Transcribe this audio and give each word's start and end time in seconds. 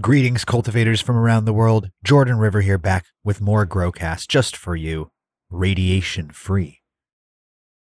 Greetings, 0.00 0.44
cultivators 0.44 1.00
from 1.00 1.16
around 1.16 1.44
the 1.44 1.52
world. 1.52 1.88
Jordan 2.02 2.36
River 2.36 2.62
here, 2.62 2.78
back 2.78 3.06
with 3.22 3.40
more 3.40 3.64
Growcast 3.64 4.26
just 4.26 4.56
for 4.56 4.74
you, 4.74 5.12
radiation 5.50 6.30
free. 6.30 6.80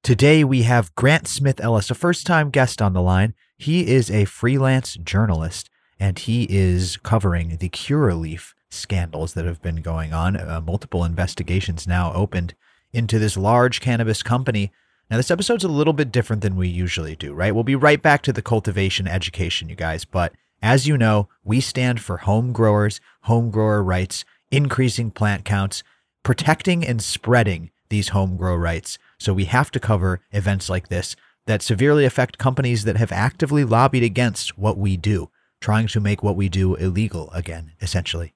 Today 0.03 0.43
we 0.43 0.61
have 0.61 0.93
Grant 0.93 1.27
Smith 1.27 1.59
Ellis, 1.59 1.89
a 1.89 1.95
first 1.95 2.27
time 2.27 2.51
guest 2.51 2.79
on 2.79 2.93
the 2.93 3.01
line. 3.01 3.33
He 3.57 3.87
is 3.87 4.11
a 4.11 4.25
freelance 4.25 4.93
journalist 4.97 5.71
and 5.99 6.19
he 6.19 6.43
is 6.47 6.97
covering 6.97 7.57
the 7.57 7.69
Curaleaf 7.69 8.53
scandals 8.69 9.33
that 9.33 9.45
have 9.45 9.63
been 9.63 9.77
going 9.77 10.13
on. 10.13 10.37
Uh, 10.37 10.61
multiple 10.61 11.03
investigations 11.03 11.87
now 11.87 12.13
opened 12.13 12.53
into 12.93 13.17
this 13.17 13.35
large 13.35 13.81
cannabis 13.81 14.21
company. 14.21 14.71
Now, 15.09 15.17
this 15.17 15.31
episode's 15.31 15.63
a 15.63 15.69
little 15.69 15.91
bit 15.91 16.11
different 16.11 16.43
than 16.43 16.55
we 16.55 16.67
usually 16.67 17.15
do, 17.15 17.33
right? 17.33 17.55
We'll 17.55 17.63
be 17.63 17.75
right 17.75 18.01
back 18.01 18.21
to 18.23 18.33
the 18.33 18.43
cultivation 18.43 19.07
education, 19.07 19.69
you 19.69 19.75
guys, 19.75 20.05
but 20.05 20.33
as 20.61 20.87
you 20.87 20.97
know, 20.97 21.29
we 21.43 21.61
stand 21.61 22.01
for 22.01 22.17
home 22.17 22.53
growers, 22.53 22.99
home 23.21 23.51
grower 23.51 23.83
rights, 23.83 24.25
increasing 24.51 25.11
plant 25.11 25.45
counts, 25.45 25.83
protecting 26.23 26.85
and 26.85 27.01
spreading 27.01 27.71
these 27.89 28.09
home 28.09 28.35
grow 28.35 28.55
rights. 28.55 28.97
So 29.19 29.33
we 29.33 29.45
have 29.45 29.71
to 29.71 29.79
cover 29.79 30.21
events 30.31 30.69
like 30.69 30.87
this 30.87 31.15
that 31.45 31.61
severely 31.61 32.05
affect 32.05 32.37
companies 32.37 32.83
that 32.83 32.97
have 32.97 33.11
actively 33.11 33.63
lobbied 33.63 34.03
against 34.03 34.57
what 34.57 34.77
we 34.77 34.97
do, 34.97 35.29
trying 35.61 35.87
to 35.87 35.99
make 35.99 36.23
what 36.23 36.35
we 36.35 36.49
do 36.49 36.75
illegal 36.75 37.29
again, 37.31 37.73
essentially. 37.81 38.33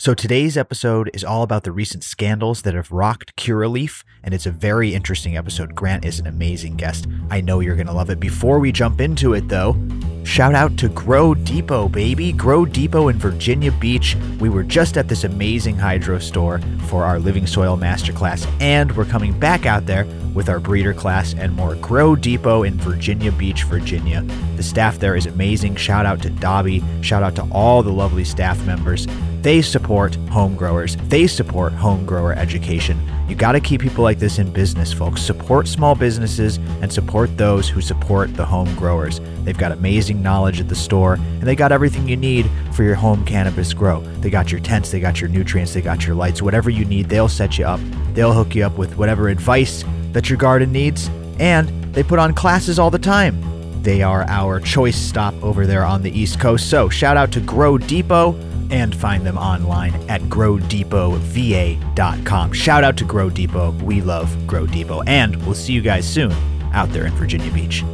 So 0.00 0.14
today's 0.14 0.56
episode 0.56 1.10
is 1.12 1.24
all 1.24 1.42
about 1.42 1.64
the 1.64 1.72
recent 1.72 2.04
scandals 2.04 2.62
that 2.62 2.74
have 2.76 2.92
rocked 2.92 3.34
Curaleaf, 3.34 4.04
and 4.22 4.32
it's 4.32 4.46
a 4.46 4.52
very 4.52 4.94
interesting 4.94 5.36
episode. 5.36 5.74
Grant 5.74 6.04
is 6.04 6.20
an 6.20 6.28
amazing 6.28 6.76
guest. 6.76 7.08
I 7.32 7.40
know 7.40 7.58
you're 7.58 7.74
going 7.74 7.88
to 7.88 7.92
love 7.92 8.08
it. 8.08 8.20
Before 8.20 8.60
we 8.60 8.70
jump 8.70 9.00
into 9.00 9.34
it, 9.34 9.48
though, 9.48 9.76
shout 10.22 10.54
out 10.54 10.76
to 10.76 10.88
Grow 10.90 11.34
Depot, 11.34 11.88
baby. 11.88 12.30
Grow 12.30 12.64
Depot 12.64 13.08
in 13.08 13.18
Virginia 13.18 13.72
Beach. 13.72 14.16
We 14.38 14.48
were 14.48 14.62
just 14.62 14.96
at 14.96 15.08
this 15.08 15.24
amazing 15.24 15.76
hydro 15.76 16.20
store 16.20 16.60
for 16.86 17.04
our 17.04 17.18
Living 17.18 17.48
Soil 17.48 17.76
Masterclass, 17.76 18.46
and 18.60 18.96
we're 18.96 19.04
coming 19.04 19.36
back 19.36 19.66
out 19.66 19.86
there 19.86 20.04
with 20.38 20.48
our 20.48 20.60
breeder 20.60 20.94
class 20.94 21.34
and 21.34 21.52
more. 21.56 21.74
Grow 21.74 22.14
Depot 22.14 22.62
in 22.62 22.74
Virginia 22.78 23.32
Beach, 23.32 23.64
Virginia. 23.64 24.22
The 24.54 24.62
staff 24.62 25.00
there 25.00 25.16
is 25.16 25.26
amazing. 25.26 25.74
Shout 25.74 26.06
out 26.06 26.22
to 26.22 26.30
Dobby. 26.30 26.80
Shout 27.00 27.24
out 27.24 27.34
to 27.34 27.48
all 27.50 27.82
the 27.82 27.90
lovely 27.90 28.24
staff 28.24 28.64
members. 28.64 29.08
They 29.42 29.62
support 29.62 30.14
home 30.30 30.54
growers. 30.54 30.96
They 31.08 31.26
support 31.26 31.72
home 31.72 32.06
grower 32.06 32.34
education. 32.34 33.00
You 33.28 33.34
got 33.34 33.52
to 33.52 33.60
keep 33.60 33.80
people 33.80 34.04
like 34.04 34.20
this 34.20 34.38
in 34.38 34.52
business, 34.52 34.92
folks. 34.92 35.22
Support 35.22 35.66
small 35.66 35.96
businesses 35.96 36.58
and 36.82 36.92
support 36.92 37.36
those 37.36 37.68
who 37.68 37.80
support 37.80 38.32
the 38.34 38.46
home 38.46 38.72
growers. 38.76 39.20
They've 39.42 39.58
got 39.58 39.72
amazing 39.72 40.22
knowledge 40.22 40.60
at 40.60 40.68
the 40.68 40.76
store 40.76 41.14
and 41.14 41.42
they 41.42 41.56
got 41.56 41.72
everything 41.72 42.08
you 42.08 42.16
need 42.16 42.48
for 42.74 42.84
your 42.84 42.94
home 42.94 43.24
cannabis 43.24 43.74
grow. 43.74 44.02
They 44.20 44.30
got 44.30 44.52
your 44.52 44.60
tents, 44.60 44.92
they 44.92 45.00
got 45.00 45.20
your 45.20 45.30
nutrients, 45.30 45.74
they 45.74 45.82
got 45.82 46.06
your 46.06 46.14
lights, 46.14 46.42
whatever 46.42 46.70
you 46.70 46.84
need, 46.84 47.08
they'll 47.08 47.28
set 47.28 47.58
you 47.58 47.66
up. 47.66 47.80
They'll 48.14 48.32
hook 48.32 48.54
you 48.54 48.64
up 48.64 48.78
with 48.78 48.96
whatever 48.96 49.28
advice 49.28 49.84
that 50.18 50.28
your 50.28 50.36
garden 50.36 50.70
needs. 50.72 51.08
And 51.38 51.68
they 51.94 52.02
put 52.02 52.18
on 52.18 52.34
classes 52.34 52.80
all 52.80 52.90
the 52.90 52.98
time. 52.98 53.40
They 53.84 54.02
are 54.02 54.24
our 54.24 54.58
choice 54.58 54.96
stop 54.96 55.32
over 55.44 55.64
there 55.64 55.84
on 55.84 56.02
the 56.02 56.10
East 56.10 56.40
Coast. 56.40 56.68
So, 56.68 56.88
shout 56.88 57.16
out 57.16 57.30
to 57.32 57.40
Grow 57.40 57.78
Depot 57.78 58.32
and 58.70 58.94
find 58.94 59.24
them 59.24 59.38
online 59.38 59.94
at 60.10 60.20
growdepotva.com. 60.22 62.52
Shout 62.52 62.82
out 62.82 62.96
to 62.96 63.04
Grow 63.04 63.30
Depot. 63.30 63.70
We 63.70 64.02
love 64.02 64.36
Grow 64.44 64.66
Depot. 64.66 65.02
And 65.02 65.36
we'll 65.46 65.54
see 65.54 65.72
you 65.72 65.82
guys 65.82 66.12
soon 66.12 66.32
out 66.72 66.90
there 66.90 67.06
in 67.06 67.12
Virginia 67.12 67.52
Beach. 67.52 67.84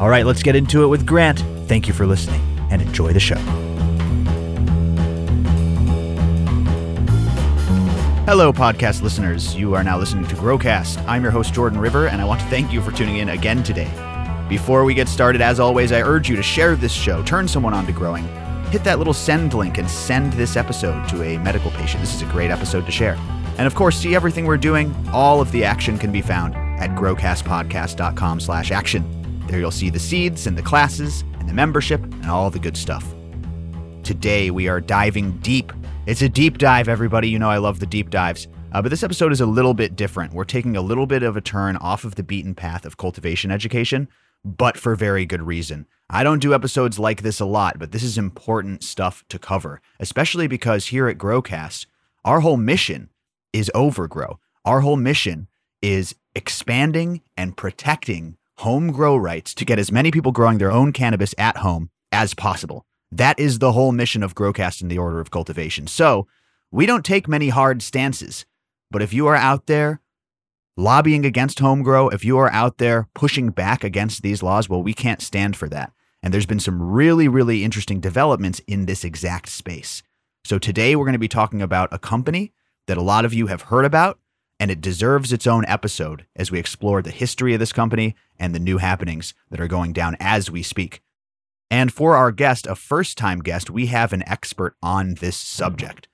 All 0.00 0.08
right, 0.08 0.24
let's 0.24 0.42
get 0.42 0.56
into 0.56 0.84
it 0.84 0.86
with 0.86 1.04
Grant. 1.04 1.40
Thank 1.66 1.86
you 1.86 1.92
for 1.92 2.06
listening 2.06 2.40
and 2.70 2.80
enjoy 2.80 3.12
the 3.12 3.20
show. 3.20 3.65
Hello, 8.26 8.52
podcast 8.52 9.02
listeners. 9.02 9.54
You 9.54 9.76
are 9.76 9.84
now 9.84 9.96
listening 9.96 10.26
to 10.26 10.34
Growcast. 10.34 10.98
I'm 11.06 11.22
your 11.22 11.30
host, 11.30 11.54
Jordan 11.54 11.78
River, 11.78 12.08
and 12.08 12.20
I 12.20 12.24
want 12.24 12.40
to 12.40 12.46
thank 12.48 12.72
you 12.72 12.82
for 12.82 12.90
tuning 12.90 13.18
in 13.18 13.28
again 13.28 13.62
today. 13.62 13.88
Before 14.48 14.84
we 14.84 14.94
get 14.94 15.08
started, 15.08 15.40
as 15.40 15.60
always, 15.60 15.92
I 15.92 16.02
urge 16.02 16.28
you 16.28 16.34
to 16.34 16.42
share 16.42 16.74
this 16.74 16.92
show, 16.92 17.22
turn 17.22 17.46
someone 17.46 17.72
on 17.72 17.86
to 17.86 17.92
growing, 17.92 18.26
hit 18.72 18.82
that 18.82 18.98
little 18.98 19.14
send 19.14 19.54
link 19.54 19.78
and 19.78 19.88
send 19.88 20.32
this 20.32 20.56
episode 20.56 21.08
to 21.10 21.22
a 21.22 21.38
medical 21.38 21.70
patient. 21.70 22.00
This 22.00 22.16
is 22.16 22.22
a 22.22 22.32
great 22.32 22.50
episode 22.50 22.84
to 22.86 22.90
share. 22.90 23.14
And 23.58 23.66
of 23.68 23.76
course, 23.76 23.96
see 23.96 24.16
everything 24.16 24.44
we're 24.44 24.56
doing. 24.56 24.92
All 25.12 25.40
of 25.40 25.52
the 25.52 25.64
action 25.64 25.96
can 25.96 26.10
be 26.10 26.20
found 26.20 26.56
at 26.56 26.90
growcastpodcast.com 26.98 28.40
slash 28.40 28.72
action. 28.72 29.44
There 29.46 29.60
you'll 29.60 29.70
see 29.70 29.88
the 29.88 30.00
seeds 30.00 30.48
and 30.48 30.58
the 30.58 30.62
classes 30.62 31.22
and 31.38 31.48
the 31.48 31.54
membership 31.54 32.02
and 32.02 32.26
all 32.26 32.50
the 32.50 32.58
good 32.58 32.76
stuff. 32.76 33.06
Today 34.02 34.50
we 34.50 34.66
are 34.66 34.80
diving 34.80 35.38
deep 35.38 35.72
it's 36.06 36.22
a 36.22 36.28
deep 36.28 36.58
dive, 36.58 36.88
everybody. 36.88 37.28
You 37.28 37.38
know, 37.40 37.50
I 37.50 37.58
love 37.58 37.80
the 37.80 37.86
deep 37.86 38.10
dives. 38.10 38.46
Uh, 38.72 38.80
but 38.80 38.90
this 38.90 39.02
episode 39.02 39.32
is 39.32 39.40
a 39.40 39.46
little 39.46 39.74
bit 39.74 39.96
different. 39.96 40.32
We're 40.32 40.44
taking 40.44 40.76
a 40.76 40.80
little 40.80 41.06
bit 41.06 41.24
of 41.24 41.36
a 41.36 41.40
turn 41.40 41.76
off 41.76 42.04
of 42.04 42.14
the 42.14 42.22
beaten 42.22 42.54
path 42.54 42.86
of 42.86 42.96
cultivation 42.96 43.50
education, 43.50 44.06
but 44.44 44.76
for 44.76 44.94
very 44.94 45.26
good 45.26 45.42
reason. 45.42 45.86
I 46.08 46.22
don't 46.22 46.38
do 46.38 46.54
episodes 46.54 47.00
like 47.00 47.22
this 47.22 47.40
a 47.40 47.44
lot, 47.44 47.80
but 47.80 47.90
this 47.90 48.04
is 48.04 48.18
important 48.18 48.84
stuff 48.84 49.24
to 49.30 49.38
cover, 49.40 49.80
especially 49.98 50.46
because 50.46 50.86
here 50.86 51.08
at 51.08 51.18
Growcast, 51.18 51.86
our 52.24 52.40
whole 52.40 52.56
mission 52.56 53.10
is 53.52 53.70
overgrow. 53.74 54.38
Our 54.64 54.82
whole 54.82 54.96
mission 54.96 55.48
is 55.82 56.14
expanding 56.36 57.22
and 57.36 57.56
protecting 57.56 58.36
home 58.58 58.92
grow 58.92 59.16
rights 59.16 59.54
to 59.54 59.64
get 59.64 59.78
as 59.78 59.90
many 59.90 60.12
people 60.12 60.30
growing 60.30 60.58
their 60.58 60.72
own 60.72 60.92
cannabis 60.92 61.34
at 61.36 61.58
home 61.58 61.90
as 62.12 62.32
possible. 62.32 62.86
That 63.12 63.38
is 63.38 63.58
the 63.58 63.72
whole 63.72 63.92
mission 63.92 64.22
of 64.22 64.34
Growcast 64.34 64.82
in 64.82 64.88
the 64.88 64.98
order 64.98 65.20
of 65.20 65.30
cultivation. 65.30 65.86
So 65.86 66.26
we 66.70 66.86
don't 66.86 67.04
take 67.04 67.28
many 67.28 67.48
hard 67.48 67.82
stances, 67.82 68.44
but 68.90 69.02
if 69.02 69.12
you 69.12 69.26
are 69.26 69.36
out 69.36 69.66
there 69.66 70.00
lobbying 70.76 71.24
against 71.24 71.60
home 71.60 71.82
grow, 71.82 72.08
if 72.08 72.24
you 72.24 72.36
are 72.38 72.52
out 72.52 72.78
there 72.78 73.08
pushing 73.14 73.50
back 73.50 73.84
against 73.84 74.22
these 74.22 74.42
laws, 74.42 74.68
well, 74.68 74.82
we 74.82 74.92
can't 74.92 75.22
stand 75.22 75.56
for 75.56 75.68
that. 75.68 75.92
And 76.22 76.34
there's 76.34 76.46
been 76.46 76.60
some 76.60 76.82
really, 76.82 77.28
really 77.28 77.62
interesting 77.62 78.00
developments 78.00 78.60
in 78.66 78.86
this 78.86 79.04
exact 79.04 79.48
space. 79.48 80.02
So 80.44 80.58
today 80.58 80.96
we're 80.96 81.04
going 81.04 81.12
to 81.12 81.18
be 81.18 81.28
talking 81.28 81.62
about 81.62 81.92
a 81.92 81.98
company 81.98 82.52
that 82.86 82.98
a 82.98 83.02
lot 83.02 83.24
of 83.24 83.32
you 83.32 83.46
have 83.46 83.62
heard 83.62 83.84
about, 83.84 84.18
and 84.58 84.70
it 84.70 84.80
deserves 84.80 85.32
its 85.32 85.46
own 85.46 85.64
episode 85.66 86.26
as 86.34 86.50
we 86.50 86.58
explore 86.58 87.02
the 87.02 87.10
history 87.10 87.54
of 87.54 87.60
this 87.60 87.72
company 87.72 88.16
and 88.38 88.54
the 88.54 88.58
new 88.58 88.78
happenings 88.78 89.34
that 89.50 89.60
are 89.60 89.68
going 89.68 89.92
down 89.92 90.16
as 90.18 90.50
we 90.50 90.62
speak. 90.62 91.02
And 91.70 91.92
for 91.92 92.16
our 92.16 92.30
guest, 92.30 92.66
a 92.66 92.74
first 92.74 93.18
time 93.18 93.40
guest, 93.40 93.70
we 93.70 93.86
have 93.86 94.12
an 94.12 94.26
expert 94.28 94.76
on 94.82 95.14
this 95.14 95.36
subject 95.36 96.08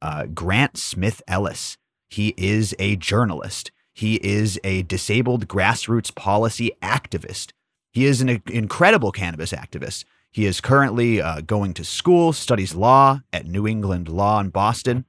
uh, 0.00 0.26
Grant 0.26 0.76
Smith 0.76 1.22
Ellis. 1.26 1.76
He 2.08 2.34
is 2.36 2.74
a 2.78 2.96
journalist, 2.96 3.70
he 3.92 4.16
is 4.16 4.58
a 4.64 4.82
disabled 4.82 5.46
grassroots 5.46 6.14
policy 6.14 6.72
activist. 6.82 7.52
He 7.92 8.06
is 8.06 8.20
an 8.20 8.42
incredible 8.50 9.12
cannabis 9.12 9.52
activist. 9.52 10.04
He 10.32 10.46
is 10.46 10.60
currently 10.60 11.22
uh, 11.22 11.42
going 11.42 11.74
to 11.74 11.84
school, 11.84 12.32
studies 12.32 12.74
law 12.74 13.20
at 13.32 13.46
New 13.46 13.68
England 13.68 14.08
Law 14.08 14.40
in 14.40 14.48
Boston, 14.48 15.04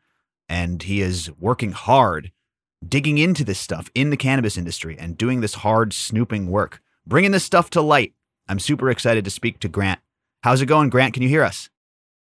and 0.48 0.84
he 0.84 1.02
is 1.02 1.32
working 1.40 1.72
hard, 1.72 2.32
digging 2.88 3.18
into 3.18 3.44
this 3.44 3.60
stuff 3.60 3.90
in 3.96 4.12
the 4.12 4.18
cannabis 4.18 4.56
industry 4.56 4.96
and 5.00 5.18
doing 5.18 5.42
this 5.42 5.56
hard 5.56 5.94
snooping 5.94 6.52
work, 6.52 6.80
bringing 7.08 7.32
this 7.32 7.44
stuff 7.44 7.72
to 7.72 7.82
light 7.82 8.14
I'm 8.48 8.60
super 8.60 8.90
excited 8.90 9.26
to 9.26 9.32
speak 9.32 9.60
to 9.60 9.68
Grant. 9.68 10.00
How's 10.44 10.62
it 10.62 10.68
going, 10.68 10.90
Grant? 10.90 11.14
Can 11.14 11.24
you 11.24 11.30
hear 11.30 11.44
us? 11.44 11.70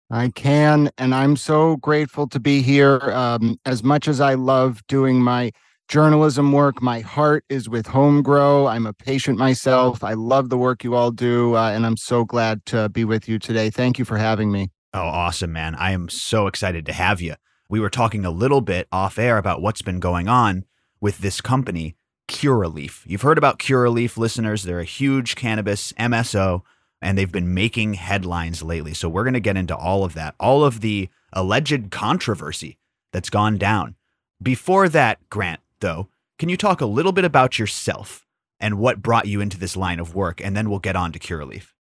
I 0.10 0.30
can, 0.30 0.90
and 0.98 1.14
I'm 1.14 1.36
so 1.36 1.76
grateful 1.78 2.30
to 2.30 2.40
be 2.40 2.62
here. 2.62 3.00
Um, 3.12 3.60
as 3.66 3.84
much 3.84 4.08
as 4.08 4.22
I 4.22 4.36
love 4.36 4.82
doing 4.88 5.22
my 5.22 5.52
journalism 5.90 6.54
work, 6.54 6.82
my 6.82 7.02
heart 7.02 7.44
is 7.50 7.68
with 7.68 7.88
Home 7.88 8.22
Grow. 8.22 8.68
I'm 8.68 8.86
a 8.86 8.94
patient 8.94 9.38
myself. 9.38 10.06
I 10.06 10.14
love 10.14 10.48
the 10.48 10.58
work 10.58 10.86
you 10.86 10.96
all 10.96 11.12
do, 11.12 11.58
uh, 11.58 11.72
and 11.72 11.86
I'm 11.86 11.98
so 11.98 12.24
glad 12.24 12.66
to 12.68 12.88
be 12.88 13.04
with 13.04 13.28
you 13.28 13.38
today. 13.38 13.70
Thank 13.70 14.00
you 14.00 14.06
for 14.06 14.18
having 14.18 14.50
me. 14.50 14.70
Oh, 14.94 15.02
awesome, 15.02 15.52
man. 15.52 15.76
I 15.76 15.92
am 15.92 16.08
so 16.08 16.48
excited 16.48 16.86
to 16.86 16.94
have 16.94 17.20
you. 17.20 17.36
We 17.68 17.82
were 17.82 17.90
talking 17.90 18.24
a 18.24 18.32
little 18.32 18.62
bit 18.62 18.88
off 18.94 19.20
air 19.20 19.38
about 19.38 19.62
what's 19.62 19.82
been 19.82 20.00
going 20.00 20.30
on 20.30 20.64
with 21.02 21.18
this 21.18 21.42
company 21.42 21.97
Curaleaf. 22.28 23.04
You've 23.06 23.22
heard 23.22 23.38
about 23.38 23.60
Curaleaf, 23.60 24.18
listeners. 24.18 24.64
They're 24.64 24.80
a 24.80 24.86
huge 24.86 25.36
cannabis 25.36 25.94
MSO, 25.94 26.62
and 27.02 27.18
they've 27.18 27.32
been 27.32 27.54
making 27.54 27.96
headlines 27.96 28.62
lately. 28.62 28.94
So 28.94 29.10
we're 29.10 29.24
going 29.24 29.34
to 29.34 29.40
get 29.40 29.58
into 29.58 29.76
all 29.76 30.04
of 30.04 30.14
that, 30.16 30.36
all 30.40 30.64
of 30.64 30.82
the 30.82 31.10
alleged 31.34 31.92
controversy 31.92 32.78
that's 33.14 33.30
gone 33.30 33.58
down. 33.58 33.96
Before 34.42 34.90
that, 34.90 35.30
Grant, 35.30 35.62
though, 35.80 36.10
can 36.38 36.50
you 36.50 36.58
talk 36.58 36.82
a 36.82 36.86
little 36.86 37.12
bit 37.12 37.26
about 37.26 37.58
yourself 37.58 38.26
and 38.60 38.78
what 38.78 39.02
brought 39.02 39.28
you 39.28 39.42
into 39.42 39.58
this 39.58 39.78
line 39.78 40.00
of 40.00 40.14
work? 40.14 40.42
And 40.42 40.56
then 40.56 40.70
we'll 40.70 40.80
get 40.80 40.96
on 40.96 41.12
to 41.14 41.20
Curaleaf. 41.20 41.74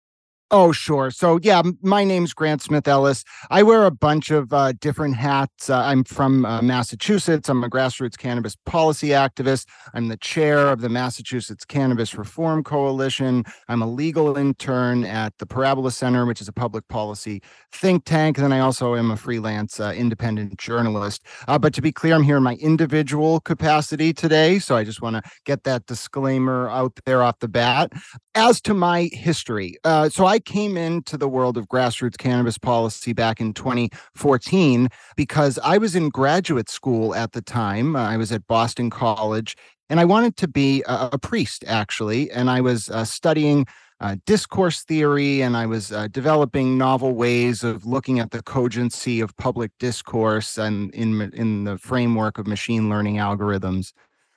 Oh, 0.50 0.72
sure. 0.72 1.10
So, 1.10 1.40
yeah, 1.42 1.62
my 1.82 2.04
name's 2.04 2.34
Grant 2.34 2.62
Smith 2.62 2.86
Ellis. 2.86 3.24
I 3.50 3.62
wear 3.62 3.86
a 3.86 3.90
bunch 3.90 4.30
of 4.30 4.52
uh, 4.52 4.72
different 4.78 5.16
hats. 5.16 5.70
Uh, 5.70 5.78
I'm 5.78 6.04
from 6.04 6.44
uh, 6.44 6.60
Massachusetts. 6.60 7.48
I'm 7.48 7.64
a 7.64 7.70
grassroots 7.70 8.16
cannabis 8.18 8.54
policy 8.66 9.08
activist. 9.08 9.66
I'm 9.94 10.08
the 10.08 10.18
chair 10.18 10.68
of 10.68 10.82
the 10.82 10.90
Massachusetts 10.90 11.64
Cannabis 11.64 12.14
Reform 12.14 12.62
Coalition. 12.62 13.44
I'm 13.68 13.82
a 13.82 13.90
legal 13.90 14.36
intern 14.36 15.04
at 15.04 15.32
the 15.38 15.46
Parabola 15.46 15.90
Center, 15.90 16.26
which 16.26 16.42
is 16.42 16.46
a 16.46 16.52
public 16.52 16.86
policy 16.88 17.42
think 17.72 18.04
tank. 18.04 18.36
And 18.36 18.44
then 18.44 18.52
I 18.52 18.60
also 18.60 18.94
am 18.94 19.10
a 19.10 19.16
freelance 19.16 19.80
uh, 19.80 19.92
independent 19.96 20.58
journalist. 20.58 21.26
Uh, 21.48 21.58
but 21.58 21.74
to 21.74 21.82
be 21.82 21.90
clear, 21.90 22.14
I'm 22.14 22.22
here 22.22 22.36
in 22.36 22.42
my 22.42 22.54
individual 22.56 23.40
capacity 23.40 24.12
today. 24.12 24.58
So 24.58 24.76
I 24.76 24.84
just 24.84 25.02
want 25.02 25.16
to 25.16 25.30
get 25.46 25.64
that 25.64 25.86
disclaimer 25.86 26.68
out 26.68 26.92
there 27.06 27.22
off 27.22 27.40
the 27.40 27.48
bat. 27.48 27.92
As 28.36 28.60
to 28.62 28.74
my 28.74 29.08
history, 29.12 29.76
uh, 29.84 30.08
so 30.08 30.26
I 30.26 30.33
came 30.38 30.76
into 30.76 31.16
the 31.16 31.28
world 31.28 31.56
of 31.56 31.68
grassroots 31.68 32.18
cannabis 32.18 32.58
policy 32.58 33.12
back 33.12 33.40
in 33.40 33.52
2014 33.52 34.88
because 35.16 35.58
I 35.62 35.78
was 35.78 35.94
in 35.94 36.08
graduate 36.08 36.68
school 36.68 37.14
at 37.14 37.32
the 37.32 37.42
time. 37.42 37.96
Uh, 37.96 38.02
I 38.02 38.16
was 38.16 38.32
at 38.32 38.46
Boston 38.46 38.90
College 38.90 39.56
and 39.90 40.00
I 40.00 40.04
wanted 40.04 40.36
to 40.38 40.48
be 40.48 40.82
a, 40.86 41.10
a 41.12 41.18
priest, 41.18 41.64
actually. 41.66 42.30
And 42.30 42.50
I 42.50 42.60
was 42.60 42.88
uh, 42.88 43.04
studying 43.04 43.66
uh, 44.00 44.16
discourse 44.26 44.82
theory 44.82 45.40
and 45.40 45.56
I 45.56 45.66
was 45.66 45.92
uh, 45.92 46.08
developing 46.08 46.76
novel 46.76 47.14
ways 47.14 47.62
of 47.62 47.86
looking 47.86 48.18
at 48.18 48.30
the 48.30 48.42
cogency 48.42 49.20
of 49.20 49.36
public 49.36 49.70
discourse 49.78 50.58
and 50.58 50.92
in, 50.94 51.20
in 51.32 51.64
the 51.64 51.78
framework 51.78 52.38
of 52.38 52.46
machine 52.46 52.88
learning 52.88 53.16
algorithms. 53.16 53.92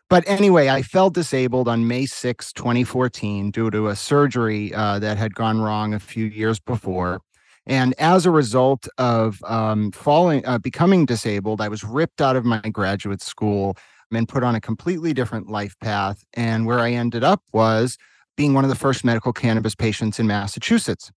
But 0.10 0.24
anyway, 0.26 0.70
I 0.70 0.84
fell 0.84 1.10
disabled 1.10 1.68
on 1.68 1.88
May 1.88 2.06
6, 2.06 2.54
2014, 2.54 3.52
due 3.52 3.70
to 3.70 3.90
a 3.90 3.96
surgery 3.96 4.74
uh, 4.74 5.00
that 5.00 5.18
had 5.18 5.36
gone 5.36 5.60
wrong 5.60 5.94
a 5.94 6.00
few 6.00 6.26
years 6.26 6.60
before. 6.62 7.20
And 7.66 7.94
as 8.00 8.26
a 8.26 8.32
result 8.32 8.88
of 8.98 9.44
um, 9.44 9.92
falling, 9.92 10.46
uh, 10.46 10.60
becoming 10.60 11.06
disabled, 11.06 11.60
I 11.60 11.68
was 11.68 11.84
ripped 11.84 12.22
out 12.22 12.38
of 12.38 12.46
my 12.46 12.62
graduate 12.62 13.22
school 13.22 13.76
and 14.10 14.30
put 14.30 14.44
on 14.44 14.56
a 14.56 14.62
completely 14.62 15.14
different 15.14 15.50
life 15.50 15.76
path. 15.82 16.24
And 16.34 16.66
where 16.66 16.80
I 16.80 16.92
ended 16.92 17.26
up 17.26 17.42
was 17.52 17.98
being 18.38 18.54
one 18.54 18.64
of 18.64 18.70
the 18.70 18.76
first 18.76 19.04
medical 19.04 19.34
cannabis 19.34 19.76
patients 19.76 20.20
in 20.20 20.28
Massachusetts. 20.28 21.12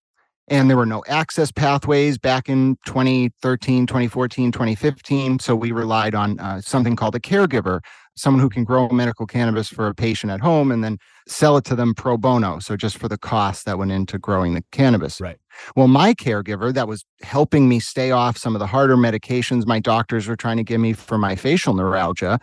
And 0.49 0.69
there 0.69 0.75
were 0.75 0.85
no 0.85 1.01
access 1.07 1.49
pathways 1.49 2.17
back 2.17 2.49
in 2.49 2.75
2013, 2.85 3.87
2014, 3.87 4.51
2015. 4.51 5.39
So 5.39 5.55
we 5.55 5.71
relied 5.71 6.13
on 6.13 6.37
uh, 6.41 6.59
something 6.59 6.97
called 6.97 7.15
a 7.15 7.21
caregiver 7.21 7.79
someone 8.15 8.41
who 8.41 8.49
can 8.49 8.63
grow 8.63 8.89
medical 8.89 9.25
cannabis 9.25 9.67
for 9.67 9.87
a 9.87 9.95
patient 9.95 10.31
at 10.31 10.41
home 10.41 10.71
and 10.71 10.83
then 10.83 10.97
sell 11.27 11.57
it 11.57 11.65
to 11.65 11.75
them 11.75 11.93
pro 11.93 12.17
bono. 12.17 12.59
So 12.59 12.75
just 12.75 12.97
for 12.97 13.07
the 13.07 13.17
cost 13.17 13.65
that 13.65 13.77
went 13.77 13.91
into 13.91 14.17
growing 14.19 14.53
the 14.53 14.63
cannabis. 14.71 15.21
Right. 15.21 15.37
Well, 15.75 15.87
my 15.87 16.13
caregiver 16.13 16.73
that 16.73 16.87
was 16.87 17.05
helping 17.21 17.69
me 17.69 17.79
stay 17.79 18.11
off 18.11 18.37
some 18.37 18.55
of 18.55 18.59
the 18.59 18.67
harder 18.67 18.97
medications 18.97 19.65
my 19.65 19.79
doctors 19.79 20.27
were 20.27 20.35
trying 20.35 20.57
to 20.57 20.63
give 20.63 20.81
me 20.81 20.93
for 20.93 21.17
my 21.17 21.35
facial 21.35 21.73
neuralgia 21.73 22.39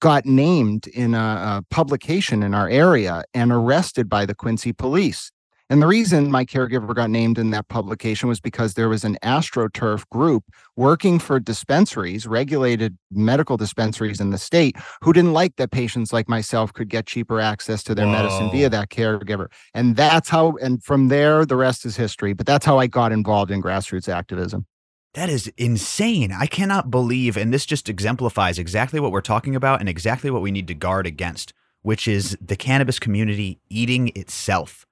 got 0.00 0.24
named 0.24 0.86
in 0.88 1.14
a, 1.14 1.18
a 1.18 1.62
publication 1.70 2.42
in 2.42 2.54
our 2.54 2.68
area 2.68 3.24
and 3.34 3.50
arrested 3.50 4.08
by 4.08 4.24
the 4.24 4.34
Quincy 4.34 4.72
police. 4.72 5.32
And 5.70 5.82
the 5.82 5.86
reason 5.86 6.30
my 6.30 6.46
caregiver 6.46 6.94
got 6.94 7.10
named 7.10 7.38
in 7.38 7.50
that 7.50 7.68
publication 7.68 8.26
was 8.28 8.40
because 8.40 8.72
there 8.72 8.88
was 8.88 9.04
an 9.04 9.18
AstroTurf 9.22 10.08
group 10.08 10.44
working 10.76 11.18
for 11.18 11.38
dispensaries, 11.38 12.26
regulated 12.26 12.96
medical 13.10 13.58
dispensaries 13.58 14.18
in 14.18 14.30
the 14.30 14.38
state, 14.38 14.76
who 15.02 15.12
didn't 15.12 15.34
like 15.34 15.56
that 15.56 15.70
patients 15.70 16.10
like 16.10 16.26
myself 16.26 16.72
could 16.72 16.88
get 16.88 17.06
cheaper 17.06 17.38
access 17.38 17.82
to 17.82 17.94
their 17.94 18.06
Whoa. 18.06 18.12
medicine 18.12 18.50
via 18.50 18.70
that 18.70 18.88
caregiver. 18.88 19.48
And 19.74 19.94
that's 19.94 20.30
how, 20.30 20.56
and 20.56 20.82
from 20.82 21.08
there, 21.08 21.44
the 21.44 21.56
rest 21.56 21.84
is 21.84 21.96
history. 21.96 22.32
But 22.32 22.46
that's 22.46 22.64
how 22.64 22.78
I 22.78 22.86
got 22.86 23.12
involved 23.12 23.50
in 23.50 23.62
grassroots 23.62 24.08
activism. 24.08 24.64
That 25.12 25.28
is 25.28 25.52
insane. 25.58 26.32
I 26.32 26.46
cannot 26.46 26.90
believe, 26.90 27.36
and 27.36 27.52
this 27.52 27.66
just 27.66 27.90
exemplifies 27.90 28.58
exactly 28.58 29.00
what 29.00 29.12
we're 29.12 29.20
talking 29.20 29.54
about 29.54 29.80
and 29.80 29.88
exactly 29.88 30.30
what 30.30 30.40
we 30.40 30.50
need 30.50 30.68
to 30.68 30.74
guard 30.74 31.06
against, 31.06 31.52
which 31.82 32.08
is 32.08 32.38
the 32.40 32.56
cannabis 32.56 32.98
community 32.98 33.60
eating 33.68 34.12
itself. 34.14 34.86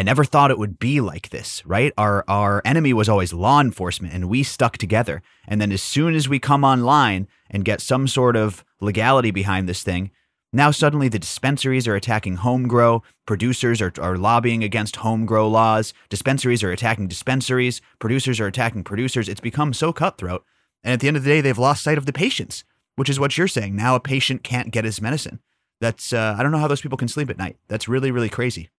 I 0.00 0.02
never 0.02 0.24
thought 0.24 0.50
it 0.50 0.58
would 0.58 0.78
be 0.78 1.02
like 1.02 1.28
this, 1.28 1.62
right? 1.66 1.92
Our 1.98 2.24
our 2.26 2.62
enemy 2.64 2.94
was 2.94 3.06
always 3.06 3.34
law 3.34 3.60
enforcement 3.60 4.14
and 4.14 4.30
we 4.30 4.42
stuck 4.42 4.78
together. 4.78 5.20
And 5.46 5.60
then 5.60 5.70
as 5.70 5.82
soon 5.82 6.14
as 6.14 6.26
we 6.26 6.38
come 6.38 6.64
online 6.64 7.28
and 7.50 7.66
get 7.66 7.82
some 7.82 8.08
sort 8.08 8.34
of 8.34 8.64
legality 8.80 9.30
behind 9.30 9.68
this 9.68 9.82
thing, 9.82 10.10
now 10.54 10.70
suddenly 10.70 11.08
the 11.08 11.18
dispensaries 11.18 11.86
are 11.86 11.96
attacking 11.96 12.36
home 12.36 12.66
grow, 12.66 13.02
producers 13.26 13.82
are, 13.82 13.92
are 14.00 14.16
lobbying 14.16 14.64
against 14.64 14.96
home 14.96 15.26
grow 15.26 15.46
laws, 15.46 15.92
dispensaries 16.08 16.62
are 16.62 16.72
attacking 16.72 17.08
dispensaries, 17.08 17.82
producers 17.98 18.40
are 18.40 18.46
attacking 18.46 18.84
producers. 18.84 19.28
It's 19.28 19.38
become 19.38 19.74
so 19.74 19.92
cutthroat. 19.92 20.46
And 20.82 20.94
at 20.94 21.00
the 21.00 21.08
end 21.08 21.18
of 21.18 21.24
the 21.24 21.30
day, 21.30 21.42
they've 21.42 21.58
lost 21.58 21.82
sight 21.82 21.98
of 21.98 22.06
the 22.06 22.14
patients, 22.14 22.64
which 22.96 23.10
is 23.10 23.20
what 23.20 23.36
you're 23.36 23.46
saying. 23.46 23.76
Now 23.76 23.96
a 23.96 24.00
patient 24.00 24.44
can't 24.44 24.70
get 24.70 24.86
his 24.86 25.02
medicine. 25.02 25.40
That's 25.78 26.14
uh, 26.14 26.36
I 26.38 26.42
don't 26.42 26.52
know 26.52 26.58
how 26.58 26.68
those 26.68 26.80
people 26.80 26.96
can 26.96 27.08
sleep 27.08 27.28
at 27.28 27.36
night. 27.36 27.58
That's 27.68 27.86
really 27.86 28.10
really 28.10 28.30
crazy. 28.30 28.70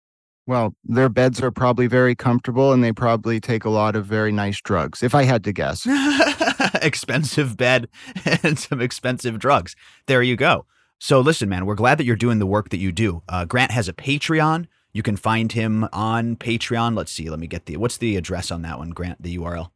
Well, 0.47 0.75
their 0.83 1.09
beds 1.09 1.41
are 1.41 1.51
probably 1.51 1.87
very 1.87 2.15
comfortable 2.15 2.73
and 2.73 2.83
they 2.83 2.91
probably 2.91 3.39
take 3.39 3.63
a 3.63 3.69
lot 3.69 3.95
of 3.95 4.05
very 4.05 4.31
nice 4.31 4.59
drugs, 4.59 5.03
if 5.03 5.13
I 5.13 5.23
had 5.23 5.43
to 5.43 5.53
guess. 5.53 5.87
expensive 6.81 7.57
bed 7.57 7.87
and 8.43 8.57
some 8.57 8.81
expensive 8.81 9.39
drugs. 9.39 9.75
There 10.07 10.21
you 10.21 10.35
go. 10.35 10.65
So, 10.99 11.19
listen, 11.19 11.49
man, 11.49 11.65
we're 11.65 11.75
glad 11.75 11.97
that 11.97 12.05
you're 12.05 12.15
doing 12.15 12.39
the 12.39 12.45
work 12.45 12.69
that 12.69 12.77
you 12.77 12.91
do. 12.91 13.23
Uh, 13.27 13.45
Grant 13.45 13.71
has 13.71 13.87
a 13.87 13.93
Patreon. 13.93 14.67
You 14.93 15.01
can 15.01 15.15
find 15.15 15.51
him 15.51 15.87
on 15.93 16.35
Patreon. 16.35 16.95
Let's 16.95 17.11
see. 17.11 17.29
Let 17.29 17.39
me 17.39 17.47
get 17.47 17.65
the 17.65 17.77
what's 17.77 17.97
the 17.97 18.17
address 18.17 18.51
on 18.51 18.61
that 18.63 18.77
one, 18.77 18.91
Grant, 18.91 19.21
the 19.21 19.37
URL. 19.37 19.71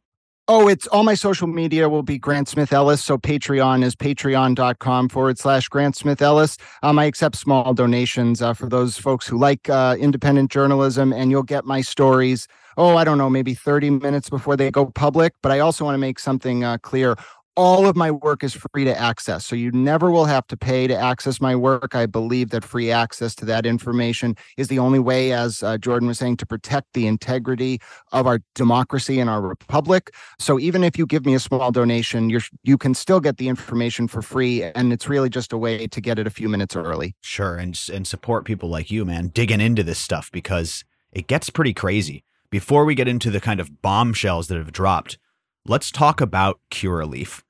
Oh, 0.48 0.68
it's 0.68 0.86
all 0.86 1.02
my 1.02 1.14
social 1.14 1.48
media 1.48 1.88
will 1.88 2.04
be 2.04 2.18
Grant 2.18 2.48
Smith 2.48 2.72
Ellis. 2.72 3.02
So 3.02 3.18
Patreon 3.18 3.82
is 3.82 3.96
patreon.com 3.96 5.08
forward 5.08 5.40
slash 5.40 5.66
Grant 5.66 5.96
Smith 5.96 6.22
Ellis. 6.22 6.56
Um, 6.84 7.00
I 7.00 7.06
accept 7.06 7.34
small 7.34 7.74
donations 7.74 8.40
uh, 8.40 8.54
for 8.54 8.68
those 8.68 8.96
folks 8.96 9.26
who 9.26 9.38
like 9.38 9.68
uh, 9.68 9.96
independent 9.98 10.52
journalism, 10.52 11.12
and 11.12 11.32
you'll 11.32 11.42
get 11.42 11.64
my 11.64 11.80
stories. 11.80 12.46
Oh, 12.76 12.96
I 12.96 13.02
don't 13.02 13.18
know, 13.18 13.28
maybe 13.28 13.54
30 13.54 13.90
minutes 13.90 14.30
before 14.30 14.56
they 14.56 14.70
go 14.70 14.86
public. 14.86 15.34
But 15.42 15.50
I 15.50 15.58
also 15.58 15.84
want 15.84 15.94
to 15.94 15.98
make 15.98 16.20
something 16.20 16.62
uh, 16.62 16.78
clear 16.78 17.16
all 17.56 17.88
of 17.88 17.96
my 17.96 18.10
work 18.10 18.44
is 18.44 18.54
free 18.54 18.84
to 18.84 18.98
access. 18.98 19.46
So 19.46 19.56
you 19.56 19.72
never 19.72 20.10
will 20.10 20.26
have 20.26 20.46
to 20.48 20.56
pay 20.56 20.86
to 20.86 20.96
access 20.96 21.40
my 21.40 21.56
work. 21.56 21.94
I 21.94 22.06
believe 22.06 22.50
that 22.50 22.64
free 22.64 22.90
access 22.90 23.34
to 23.36 23.44
that 23.46 23.64
information 23.64 24.36
is 24.56 24.68
the 24.68 24.78
only 24.78 24.98
way, 24.98 25.32
as 25.32 25.62
uh, 25.62 25.78
Jordan 25.78 26.06
was 26.08 26.18
saying, 26.18 26.36
to 26.38 26.46
protect 26.46 26.92
the 26.92 27.06
integrity 27.06 27.80
of 28.12 28.26
our 28.26 28.40
democracy 28.54 29.18
and 29.18 29.30
our 29.30 29.40
republic. 29.40 30.14
So 30.38 30.60
even 30.60 30.84
if 30.84 30.98
you 30.98 31.06
give 31.06 31.24
me 31.24 31.34
a 31.34 31.40
small 31.40 31.72
donation, 31.72 32.28
you 32.28 32.40
you 32.62 32.76
can 32.76 32.94
still 32.94 33.20
get 33.20 33.38
the 33.38 33.48
information 33.48 34.06
for 34.06 34.20
free, 34.20 34.62
and 34.62 34.92
it's 34.92 35.08
really 35.08 35.30
just 35.30 35.52
a 35.52 35.58
way 35.58 35.86
to 35.86 36.00
get 36.00 36.18
it 36.18 36.26
a 36.26 36.30
few 36.30 36.48
minutes 36.48 36.76
early. 36.76 37.16
Sure, 37.22 37.56
and 37.56 37.78
and 37.92 38.06
support 38.06 38.44
people 38.44 38.68
like 38.68 38.90
you, 38.90 39.04
man, 39.04 39.28
digging 39.28 39.60
into 39.60 39.82
this 39.82 39.98
stuff 39.98 40.30
because 40.30 40.84
it 41.12 41.26
gets 41.26 41.48
pretty 41.48 41.72
crazy. 41.72 42.22
Before 42.50 42.84
we 42.84 42.94
get 42.94 43.08
into 43.08 43.30
the 43.30 43.40
kind 43.40 43.60
of 43.60 43.82
bombshells 43.82 44.48
that 44.48 44.58
have 44.58 44.72
dropped, 44.72 45.18
let's 45.64 45.90
talk 45.90 46.20
about 46.20 46.60
Curaleaf. 46.70 47.42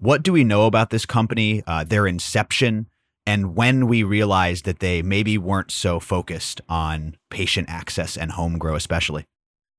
What 0.00 0.22
do 0.22 0.32
we 0.32 0.44
know 0.44 0.64
about 0.64 0.88
this 0.88 1.04
company, 1.04 1.62
uh, 1.66 1.84
their 1.84 2.06
inception, 2.06 2.86
and 3.26 3.54
when 3.54 3.86
we 3.86 4.02
realized 4.02 4.64
that 4.64 4.78
they 4.78 5.02
maybe 5.02 5.36
weren't 5.36 5.70
so 5.70 6.00
focused 6.00 6.62
on 6.70 7.16
patient 7.28 7.68
access 7.68 8.16
and 8.16 8.32
home 8.32 8.56
grow, 8.56 8.74
especially? 8.74 9.26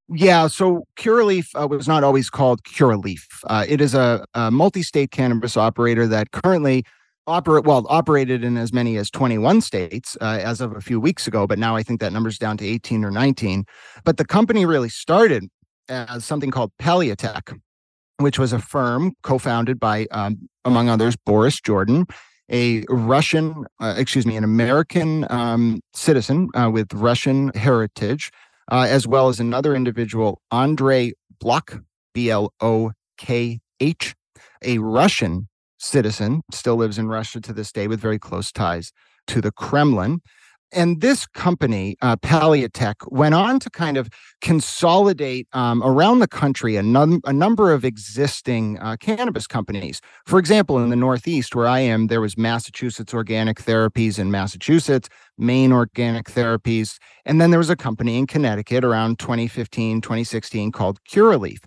Yeah, 0.08 0.46
so 0.46 0.84
Curaleaf 0.96 1.60
uh, 1.60 1.68
was 1.68 1.88
not 1.88 2.04
always 2.04 2.30
called 2.30 2.63
Curaleaf. 2.63 3.24
Uh, 3.48 3.66
it 3.68 3.82
is 3.82 3.96
a, 3.96 4.24
a 4.36 4.51
multi-state 4.51 5.10
cannabis 5.10 5.58
operator 5.58 6.06
that 6.06 6.30
currently 6.30 6.84
operate 7.25 7.63
well 7.63 7.88
operated 7.90 8.44
in 8.44 8.58
as 8.58 8.72
many 8.72 8.98
as 8.98 9.10
21 9.10 9.62
states 9.62 10.16
uh, 10.22 10.40
as 10.44 10.62
of 10.62 10.75
a 10.75 10.82
few 10.82 11.00
weeks 11.00 11.25
ago, 11.25 11.48
but 11.48 11.58
now 11.58 11.75
I 11.75 11.82
think 11.82 12.00
that 12.00 12.13
number's 12.13 12.38
down 12.38 12.58
to 12.58 12.66
18 12.68 13.04
or 13.04 13.10
19. 13.10 13.66
But 14.04 14.18
the 14.18 14.25
company 14.25 14.68
really 14.68 14.90
started 14.90 15.50
as 15.90 16.24
something 16.24 16.51
called 16.51 16.72
PalliaTech, 16.80 17.60
which 18.22 18.40
was 18.40 18.54
a 18.54 18.60
firm 18.60 19.13
co-founded 19.24 19.80
by, 19.80 20.08
um, 20.12 20.50
among 20.66 20.90
others, 20.90 21.16
Boris 21.16 21.60
Jordan, 21.60 22.06
a 22.51 22.84
Russian, 22.90 23.66
uh, 23.80 23.96
excuse 23.98 24.25
me, 24.25 24.36
an 24.36 24.44
American 24.44 25.25
um, 25.32 25.82
citizen 25.94 26.50
uh, 26.54 26.70
with 26.72 26.94
Russian 26.94 27.51
heritage, 27.56 28.32
uh, 28.72 28.88
as 28.90 29.08
well 29.08 29.30
as 29.30 29.40
another 29.40 29.75
individual, 29.75 30.42
Andrei 30.51 31.13
Blokh, 31.42 31.82
B 32.13 32.30
L 32.30 32.54
O 32.60 32.92
K 33.18 33.60
H, 33.80 34.13
a 34.63 34.78
Russian 34.80 35.48
citizen, 35.80 36.42
still 36.51 36.75
lives 36.75 36.98
in 36.98 37.08
Russia 37.08 37.42
to 37.42 37.54
this 37.54 37.72
day 37.72 37.88
with 37.88 38.00
very 38.00 38.20
close 38.20 38.51
ties 38.51 38.92
to 39.28 39.42
the 39.42 39.51
Kremlin 39.51 40.22
and 40.74 41.01
this 41.01 41.25
company, 41.28 41.98
uh, 42.01 42.16
PalliaTech, 42.18 42.96
went 43.12 43.36
on 43.36 43.60
to 43.60 43.70
kind 43.70 43.98
of 43.98 44.10
consolidate 44.42 45.48
um, 45.54 45.82
around 45.84 46.20
the 46.20 46.28
country 46.28 46.75
a, 46.75 46.84
num- 46.84 47.22
a 47.25 47.34
number 47.34 47.72
of 47.72 47.84
existing 47.84 48.80
uh, 48.80 48.98
cannabis 48.98 49.48
companies. 49.48 50.01
For 50.25 50.40
example, 50.40 50.80
in 50.80 50.90
the 50.90 50.96
Northeast, 50.96 51.56
where 51.56 51.68
I 51.68 51.80
am, 51.80 52.08
there 52.08 52.22
was 52.22 52.38
Massachusetts 52.38 53.13
Organic 53.13 53.58
Therapies 53.58 54.18
in 54.20 54.32
Massachusetts, 54.32 55.10
Maine 55.38 55.72
Organic 55.72 56.28
Therapies. 56.28 56.98
And 57.25 57.42
then 57.42 57.51
there 57.51 57.60
was 57.60 57.70
a 57.70 57.75
company 57.75 58.18
in 58.18 58.28
Connecticut 58.28 58.84
around 58.84 59.20
2015, 59.20 60.01
2016 60.01 60.72
called 60.72 61.00
Curaleaf. 61.10 61.60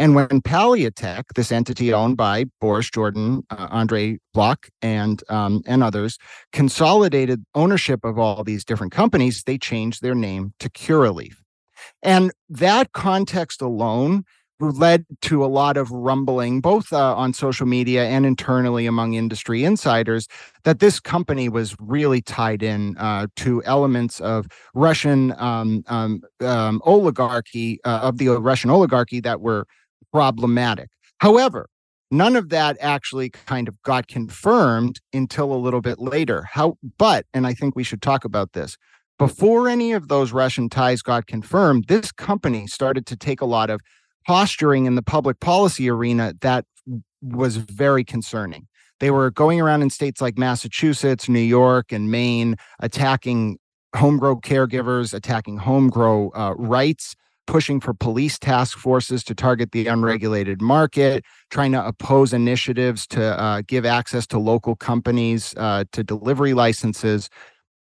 And 0.00 0.14
when 0.14 0.40
PalliaTech, 0.40 1.24
this 1.34 1.52
entity 1.52 1.92
owned 1.92 2.16
by 2.16 2.46
Boris 2.58 2.88
Jordan, 2.88 3.42
uh, 3.50 3.68
Andre 3.70 4.16
Blokh, 4.34 4.70
and 4.80 5.22
um, 5.28 5.62
and 5.66 5.82
others, 5.82 6.16
consolidated 6.52 7.44
ownership 7.54 8.02
of 8.02 8.18
all 8.18 8.42
these 8.42 8.64
different 8.64 8.94
companies, 8.94 9.42
they 9.42 9.58
changed 9.58 10.00
their 10.00 10.14
name 10.14 10.54
to 10.58 10.70
Curaleaf. 10.70 11.34
And 12.02 12.32
that 12.48 12.92
context 12.92 13.60
alone 13.60 14.24
led 14.58 15.04
to 15.20 15.44
a 15.44 15.48
lot 15.48 15.76
of 15.76 15.90
rumbling, 15.90 16.62
both 16.62 16.94
uh, 16.94 17.14
on 17.14 17.34
social 17.34 17.66
media 17.66 18.06
and 18.06 18.24
internally 18.24 18.86
among 18.86 19.12
industry 19.12 19.64
insiders, 19.64 20.28
that 20.64 20.78
this 20.78 20.98
company 20.98 21.50
was 21.50 21.76
really 21.78 22.22
tied 22.22 22.62
in 22.62 22.96
uh, 22.96 23.26
to 23.36 23.62
elements 23.64 24.18
of 24.20 24.46
Russian 24.72 25.34
um, 25.36 25.84
um, 25.88 26.22
um, 26.40 26.80
oligarchy, 26.86 27.80
uh, 27.84 28.00
of 28.00 28.16
the 28.16 28.28
Russian 28.28 28.70
oligarchy 28.70 29.20
that 29.20 29.42
were 29.42 29.66
problematic. 30.12 30.88
However, 31.18 31.68
none 32.10 32.36
of 32.36 32.48
that 32.48 32.76
actually 32.80 33.30
kind 33.30 33.68
of 33.68 33.80
got 33.82 34.08
confirmed 34.08 35.00
until 35.12 35.52
a 35.52 35.54
little 35.54 35.80
bit 35.80 35.98
later. 35.98 36.44
How, 36.50 36.76
but, 36.98 37.26
and 37.32 37.46
I 37.46 37.54
think 37.54 37.76
we 37.76 37.84
should 37.84 38.02
talk 38.02 38.24
about 38.24 38.52
this. 38.52 38.76
Before 39.18 39.68
any 39.68 39.92
of 39.92 40.08
those 40.08 40.32
Russian 40.32 40.68
ties 40.70 41.02
got 41.02 41.26
confirmed, 41.26 41.84
this 41.88 42.10
company 42.10 42.66
started 42.66 43.04
to 43.06 43.16
take 43.16 43.40
a 43.40 43.46
lot 43.46 43.68
of 43.68 43.80
posturing 44.26 44.86
in 44.86 44.94
the 44.94 45.02
public 45.02 45.40
policy 45.40 45.90
arena 45.90 46.34
that 46.40 46.64
was 47.22 47.56
very 47.56 48.02
concerning. 48.02 48.66
They 48.98 49.10
were 49.10 49.30
going 49.30 49.60
around 49.60 49.82
in 49.82 49.90
states 49.90 50.20
like 50.20 50.38
Massachusetts, 50.38 51.28
New 51.28 51.40
York, 51.40 51.92
and 51.92 52.10
Maine, 52.10 52.56
attacking 52.80 53.58
home 53.94 54.18
grow 54.18 54.36
caregivers, 54.36 55.12
attacking 55.12 55.58
home 55.58 55.88
grow 55.88 56.30
uh, 56.34 56.54
rights, 56.56 57.14
pushing 57.50 57.80
for 57.80 57.92
police 57.92 58.38
task 58.38 58.78
forces 58.78 59.24
to 59.24 59.34
target 59.34 59.72
the 59.72 59.88
unregulated 59.88 60.62
market, 60.62 61.24
trying 61.50 61.72
to 61.72 61.84
oppose 61.84 62.32
initiatives 62.32 63.08
to 63.08 63.20
uh, 63.40 63.60
give 63.66 63.84
access 63.84 64.24
to 64.24 64.38
local 64.38 64.76
companies 64.76 65.52
uh, 65.56 65.82
to 65.90 66.04
delivery 66.04 66.54
licenses. 66.54 67.28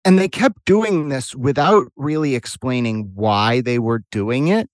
And 0.04 0.20
they 0.20 0.28
kept 0.28 0.64
doing 0.66 1.08
this 1.08 1.35
without 1.35 1.88
really 1.96 2.37
explaining 2.37 3.11
why 3.16 3.61
they 3.61 3.80
were 3.80 4.04
doing 4.12 4.46
it. 4.46 4.70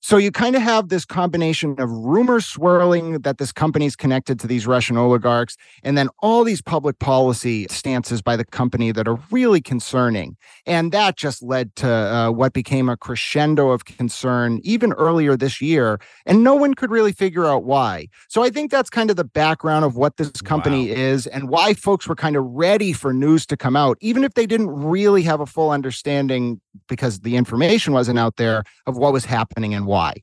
So 0.00 0.16
you 0.16 0.30
kind 0.30 0.56
of 0.56 0.62
have 0.62 0.88
this 0.88 1.04
combination 1.04 1.76
of 1.78 1.90
rumors 1.90 2.46
swirling 2.46 3.20
that 3.20 3.38
this 3.38 3.52
company 3.52 3.86
is 3.86 3.96
connected 3.96 4.38
to 4.40 4.46
these 4.46 4.66
Russian 4.66 4.96
oligarchs, 4.96 5.56
and 5.82 5.96
then 5.96 6.08
all 6.20 6.44
these 6.44 6.62
public 6.62 6.98
policy 6.98 7.66
stances 7.70 8.22
by 8.22 8.36
the 8.36 8.44
company 8.44 8.92
that 8.92 9.08
are 9.08 9.18
really 9.30 9.60
concerning. 9.60 10.36
And 10.66 10.92
that 10.92 11.16
just 11.16 11.42
led 11.42 11.74
to 11.76 11.88
uh, 11.88 12.30
what 12.30 12.52
became 12.52 12.88
a 12.88 12.96
crescendo 12.96 13.70
of 13.70 13.84
concern 13.84 14.60
even 14.62 14.92
earlier 14.94 15.36
this 15.36 15.60
year. 15.60 15.98
And 16.24 16.42
no 16.42 16.54
one 16.54 16.74
could 16.74 16.90
really 16.90 17.12
figure 17.12 17.46
out 17.46 17.64
why. 17.64 18.08
So 18.28 18.42
I 18.42 18.50
think 18.50 18.70
that's 18.70 18.90
kind 18.90 19.10
of 19.10 19.16
the 19.16 19.24
background 19.24 19.84
of 19.84 19.96
what 19.96 20.16
this 20.16 20.30
company 20.42 20.88
wow. 20.88 20.96
is 20.96 21.26
and 21.26 21.48
why 21.48 21.74
folks 21.74 22.06
were 22.06 22.16
kind 22.16 22.36
of 22.36 22.44
ready 22.44 22.92
for 22.92 23.12
news 23.12 23.46
to 23.46 23.56
come 23.56 23.76
out, 23.76 23.98
even 24.00 24.24
if 24.24 24.34
they 24.34 24.46
didn't 24.46 24.70
really 24.70 25.22
have 25.22 25.40
a 25.40 25.46
full 25.46 25.70
understanding 25.70 26.60
because 26.88 27.20
the 27.20 27.36
information 27.36 27.92
wasn't 27.92 28.18
out 28.18 28.36
there 28.36 28.64
of 28.86 28.96
what 28.96 29.12
was 29.12 29.24
happening 29.24 29.65
and 29.74 29.86
why. 29.86 30.14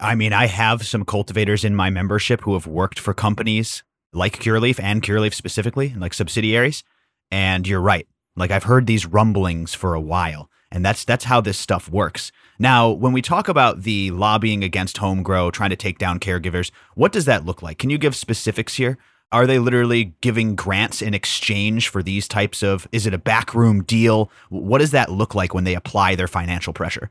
I 0.00 0.14
mean, 0.14 0.32
I 0.32 0.46
have 0.46 0.86
some 0.86 1.04
cultivators 1.04 1.64
in 1.64 1.74
my 1.74 1.90
membership 1.90 2.42
who 2.42 2.54
have 2.54 2.66
worked 2.66 2.98
for 2.98 3.14
companies 3.14 3.82
like 4.12 4.40
Curaleaf 4.40 4.80
and 4.80 5.02
Curaleaf 5.02 5.34
specifically, 5.34 5.88
and 5.88 6.00
like 6.00 6.14
subsidiaries. 6.14 6.82
And 7.30 7.66
you're 7.66 7.80
right. 7.80 8.06
Like 8.36 8.50
I've 8.50 8.64
heard 8.64 8.86
these 8.86 9.06
rumblings 9.06 9.74
for 9.74 9.94
a 9.94 10.00
while, 10.00 10.48
and 10.70 10.84
that's 10.84 11.04
that's 11.04 11.24
how 11.24 11.40
this 11.40 11.58
stuff 11.58 11.90
works. 11.90 12.30
Now, 12.58 12.90
when 12.90 13.12
we 13.12 13.22
talk 13.22 13.48
about 13.48 13.82
the 13.82 14.10
lobbying 14.10 14.64
against 14.64 14.98
home 14.98 15.22
grow, 15.22 15.50
trying 15.50 15.70
to 15.70 15.76
take 15.76 15.98
down 15.98 16.20
caregivers, 16.20 16.70
what 16.94 17.12
does 17.12 17.24
that 17.26 17.44
look 17.44 17.62
like? 17.62 17.78
Can 17.78 17.90
you 17.90 17.98
give 17.98 18.16
specifics 18.16 18.74
here? 18.74 18.98
Are 19.30 19.46
they 19.46 19.58
literally 19.58 20.14
giving 20.22 20.54
grants 20.54 21.02
in 21.02 21.12
exchange 21.12 21.88
for 21.88 22.02
these 22.02 22.26
types 22.26 22.62
of 22.62 22.88
is 22.92 23.06
it 23.06 23.12
a 23.12 23.18
backroom 23.18 23.82
deal? 23.84 24.30
What 24.48 24.78
does 24.78 24.92
that 24.92 25.10
look 25.10 25.34
like 25.34 25.52
when 25.52 25.64
they 25.64 25.74
apply 25.74 26.14
their 26.14 26.28
financial 26.28 26.72
pressure? 26.72 27.10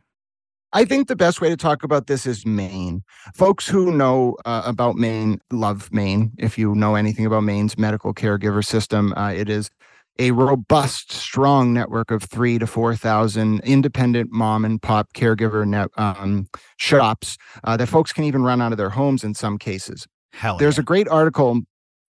I 0.74 0.86
think 0.86 1.08
the 1.08 1.16
best 1.16 1.40
way 1.40 1.50
to 1.50 1.58
talk 1.58 1.84
about 1.84 2.08
this 2.08 2.26
is 2.26 2.46
Maine. 2.46 3.04
Folks 3.34 3.68
who 3.68 3.92
know 3.92 4.36
uh, 4.46 4.64
about 4.66 4.96
Maine 4.96 5.40
love 5.52 5.92
Maine. 5.92 6.32
If 6.38 6.58
you 6.58 6.76
know 6.76 6.96
anything 6.96 7.26
about 7.26 7.44
Maine's 7.44 7.78
medical 7.78 8.14
caregiver 8.14 8.64
system, 8.66 9.14
uh, 9.16 9.32
it 9.32 9.50
is 9.50 9.70
a 10.20 10.32
robust, 10.32 11.12
strong 11.12 11.74
network 11.74 12.12
of 12.12 12.24
three 12.24 12.58
to 12.60 12.68
4,000 12.68 13.62
independent 13.62 14.32
mom 14.32 14.66
and 14.66 14.82
pop 14.82 15.14
caregiver 15.14 15.66
net, 15.66 15.90
um, 15.98 16.48
shops 16.78 17.38
uh, 17.64 17.78
that 17.78 17.88
folks 17.88 18.12
can 18.12 18.24
even 18.24 18.44
run 18.44 18.62
out 18.62 18.72
of 18.72 18.78
their 18.78 18.90
homes 18.90 19.24
in 19.24 19.34
some 19.34 19.58
cases. 19.58 20.08
Hell 20.34 20.58
There's 20.58 20.78
yeah. 20.78 20.82
a 20.82 20.86
great 20.86 21.08
article 21.08 21.62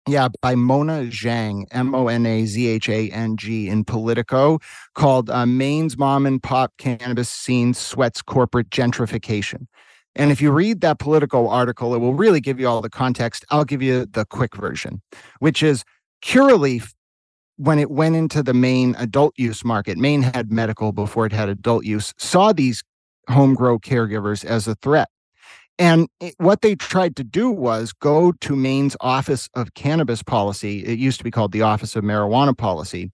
yeah, 0.07 0.27
by 0.41 0.55
Mona 0.55 1.03
Zhang, 1.05 1.65
M 1.71 1.95
O 1.95 2.07
N 2.07 2.25
A 2.25 2.45
Z 2.45 2.67
H 2.67 2.89
A 2.89 3.09
N 3.09 3.37
G, 3.37 3.69
in 3.69 3.85
Politico, 3.85 4.59
called 4.95 5.29
uh, 5.29 5.45
Maine's 5.45 5.97
Mom 5.97 6.25
and 6.25 6.41
Pop 6.41 6.73
Cannabis 6.77 7.29
Scene 7.29 7.73
Sweats 7.73 8.21
Corporate 8.21 8.69
Gentrification. 8.69 9.67
And 10.15 10.31
if 10.31 10.41
you 10.41 10.51
read 10.51 10.81
that 10.81 10.99
Politico 10.99 11.47
article, 11.47 11.95
it 11.95 11.99
will 11.99 12.13
really 12.13 12.39
give 12.39 12.59
you 12.59 12.67
all 12.67 12.81
the 12.81 12.89
context. 12.89 13.45
I'll 13.49 13.65
give 13.65 13.81
you 13.81 14.05
the 14.05 14.25
quick 14.25 14.55
version, 14.55 15.01
which 15.39 15.63
is 15.63 15.83
Curaleaf, 16.23 16.93
when 17.57 17.79
it 17.79 17.91
went 17.91 18.15
into 18.15 18.43
the 18.43 18.53
Maine 18.53 18.95
adult 18.97 19.33
use 19.37 19.63
market, 19.63 19.97
Maine 19.97 20.21
had 20.21 20.51
medical 20.51 20.91
before 20.91 21.25
it 21.25 21.31
had 21.31 21.49
adult 21.49 21.85
use, 21.85 22.13
saw 22.17 22.51
these 22.51 22.83
home 23.29 23.53
grow 23.53 23.79
caregivers 23.79 24.43
as 24.43 24.67
a 24.67 24.75
threat. 24.75 25.09
And 25.79 26.07
it, 26.19 26.35
what 26.37 26.61
they 26.61 26.75
tried 26.75 27.15
to 27.15 27.23
do 27.23 27.49
was 27.49 27.93
go 27.93 28.31
to 28.31 28.55
Maine's 28.55 28.95
Office 29.01 29.49
of 29.55 29.73
Cannabis 29.73 30.21
Policy. 30.21 30.85
It 30.85 30.99
used 30.99 31.17
to 31.17 31.23
be 31.23 31.31
called 31.31 31.51
the 31.51 31.63
Office 31.63 31.95
of 31.95 32.03
Marijuana 32.03 32.57
Policy 32.57 33.11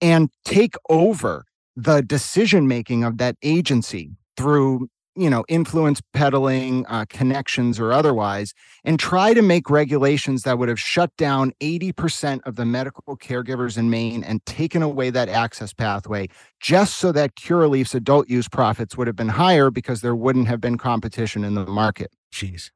and 0.00 0.28
take 0.44 0.74
over 0.90 1.44
the 1.76 2.02
decision 2.02 2.66
making 2.66 3.04
of 3.04 3.18
that 3.18 3.36
agency 3.42 4.10
through 4.36 4.88
you 5.14 5.28
know 5.28 5.44
influence 5.48 6.00
peddling 6.12 6.86
uh, 6.86 7.04
connections 7.08 7.78
or 7.78 7.92
otherwise 7.92 8.54
and 8.84 8.98
try 8.98 9.34
to 9.34 9.42
make 9.42 9.68
regulations 9.68 10.42
that 10.42 10.58
would 10.58 10.68
have 10.68 10.80
shut 10.80 11.14
down 11.16 11.52
80% 11.60 12.40
of 12.46 12.56
the 12.56 12.64
medical 12.64 13.16
caregivers 13.16 13.76
in 13.76 13.90
maine 13.90 14.24
and 14.24 14.44
taken 14.46 14.82
away 14.82 15.10
that 15.10 15.28
access 15.28 15.72
pathway 15.72 16.28
just 16.60 16.96
so 16.96 17.12
that 17.12 17.36
curaleaf's 17.36 17.94
adult 17.94 18.28
use 18.28 18.48
profits 18.48 18.96
would 18.96 19.06
have 19.06 19.16
been 19.16 19.28
higher 19.28 19.70
because 19.70 20.00
there 20.00 20.16
wouldn't 20.16 20.48
have 20.48 20.60
been 20.60 20.78
competition 20.78 21.44
in 21.44 21.54
the 21.54 21.66
market. 21.66 22.12
Jeez. 22.32 22.70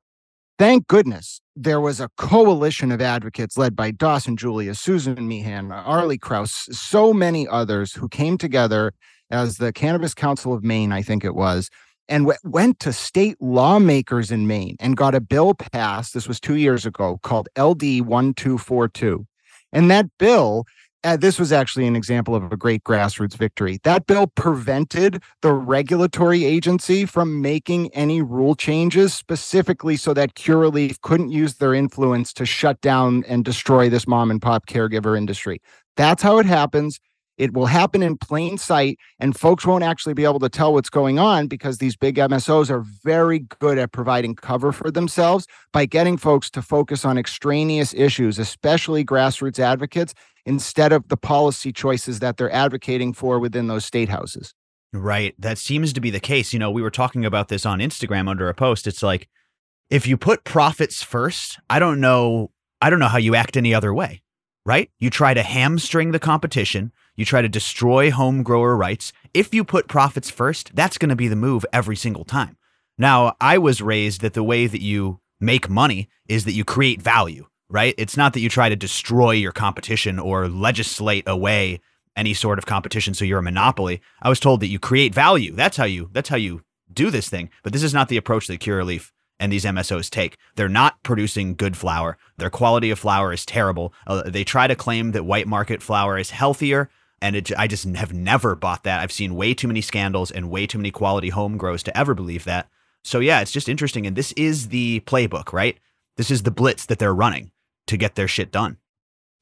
Thank 0.58 0.86
goodness 0.88 1.40
there 1.54 1.80
was 1.80 2.00
a 2.00 2.10
coalition 2.18 2.92
of 2.92 3.00
advocates 3.00 3.56
led 3.56 3.74
by 3.74 3.90
dawson 3.90 4.36
julia 4.36 4.74
susan 4.74 5.26
meehan 5.26 5.72
arlie 5.72 6.18
kraus 6.18 6.68
so 6.70 7.14
many 7.14 7.48
others 7.48 7.94
who 7.94 8.08
came 8.08 8.36
together 8.36 8.92
as 9.30 9.56
the 9.56 9.72
cannabis 9.72 10.12
council 10.12 10.52
of 10.52 10.62
maine 10.62 10.92
i 10.92 11.00
think 11.00 11.24
it 11.24 11.34
was 11.34 11.70
and 12.08 12.30
went 12.44 12.80
to 12.80 12.92
state 12.92 13.36
lawmakers 13.40 14.30
in 14.30 14.46
Maine 14.46 14.76
and 14.80 14.96
got 14.96 15.14
a 15.14 15.20
bill 15.20 15.54
passed. 15.54 16.14
This 16.14 16.28
was 16.28 16.40
two 16.40 16.56
years 16.56 16.86
ago 16.86 17.18
called 17.22 17.48
LD 17.56 18.02
1242. 18.02 19.26
And 19.72 19.90
that 19.90 20.06
bill, 20.18 20.64
uh, 21.04 21.16
this 21.16 21.38
was 21.38 21.52
actually 21.52 21.86
an 21.86 21.96
example 21.96 22.34
of 22.34 22.50
a 22.52 22.56
great 22.56 22.84
grassroots 22.84 23.36
victory. 23.36 23.78
That 23.84 24.06
bill 24.06 24.26
prevented 24.26 25.22
the 25.42 25.52
regulatory 25.52 26.44
agency 26.44 27.04
from 27.04 27.40
making 27.40 27.92
any 27.94 28.22
rule 28.22 28.54
changes 28.54 29.14
specifically 29.14 29.96
so 29.96 30.14
that 30.14 30.34
Curaleaf 30.34 31.00
couldn't 31.02 31.30
use 31.30 31.54
their 31.54 31.74
influence 31.74 32.32
to 32.34 32.46
shut 32.46 32.80
down 32.80 33.24
and 33.28 33.44
destroy 33.44 33.88
this 33.88 34.06
mom 34.06 34.30
and 34.30 34.40
pop 34.40 34.66
caregiver 34.66 35.16
industry. 35.16 35.60
That's 35.96 36.22
how 36.22 36.38
it 36.38 36.46
happens. 36.46 37.00
It 37.36 37.52
will 37.52 37.66
happen 37.66 38.02
in 38.02 38.16
plain 38.16 38.56
sight, 38.56 38.98
and 39.20 39.36
folks 39.36 39.66
won't 39.66 39.84
actually 39.84 40.14
be 40.14 40.24
able 40.24 40.38
to 40.40 40.48
tell 40.48 40.72
what's 40.72 40.88
going 40.88 41.18
on 41.18 41.48
because 41.48 41.78
these 41.78 41.96
big 41.96 42.16
MSOs 42.16 42.70
are 42.70 42.80
very 43.04 43.40
good 43.60 43.78
at 43.78 43.92
providing 43.92 44.34
cover 44.34 44.72
for 44.72 44.90
themselves 44.90 45.46
by 45.72 45.84
getting 45.84 46.16
folks 46.16 46.48
to 46.50 46.62
focus 46.62 47.04
on 47.04 47.18
extraneous 47.18 47.92
issues, 47.94 48.38
especially 48.38 49.04
grassroots 49.04 49.58
advocates, 49.58 50.14
instead 50.46 50.92
of 50.92 51.08
the 51.08 51.16
policy 51.16 51.72
choices 51.72 52.20
that 52.20 52.36
they're 52.36 52.52
advocating 52.52 53.12
for 53.12 53.38
within 53.38 53.66
those 53.66 53.84
state 53.84 54.08
houses. 54.08 54.54
Right. 54.92 55.34
That 55.38 55.58
seems 55.58 55.92
to 55.92 56.00
be 56.00 56.10
the 56.10 56.20
case. 56.20 56.52
You 56.52 56.58
know, 56.58 56.70
we 56.70 56.82
were 56.82 56.90
talking 56.90 57.24
about 57.24 57.48
this 57.48 57.66
on 57.66 57.80
Instagram 57.80 58.28
under 58.28 58.48
a 58.48 58.54
post. 58.54 58.86
It's 58.86 59.02
like 59.02 59.28
if 59.90 60.06
you 60.06 60.16
put 60.16 60.44
profits 60.44 61.02
first, 61.02 61.58
I 61.68 61.78
don't 61.78 62.00
know 62.00 62.50
I 62.80 62.90
don't 62.90 62.98
know 62.98 63.08
how 63.08 63.18
you 63.18 63.34
act 63.34 63.56
any 63.56 63.74
other 63.74 63.92
way. 63.92 64.22
Right? 64.64 64.90
You 64.98 65.10
try 65.10 65.34
to 65.34 65.42
hamstring 65.42 66.10
the 66.10 66.18
competition 66.18 66.92
you 67.16 67.24
try 67.24 67.42
to 67.42 67.48
destroy 67.48 68.10
home 68.10 68.42
grower 68.42 68.76
rights. 68.76 69.12
If 69.34 69.54
you 69.54 69.64
put 69.64 69.88
profits 69.88 70.30
first, 70.30 70.74
that's 70.74 70.98
going 70.98 71.08
to 71.08 71.16
be 71.16 71.28
the 71.28 71.36
move 71.36 71.66
every 71.72 71.96
single 71.96 72.24
time. 72.24 72.56
Now, 72.98 73.36
I 73.40 73.58
was 73.58 73.82
raised 73.82 74.20
that 74.20 74.34
the 74.34 74.42
way 74.42 74.66
that 74.66 74.82
you 74.82 75.20
make 75.40 75.68
money 75.68 76.08
is 76.28 76.44
that 76.44 76.52
you 76.52 76.64
create 76.64 77.02
value, 77.02 77.46
right? 77.68 77.94
It's 77.98 78.16
not 78.16 78.32
that 78.32 78.40
you 78.40 78.48
try 78.48 78.68
to 78.68 78.76
destroy 78.76 79.32
your 79.32 79.52
competition 79.52 80.18
or 80.18 80.48
legislate 80.48 81.24
away 81.26 81.80
any 82.16 82.32
sort 82.32 82.58
of 82.58 82.66
competition, 82.66 83.12
so 83.12 83.24
you're 83.24 83.38
a 83.38 83.42
monopoly. 83.42 84.00
I 84.22 84.28
was 84.28 84.40
told 84.40 84.60
that 84.60 84.68
you 84.68 84.78
create 84.78 85.14
value. 85.14 85.52
That's 85.52 85.76
how 85.76 85.84
you 85.84 86.08
that's 86.12 86.30
how 86.30 86.36
you 86.36 86.62
do 86.90 87.10
this 87.10 87.28
thing. 87.28 87.50
But 87.62 87.74
this 87.74 87.82
is 87.82 87.92
not 87.92 88.08
the 88.08 88.16
approach 88.16 88.46
that 88.46 88.60
Curaleaf 88.60 89.10
and 89.38 89.52
these 89.52 89.64
MSOs 89.64 90.08
take. 90.08 90.38
They're 90.54 90.68
not 90.68 91.02
producing 91.02 91.54
good 91.54 91.76
flour. 91.76 92.16
Their 92.38 92.48
quality 92.48 92.90
of 92.90 92.98
flour 92.98 93.32
is 93.34 93.44
terrible. 93.44 93.92
Uh, 94.06 94.22
they 94.22 94.44
try 94.44 94.66
to 94.66 94.74
claim 94.74 95.12
that 95.12 95.26
white 95.26 95.46
market 95.46 95.82
flour 95.82 96.16
is 96.16 96.30
healthier. 96.30 96.88
And 97.26 97.34
it, 97.34 97.50
I 97.58 97.66
just 97.66 97.84
have 97.96 98.12
never 98.12 98.54
bought 98.54 98.84
that. 98.84 99.00
I've 99.00 99.10
seen 99.10 99.34
way 99.34 99.52
too 99.52 99.66
many 99.66 99.80
scandals 99.80 100.30
and 100.30 100.48
way 100.48 100.64
too 100.64 100.78
many 100.78 100.92
quality 100.92 101.30
home 101.30 101.56
grows 101.56 101.82
to 101.82 101.98
ever 101.98 102.14
believe 102.14 102.44
that. 102.44 102.68
So, 103.02 103.18
yeah, 103.18 103.40
it's 103.40 103.50
just 103.50 103.68
interesting. 103.68 104.06
And 104.06 104.14
this 104.14 104.30
is 104.32 104.68
the 104.68 105.00
playbook, 105.00 105.52
right? 105.52 105.76
This 106.16 106.30
is 106.30 106.44
the 106.44 106.52
blitz 106.52 106.86
that 106.86 107.00
they're 107.00 107.12
running 107.12 107.50
to 107.88 107.96
get 107.96 108.14
their 108.14 108.28
shit 108.28 108.52
done. 108.52 108.76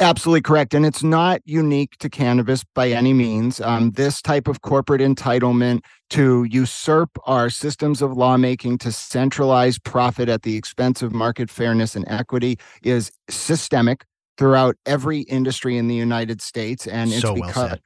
Absolutely 0.00 0.40
correct. 0.40 0.72
And 0.72 0.84
it's 0.86 1.04
not 1.04 1.40
unique 1.44 1.96
to 1.98 2.08
cannabis 2.08 2.64
by 2.74 2.88
any 2.88 3.12
means. 3.12 3.60
Um, 3.60 3.90
this 3.92 4.20
type 4.22 4.48
of 4.48 4.62
corporate 4.62 5.00
entitlement 5.02 5.84
to 6.10 6.44
usurp 6.44 7.10
our 7.26 7.48
systems 7.50 8.00
of 8.02 8.16
lawmaking 8.16 8.78
to 8.78 8.90
centralize 8.90 9.78
profit 9.78 10.28
at 10.28 10.42
the 10.42 10.56
expense 10.56 11.02
of 11.02 11.12
market 11.12 11.50
fairness 11.50 11.94
and 11.94 12.04
equity 12.08 12.58
is 12.82 13.12
systemic 13.28 14.04
throughout 14.38 14.76
every 14.86 15.20
industry 15.20 15.76
in 15.76 15.88
the 15.88 15.94
United 15.94 16.40
States. 16.42 16.86
And 16.86 17.12
it's 17.12 17.22
so 17.22 17.34
because 17.34 17.56
well 17.56 17.78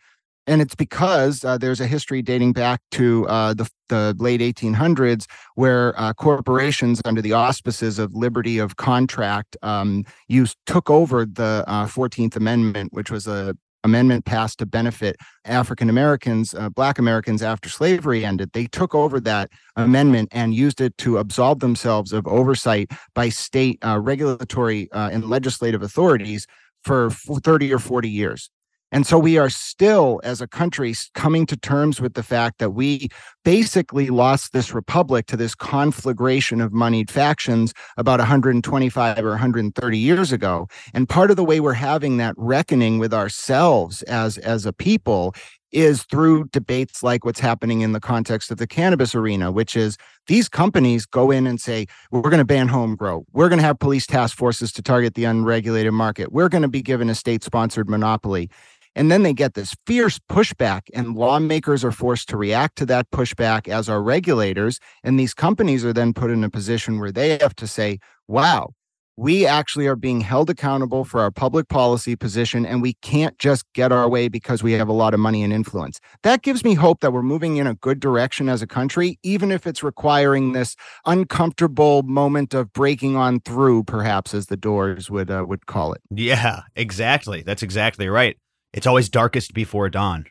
and 0.48 0.62
it's 0.62 0.74
because 0.74 1.44
uh, 1.44 1.58
there's 1.58 1.80
a 1.80 1.86
history 1.86 2.22
dating 2.22 2.54
back 2.54 2.80
to 2.92 3.28
uh, 3.28 3.52
the, 3.52 3.68
the 3.90 4.16
late 4.18 4.40
1800s 4.40 5.26
where 5.54 5.98
uh, 6.00 6.14
corporations 6.14 7.02
under 7.04 7.20
the 7.20 7.34
auspices 7.34 7.98
of 7.98 8.14
liberty 8.14 8.58
of 8.58 8.76
contract 8.76 9.56
um, 9.62 10.04
used 10.26 10.56
took 10.66 10.88
over 10.88 11.26
the 11.26 11.64
14th 11.68 12.34
uh, 12.34 12.38
amendment 12.38 12.92
which 12.92 13.10
was 13.10 13.26
a 13.26 13.54
amendment 13.88 14.24
passed 14.24 14.58
to 14.58 14.66
benefit 14.66 15.16
african 15.44 15.88
americans 15.88 16.54
uh, 16.54 16.68
black 16.68 16.98
americans 16.98 17.42
after 17.42 17.68
slavery 17.68 18.24
ended. 18.24 18.50
They 18.52 18.66
took 18.66 18.94
over 18.94 19.20
that 19.20 19.50
amendment 19.76 20.28
and 20.32 20.54
used 20.54 20.80
it 20.80 20.96
to 20.98 21.18
absolve 21.18 21.60
themselves 21.60 22.12
of 22.12 22.26
oversight 22.26 22.90
by 23.14 23.28
state 23.28 23.78
uh, 23.84 23.98
regulatory 23.98 24.88
and 24.92 25.24
legislative 25.24 25.82
authorities 25.82 26.46
for 26.84 27.10
30 27.10 27.72
or 27.72 27.78
40 27.78 28.08
years 28.08 28.50
and 28.90 29.06
so 29.06 29.18
we 29.18 29.36
are 29.36 29.50
still, 29.50 30.20
as 30.24 30.40
a 30.40 30.48
country, 30.48 30.94
coming 31.14 31.44
to 31.46 31.56
terms 31.56 32.00
with 32.00 32.14
the 32.14 32.22
fact 32.22 32.58
that 32.58 32.70
we 32.70 33.08
basically 33.44 34.08
lost 34.08 34.52
this 34.52 34.72
republic 34.72 35.26
to 35.26 35.36
this 35.36 35.54
conflagration 35.54 36.60
of 36.60 36.72
moneyed 36.72 37.10
factions 37.10 37.74
about 37.96 38.18
125 38.18 39.18
or 39.18 39.30
130 39.30 39.98
years 39.98 40.32
ago. 40.32 40.68
And 40.94 41.08
part 41.08 41.30
of 41.30 41.36
the 41.36 41.44
way 41.44 41.60
we're 41.60 41.74
having 41.74 42.16
that 42.16 42.34
reckoning 42.38 42.98
with 42.98 43.12
ourselves 43.12 44.02
as, 44.04 44.38
as 44.38 44.64
a 44.64 44.72
people 44.72 45.34
is 45.70 46.04
through 46.04 46.44
debates 46.46 47.02
like 47.02 47.24
what's 47.24 47.40
happening 47.40 47.82
in 47.82 47.92
the 47.92 48.00
context 48.00 48.50
of 48.50 48.56
the 48.56 48.66
cannabis 48.66 49.14
arena, 49.14 49.52
which 49.52 49.76
is 49.76 49.96
these 50.26 50.48
companies 50.48 51.04
go 51.04 51.30
in 51.30 51.46
and 51.46 51.60
say, 51.60 51.86
we're 52.10 52.22
going 52.22 52.38
to 52.38 52.44
ban 52.44 52.68
home 52.68 52.96
grow. 52.96 53.26
We're 53.32 53.48
going 53.48 53.58
to 53.58 53.64
have 53.64 53.78
police 53.78 54.06
task 54.06 54.36
forces 54.36 54.72
to 54.72 54.82
target 54.82 55.14
the 55.14 55.24
unregulated 55.24 55.92
market. 55.92 56.32
We're 56.32 56.48
going 56.48 56.62
to 56.62 56.68
be 56.68 56.82
given 56.82 57.10
a 57.10 57.14
state 57.14 57.44
sponsored 57.44 57.88
monopoly. 57.88 58.50
And 58.94 59.10
then 59.10 59.22
they 59.22 59.32
get 59.32 59.54
this 59.54 59.74
fierce 59.86 60.18
pushback, 60.30 60.82
and 60.94 61.14
lawmakers 61.14 61.84
are 61.84 61.92
forced 61.92 62.28
to 62.30 62.36
react 62.36 62.76
to 62.78 62.86
that 62.86 63.10
pushback 63.10 63.68
as 63.68 63.88
are 63.88 64.02
regulators. 64.02 64.80
And 65.04 65.18
these 65.18 65.34
companies 65.34 65.84
are 65.84 65.92
then 65.92 66.12
put 66.12 66.30
in 66.30 66.44
a 66.44 66.50
position 66.50 66.98
where 66.98 67.12
they 67.12 67.38
have 67.38 67.54
to 67.56 67.66
say, 67.66 67.98
wow, 68.26 68.70
we 69.18 69.44
actually 69.44 69.88
are 69.88 69.96
being 69.96 70.20
held 70.20 70.48
accountable 70.48 71.04
for 71.04 71.20
our 71.20 71.32
public 71.32 71.68
policy 71.68 72.14
position, 72.14 72.64
and 72.64 72.80
we 72.80 72.94
can't 73.02 73.36
just 73.40 73.64
get 73.74 73.90
our 73.90 74.08
way 74.08 74.28
because 74.28 74.62
we 74.62 74.72
have 74.74 74.86
a 74.86 74.92
lot 74.92 75.12
of 75.12 75.18
money 75.18 75.42
and 75.42 75.52
influence. 75.52 75.98
That 76.22 76.42
gives 76.42 76.62
me 76.62 76.74
hope 76.74 77.00
that 77.00 77.12
we're 77.12 77.22
moving 77.22 77.56
in 77.56 77.66
a 77.66 77.74
good 77.74 77.98
direction 77.98 78.48
as 78.48 78.62
a 78.62 78.66
country, 78.66 79.18
even 79.24 79.50
if 79.50 79.66
it's 79.66 79.82
requiring 79.82 80.52
this 80.52 80.76
uncomfortable 81.04 82.04
moment 82.04 82.54
of 82.54 82.72
breaking 82.72 83.16
on 83.16 83.40
through, 83.40 83.82
perhaps, 83.84 84.34
as 84.34 84.46
the 84.46 84.56
doors 84.56 85.10
would 85.10 85.32
uh, 85.32 85.44
would 85.48 85.66
call 85.66 85.92
it. 85.92 86.00
Yeah, 86.14 86.60
exactly. 86.76 87.42
That's 87.42 87.64
exactly 87.64 88.06
right. 88.06 88.38
It's 88.72 88.86
always 88.86 89.08
darkest 89.08 89.54
before 89.54 89.88
dawn. 89.88 90.26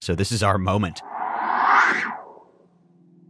So 0.00 0.14
this 0.14 0.30
is 0.30 0.42
our 0.42 0.58
moment. 0.58 1.02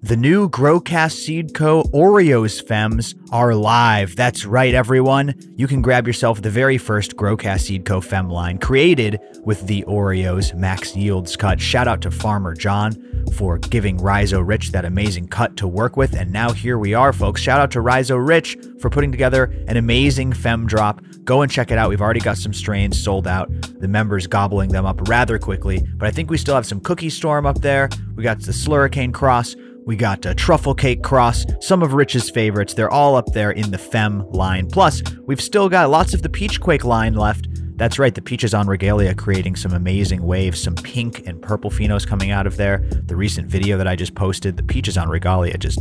The 0.03 0.17
new 0.17 0.49
Growcast 0.49 1.13
Seed 1.13 1.53
Co. 1.53 1.83
Oreos 1.93 2.65
Fems 2.65 3.15
are 3.31 3.55
live. 3.55 4.17
That's 4.17 4.47
right, 4.47 4.73
everyone. 4.73 5.35
You 5.57 5.67
can 5.67 5.83
grab 5.83 6.07
yourself 6.07 6.41
the 6.41 6.49
very 6.49 6.79
first 6.79 7.17
Growcast 7.17 7.61
Seed 7.61 7.85
Co. 7.85 8.01
Fem 8.01 8.31
line 8.31 8.57
created 8.57 9.21
with 9.45 9.67
the 9.67 9.85
Oreos 9.87 10.55
Max 10.55 10.97
Yields 10.97 11.37
cut. 11.37 11.61
Shout 11.61 11.87
out 11.87 12.01
to 12.01 12.11
Farmer 12.11 12.55
John 12.55 12.97
for 13.35 13.59
giving 13.59 13.99
Rhizo 13.99 14.41
Rich 14.41 14.73
that 14.73 14.87
amazing 14.87 15.29
cut 15.29 15.59
to 15.59 15.69
work 15.69 15.99
with. 15.99 16.15
And 16.15 16.33
now 16.33 16.51
here 16.51 16.79
we 16.79 16.95
are, 16.95 17.13
folks. 17.13 17.43
Shout 17.43 17.61
out 17.61 17.71
to 17.73 17.83
Rhizo 17.83 18.17
Rich 18.17 18.57
for 18.79 18.89
putting 18.89 19.13
together 19.13 19.53
an 19.69 19.77
amazing 19.77 20.33
Fem 20.33 20.67
drop. 20.67 21.03
Go 21.25 21.43
and 21.43 21.53
check 21.53 21.71
it 21.71 21.77
out. 21.77 21.91
We've 21.91 22.01
already 22.01 22.21
got 22.21 22.39
some 22.39 22.55
strains 22.55 23.01
sold 23.01 23.29
out. 23.29 23.51
The 23.81 23.87
members 23.87 24.27
gobbling 24.27 24.71
them 24.71 24.87
up 24.87 25.07
rather 25.11 25.39
quickly, 25.39 25.87
but 25.97 26.09
I 26.09 26.11
think 26.11 26.31
we 26.31 26.39
still 26.39 26.55
have 26.55 26.65
some 26.65 26.81
Cookie 26.81 27.11
Storm 27.11 27.45
up 27.45 27.61
there. 27.61 27.91
We 28.17 28.23
got 28.23 28.41
the 28.41 28.53
Slurricane 28.53 29.13
Cross. 29.13 29.57
We 29.91 29.97
got 29.97 30.25
a 30.25 30.37
Truffle 30.37 30.77
Cake 30.77 31.03
Cross, 31.03 31.47
some 31.59 31.83
of 31.83 31.95
Rich's 31.95 32.31
favorites. 32.31 32.75
They're 32.75 32.93
all 32.93 33.17
up 33.17 33.27
there 33.33 33.51
in 33.51 33.73
the 33.73 33.77
Fem 33.77 34.25
line. 34.31 34.69
Plus, 34.69 35.03
we've 35.27 35.41
still 35.41 35.69
got 35.69 35.91
lots 35.91 36.15
of 36.15 36.23
the 36.23 36.29
Peach 36.29 36.61
Quake 36.61 36.85
line 36.85 37.15
left. 37.15 37.49
That's 37.77 37.99
right, 37.99 38.15
the 38.15 38.23
Peaches 38.23 38.55
on 38.55 38.69
Regalia 38.69 39.17
creating 39.17 39.57
some 39.57 39.73
amazing 39.73 40.23
waves, 40.23 40.63
some 40.63 40.77
pink 40.77 41.27
and 41.27 41.43
purple 41.43 41.73
phenos 41.73 42.07
coming 42.07 42.31
out 42.31 42.47
of 42.47 42.57
there. 42.57 42.89
The 43.07 43.17
recent 43.17 43.49
video 43.49 43.77
that 43.79 43.89
I 43.89 43.97
just 43.97 44.15
posted, 44.15 44.57
the 44.57 44.63
Peaches 44.63 44.97
on 44.97 45.09
Regalia 45.09 45.59
just 45.59 45.81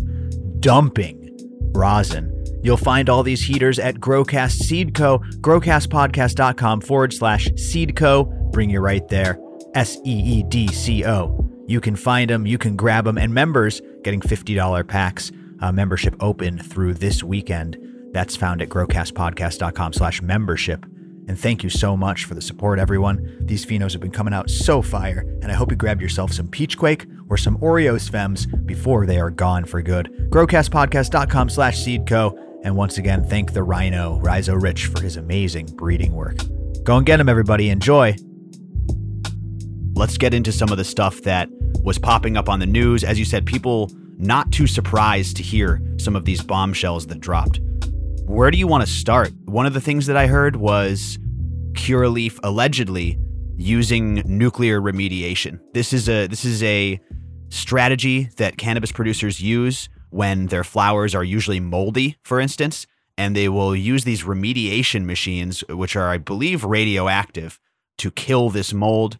dumping 0.60 1.30
rosin. 1.76 2.34
You'll 2.64 2.78
find 2.78 3.12
all 3.12 3.22
these 3.22 3.46
heaters 3.46 3.78
at 3.78 3.98
Growcast 3.98 4.54
Seed 4.54 4.96
Co. 4.96 5.20
Growcastpodcast.com 5.42 6.82
forward 6.82 7.14
slash 7.14 7.46
Seedco. 7.50 8.52
Bring 8.52 8.72
you 8.72 8.80
right 8.80 9.08
there. 9.08 9.40
S 9.76 9.98
E 10.04 10.40
E 10.40 10.44
D 10.50 10.68
C 10.70 11.06
O. 11.06 11.46
You 11.70 11.80
can 11.80 11.96
find 11.96 12.32
them, 12.32 12.48
you 12.48 12.58
can 12.58 12.76
grab 12.76 13.06
them, 13.06 13.20
and 13.20 13.32
members 13.32 13.80
getting 14.04 14.22
$50 14.22 14.88
packs, 14.88 15.32
uh, 15.62 15.72
membership 15.72 16.16
open 16.20 16.58
through 16.58 16.96
this 16.96 17.24
weekend. 17.24 17.78
That's 18.12 18.36
found 18.36 18.62
at 18.62 18.70
growcastpodcast.com 18.70 19.94
slash 19.94 20.22
membership. 20.22 20.86
And 21.28 21.40
thank 21.40 21.64
you 21.64 21.70
so 21.70 21.96
much 21.96 22.26
for 22.26 22.34
the 22.34 22.42
support, 22.42 22.80
everyone. 22.80 23.38
These 23.42 23.64
phenos 23.64 23.92
have 23.92 24.02
been 24.02 24.10
coming 24.10 24.34
out 24.34 24.50
so 24.50 24.82
fire, 24.82 25.20
and 25.44 25.52
I 25.52 25.54
hope 25.54 25.70
you 25.70 25.78
grab 25.78 26.02
yourself 26.02 26.34
some 26.34 26.48
Peach 26.48 26.76
Quake 26.76 27.06
or 27.30 27.38
some 27.38 27.58
Oreos 27.60 28.10
Fems 28.10 28.66
before 28.66 29.06
they 29.06 29.20
are 29.20 29.30
gone 29.30 29.64
for 29.66 29.82
good. 29.84 30.12
Growcastpodcast.com 30.32 31.50
slash 31.50 31.78
seedco. 31.78 32.36
And 32.64 32.76
once 32.76 32.98
again, 32.98 33.24
thank 33.24 33.54
the 33.54 33.62
Rhino, 33.62 34.20
Rhizo 34.22 34.56
Rich, 34.56 34.88
for 34.88 35.02
his 35.02 35.18
amazing 35.18 35.68
breeding 35.68 36.14
work. 36.14 36.38
Go 36.84 36.98
and 36.98 37.06
get 37.06 37.18
them, 37.18 37.30
everybody. 37.30 37.70
Enjoy. 37.70 38.16
Let's 39.94 40.18
get 40.18 40.34
into 40.34 40.52
some 40.52 40.72
of 40.72 40.78
the 40.80 40.84
stuff 40.84 41.22
that 41.22 41.48
was 41.90 41.98
popping 41.98 42.38
up 42.38 42.48
on 42.48 42.60
the 42.60 42.68
news. 42.68 43.04
As 43.04 43.18
you 43.18 43.26
said, 43.26 43.48
people 43.48 43.90
not 44.20 44.52
too 44.52 44.68
surprised 44.68 45.36
to 45.38 45.42
hear 45.42 45.82
some 45.98 46.16
of 46.16 46.24
these 46.24 46.40
bombshells 46.40 47.08
that 47.08 47.20
dropped. 47.20 47.62
Where 48.28 48.52
do 48.52 48.60
you 48.60 48.68
want 48.68 48.86
to 48.86 48.88
start? 48.88 49.32
One 49.46 49.66
of 49.66 49.74
the 49.74 49.82
things 49.82 50.06
that 50.06 50.16
I 50.16 50.28
heard 50.28 50.56
was 50.56 51.18
Curaleaf 51.72 52.40
allegedly 52.44 53.18
using 53.58 54.22
nuclear 54.28 54.80
remediation. 54.80 55.60
This 55.74 55.92
is 55.92 56.08
a 56.08 56.28
this 56.28 56.46
is 56.46 56.62
a 56.62 57.00
strategy 57.50 58.30
that 58.38 58.60
cannabis 58.60 58.92
producers 58.92 59.42
use 59.42 59.90
when 60.12 60.46
their 60.46 60.64
flowers 60.64 61.16
are 61.16 61.24
usually 61.24 61.60
moldy, 61.60 62.18
for 62.22 62.40
instance, 62.40 62.86
and 63.18 63.36
they 63.36 63.50
will 63.50 63.76
use 63.76 64.04
these 64.04 64.22
remediation 64.26 65.06
machines, 65.06 65.64
which 65.68 65.96
are, 65.96 66.10
I 66.10 66.20
believe, 66.20 66.64
radioactive, 66.64 67.60
to 67.98 68.12
kill 68.12 68.52
this 68.52 68.74
mold. 68.74 69.18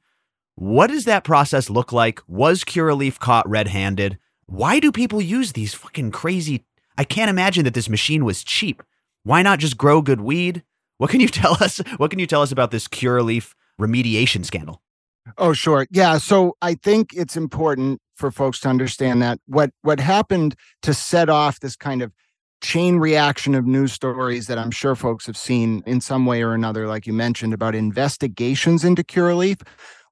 What 0.60 0.88
does 0.88 1.06
that 1.06 1.24
process 1.24 1.70
look 1.70 1.94
like? 1.94 2.20
Was 2.28 2.66
Curaleaf 2.66 3.18
caught 3.18 3.48
red 3.48 3.70
handed? 3.70 4.18
Why 4.46 4.82
do 4.82 4.92
people 4.92 5.22
use 5.22 5.54
these 5.54 5.74
fucking 5.74 6.12
crazy? 6.12 6.66
I 6.98 7.06
can't 7.06 7.30
imagine 7.30 7.64
that 7.64 7.74
this 7.74 7.88
machine 7.88 8.26
was 8.26 8.44
cheap. 8.44 8.84
Why 9.24 9.42
not 9.42 9.60
just 9.60 9.78
grow 9.78 10.02
good 10.02 10.20
weed? 10.20 10.64
What 10.98 11.12
can 11.12 11.22
you 11.22 11.28
tell 11.30 11.54
us? 11.64 11.78
What 11.96 12.10
can 12.10 12.20
you 12.20 12.28
tell 12.28 12.42
us 12.42 12.52
about 12.52 12.72
this 12.72 12.90
Curaleaf 12.90 13.54
remediation 13.80 14.44
scandal? 14.44 14.82
Oh, 15.38 15.54
sure. 15.54 15.88
Yeah. 15.92 16.18
So 16.18 16.58
I 16.62 16.74
think 16.74 17.14
it's 17.14 17.38
important 17.38 18.02
for 18.18 18.30
folks 18.30 18.60
to 18.60 18.68
understand 18.68 19.22
that 19.22 19.40
what 19.46 19.72
what 19.84 20.02
happened 20.02 20.56
to 20.82 20.94
set 20.94 21.30
off 21.30 21.62
this 21.62 21.78
kind 21.78 22.02
of 22.02 22.12
chain 22.62 22.98
reaction 22.98 23.56
of 23.56 23.66
news 23.66 23.94
stories 23.94 24.48
that 24.48 24.58
I'm 24.58 24.72
sure 24.72 24.98
folks 24.98 25.26
have 25.28 25.38
seen 25.38 25.84
in 25.86 26.02
some 26.02 26.26
way 26.26 26.44
or 26.44 26.54
another, 26.54 26.86
like 26.86 27.08
you 27.08 27.14
mentioned 27.14 27.54
about 27.54 27.76
investigations 27.76 28.84
into 28.84 29.04
Curaleaf, 29.04 29.62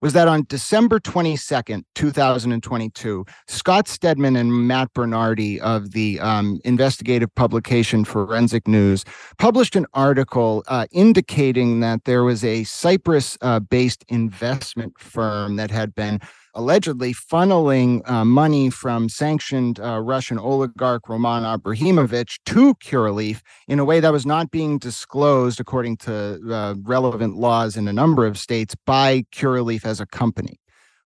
was 0.02 0.14
that 0.14 0.28
on 0.28 0.46
December 0.48 1.00
22nd, 1.00 1.84
2022, 1.96 3.26
Scott 3.48 3.88
Stedman 3.88 4.36
and 4.36 4.68
Matt 4.68 4.94
Bernardi 4.94 5.60
of 5.60 5.92
the 5.92 6.20
um, 6.20 6.60
investigative 6.64 7.34
publication 7.36 8.06
Forensic 8.06 8.68
News 8.68 9.04
published 9.38 9.76
an 9.76 9.86
article 9.94 10.64
uh, 10.68 10.86
indicating 10.92 11.80
that 11.80 12.06
there 12.06 12.24
was 12.24 12.44
a 12.44 12.64
Cyprus 12.64 13.38
uh, 13.42 13.60
based 13.60 14.06
investment 14.08 15.00
firm 15.00 15.56
that 15.56 15.72
had 15.72 15.96
been 15.96 16.20
allegedly 16.58 17.14
funneling 17.14 18.02
uh, 18.10 18.26
money 18.26 18.70
from 18.70 19.08
sanctioned 19.08 19.80
uh, 19.80 20.00
Russian 20.00 20.40
oligarch 20.40 21.08
Roman 21.08 21.46
Abramovich 21.46 22.40
to 22.48 22.74
Curaleaf 22.76 23.42
in 23.68 23.78
a 23.78 23.86
way 23.86 24.00
that 24.00 24.12
was 24.12 24.26
not 24.26 24.50
being 24.50 24.80
disclosed 24.80 25.60
according 25.60 25.98
to 25.98 26.42
uh, 26.52 26.74
relevant 26.82 27.38
laws 27.38 27.78
in 27.78 27.88
a 27.88 27.94
number 27.94 28.26
of 28.26 28.40
states 28.40 28.76
by 28.88 29.24
Curaleaf 29.32 29.86
as 29.86 30.02
a 30.02 30.08
company. 30.08 30.60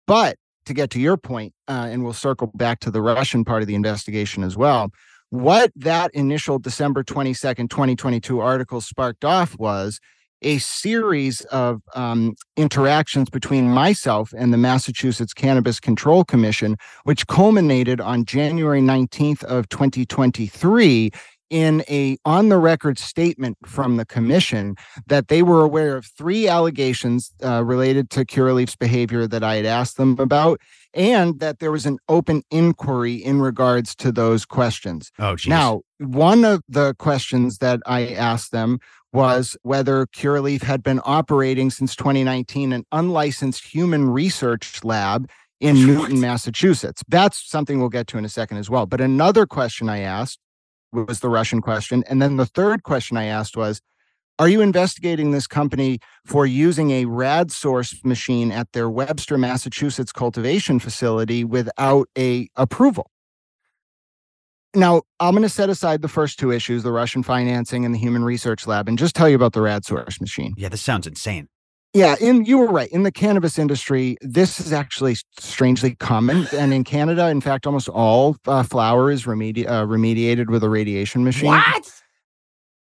But 0.08 0.38
to 0.65 0.73
get 0.73 0.89
to 0.91 0.99
your 0.99 1.17
point, 1.17 1.53
uh, 1.67 1.89
and 1.91 2.06
we'll 2.06 2.13
circle 2.13 2.49
back 2.56 2.79
to 2.79 2.89
the 2.89 3.01
Russian 3.01 3.43
part 3.43 3.62
of 3.62 3.67
the 3.67 3.75
investigation 3.75 4.43
as 4.43 4.56
well. 4.56 4.91
What 5.29 5.73
that 5.75 6.12
initial 6.13 6.58
December 6.58 7.03
22nd, 7.03 7.69
2022 7.69 8.39
article 8.39 8.79
sparked 8.79 9.25
off 9.25 9.58
was 9.60 9.99
a 10.43 10.58
series 10.60 11.41
of 11.45 11.82
um, 11.95 12.36
interactions 12.58 13.29
between 13.29 13.69
myself 13.69 14.34
and 14.38 14.53
the 14.53 14.58
Massachusetts 14.58 15.34
Cannabis 15.34 15.79
Control 15.79 16.23
Commission, 16.23 16.77
which 17.03 17.27
culminated 17.27 17.99
on 18.01 18.25
January 18.25 18.82
19th 18.82 19.43
of 19.45 19.69
2023 19.69 21.12
in 21.53 21.83
a 21.87 22.17
on 22.25 22.49
the 22.49 22.57
record 22.57 22.97
statement 22.97 23.55
from 23.63 23.97
the 23.97 24.05
commission 24.05 24.75
that 25.05 25.27
they 25.27 25.43
were 25.43 25.61
aware 25.61 25.95
of 25.95 26.07
three 26.07 26.47
allegations 26.47 27.31
uh, 27.43 27.63
related 27.63 28.09
to 28.09 28.25
Curaleaf's 28.25 28.75
behavior 28.75 29.27
that 29.27 29.43
I 29.43 29.57
had 29.57 29.65
asked 29.67 29.97
them 29.97 30.17
about, 30.17 30.59
and 30.95 31.39
that 31.39 31.59
there 31.59 31.71
was 31.71 31.85
an 31.85 31.99
open 32.09 32.41
inquiry 32.49 33.13
in 33.13 33.39
regards 33.39 33.93
to 33.97 34.11
those 34.11 34.45
questions. 34.45 35.11
Oh, 35.19 35.35
geez. 35.35 35.49
Now, 35.49 35.81
one 35.99 36.43
of 36.43 36.63
the 36.67 36.95
questions 36.95 37.59
that 37.59 37.81
I 37.85 38.07
asked 38.07 38.51
them 38.51 38.79
was 39.11 39.55
whether 39.61 40.07
Curaleaf 40.07 40.63
had 40.63 40.81
been 40.81 41.01
operating 41.05 41.69
since 41.69 41.95
2019 41.95 42.73
an 42.73 42.83
unlicensed 42.91 43.63
human 43.63 44.09
research 44.09 44.83
lab 44.83 45.29
in 45.59 45.75
Newton, 45.85 46.19
Massachusetts. 46.19 47.03
That's 47.07 47.47
something 47.47 47.79
we'll 47.79 47.89
get 47.89 48.07
to 48.07 48.17
in 48.17 48.25
a 48.25 48.29
second 48.29 48.57
as 48.57 48.71
well. 48.71 48.87
But 48.87 49.01
another 49.01 49.45
question 49.45 49.87
I 49.87 49.99
asked 49.99 50.39
was 50.93 51.19
the 51.19 51.29
Russian 51.29 51.62
question. 51.62 52.03
And 52.08 52.21
then 52.21 52.38
the 52.38 52.45
third 52.45 52.84
question 52.84 53.17
I 53.17 53.25
asked 53.25 53.58
was 53.58 53.82
Are 54.39 54.47
you 54.47 54.62
investigating 54.62 55.32
this 55.32 55.47
company 55.47 55.99
for 56.25 56.45
using 56.45 56.91
a 56.91 57.06
rad 57.06 57.51
source 57.51 58.03
machine 58.03 58.51
at 58.51 58.71
their 58.73 58.89
Webster, 58.89 59.38
Massachusetts 59.38 60.12
cultivation 60.12 60.79
facility 60.79 61.43
without 61.43 62.08
a 62.17 62.47
approval? 62.56 63.10
Now, 64.75 65.03
I'm 65.19 65.34
going 65.34 65.43
to 65.43 65.49
set 65.49 65.69
aside 65.69 66.01
the 66.01 66.08
first 66.08 66.39
two 66.39 66.51
issues, 66.51 66.82
the 66.82 66.91
Russian 66.91 67.21
financing 67.21 67.86
and 67.86 67.93
the 67.93 67.99
human 67.99 68.23
research 68.23 68.65
lab, 68.65 68.88
and 68.88 68.97
just 68.97 69.15
tell 69.15 69.29
you 69.29 69.36
about 69.36 69.53
the 69.53 69.62
rad 69.62 69.86
source 69.86 70.19
machine. 70.19 70.56
Yeah, 70.58 70.69
this 70.69 70.82
sounds 70.82 71.06
insane. 71.06 71.47
Yeah, 71.93 72.15
in 72.19 72.45
you 72.45 72.58
were 72.58 72.71
right. 72.71 72.89
In 72.89 73.03
the 73.03 73.12
cannabis 73.12 73.60
industry, 73.60 74.17
this 74.21 74.60
is 74.60 74.73
actually 74.73 75.15
strangely 75.39 75.93
common, 75.95 76.47
and 76.51 76.73
in 76.73 76.84
Canada, 76.84 77.29
in 77.29 77.39
fact, 77.39 77.67
almost 77.67 77.88
all 77.88 78.36
uh, 78.47 78.63
flower 78.63 79.12
is 79.12 79.25
remedi- 79.25 79.67
uh, 79.67 79.86
remediated 79.86 80.49
with 80.49 80.63
a 80.63 80.69
radiation 80.69 81.23
machine. 81.23 81.47
What? 81.51 81.91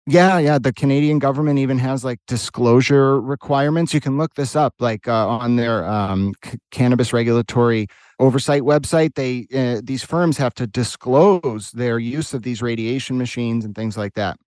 Yeah, 0.07 0.39
yeah. 0.39 0.59
The 0.59 0.73
Canadian 0.73 1.19
government 1.19 1.59
even 1.59 1.79
has 1.79 2.05
like 2.05 2.21
disclosure 2.27 3.21
requirements. 3.21 3.93
You 3.93 4.01
can 4.01 4.17
look 4.17 4.35
this 4.35 4.57
up, 4.57 4.75
like 4.81 5.07
uh, 5.07 5.29
on 5.29 5.57
their 5.57 5.85
um, 5.85 6.33
c- 6.43 6.59
cannabis 6.71 7.13
regulatory 7.13 7.89
oversight 8.19 8.63
website. 8.63 9.15
They 9.15 9.47
uh, 9.55 9.83
these 9.85 10.03
firms 10.03 10.39
have 10.39 10.55
to 10.55 10.67
disclose 10.67 11.71
their 11.73 11.99
use 11.99 12.33
of 12.33 12.43
these 12.43 12.63
radiation 12.63 13.19
machines 13.19 13.65
and 13.65 13.75
things 13.77 13.97
like 13.99 14.15
that. 14.15 14.39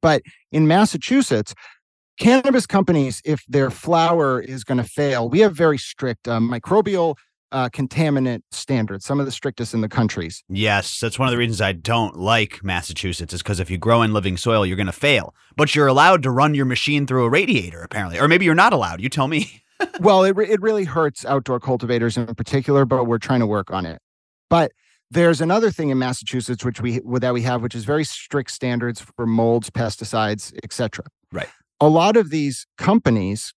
But 0.00 0.22
in 0.52 0.68
Massachusetts, 0.68 1.52
cannabis 2.18 2.66
companies, 2.66 3.22
if 3.24 3.44
their 3.48 3.70
flower 3.70 4.40
is 4.40 4.64
going 4.64 4.78
to 4.78 4.84
fail, 4.84 5.28
we 5.28 5.40
have 5.40 5.54
very 5.54 5.78
strict 5.78 6.28
uh, 6.28 6.38
microbial 6.38 7.16
uh, 7.50 7.68
contaminant 7.70 8.42
standards, 8.50 9.04
some 9.04 9.20
of 9.20 9.26
the 9.26 9.32
strictest 9.32 9.72
in 9.72 9.80
the 9.80 9.88
countries. 9.88 10.42
Yes, 10.48 11.00
that's 11.00 11.18
one 11.18 11.28
of 11.28 11.32
the 11.32 11.38
reasons 11.38 11.60
I 11.60 11.72
don't 11.72 12.16
like 12.16 12.62
Massachusetts 12.62 13.32
is 13.32 13.42
because 13.42 13.60
if 13.60 13.70
you 13.70 13.78
grow 13.78 14.02
in 14.02 14.12
living 14.12 14.36
soil, 14.36 14.66
you're 14.66 14.76
going 14.76 14.86
to 14.86 14.92
fail. 14.92 15.34
But 15.56 15.74
you're 15.74 15.86
allowed 15.86 16.22
to 16.24 16.30
run 16.30 16.54
your 16.54 16.66
machine 16.66 17.06
through 17.06 17.24
a 17.24 17.30
radiator, 17.30 17.82
apparently, 17.82 18.18
or 18.18 18.28
maybe 18.28 18.44
you're 18.44 18.54
not 18.54 18.72
allowed. 18.72 19.00
You 19.00 19.08
tell 19.08 19.28
me. 19.28 19.62
well, 20.00 20.24
it 20.24 20.36
re- 20.36 20.48
it 20.48 20.60
really 20.60 20.84
hurts 20.84 21.24
outdoor 21.24 21.60
cultivators 21.60 22.16
in 22.16 22.26
particular, 22.34 22.84
but 22.84 23.04
we're 23.04 23.18
trying 23.18 23.40
to 23.40 23.46
work 23.46 23.70
on 23.70 23.86
it. 23.86 24.00
But 24.50 24.72
there's 25.10 25.40
another 25.40 25.70
thing 25.70 25.88
in 25.88 25.98
Massachusetts 25.98 26.64
which 26.64 26.80
we 26.80 27.00
that 27.18 27.32
we 27.32 27.42
have, 27.42 27.62
which 27.62 27.74
is 27.74 27.84
very 27.84 28.04
strict 28.04 28.50
standards 28.50 29.00
for 29.00 29.26
molds, 29.26 29.70
pesticides, 29.70 30.52
etc. 30.62 31.04
Right. 31.32 31.48
A 31.80 31.88
lot 31.88 32.16
of 32.16 32.30
these 32.30 32.66
companies, 32.76 33.52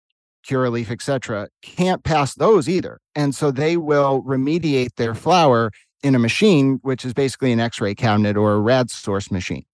Curaleaf, 0.47 0.91
etc., 0.91 1.49
can't 1.62 2.03
pass 2.03 2.36
those 2.36 2.69
either, 2.69 2.99
and 3.15 3.34
so 3.34 3.51
they 3.51 3.77
will 3.77 4.23
remediate 4.23 4.95
their 4.95 5.15
flower 5.15 5.71
in 6.03 6.15
a 6.15 6.19
machine, 6.19 6.79
which 6.81 7.05
is 7.05 7.13
basically 7.13 7.51
an 7.51 7.60
X-ray 7.60 7.95
cabinet 7.95 8.38
or 8.38 8.53
a 8.53 8.60
rad 8.60 8.89
source 8.89 9.31
machine. 9.31 9.65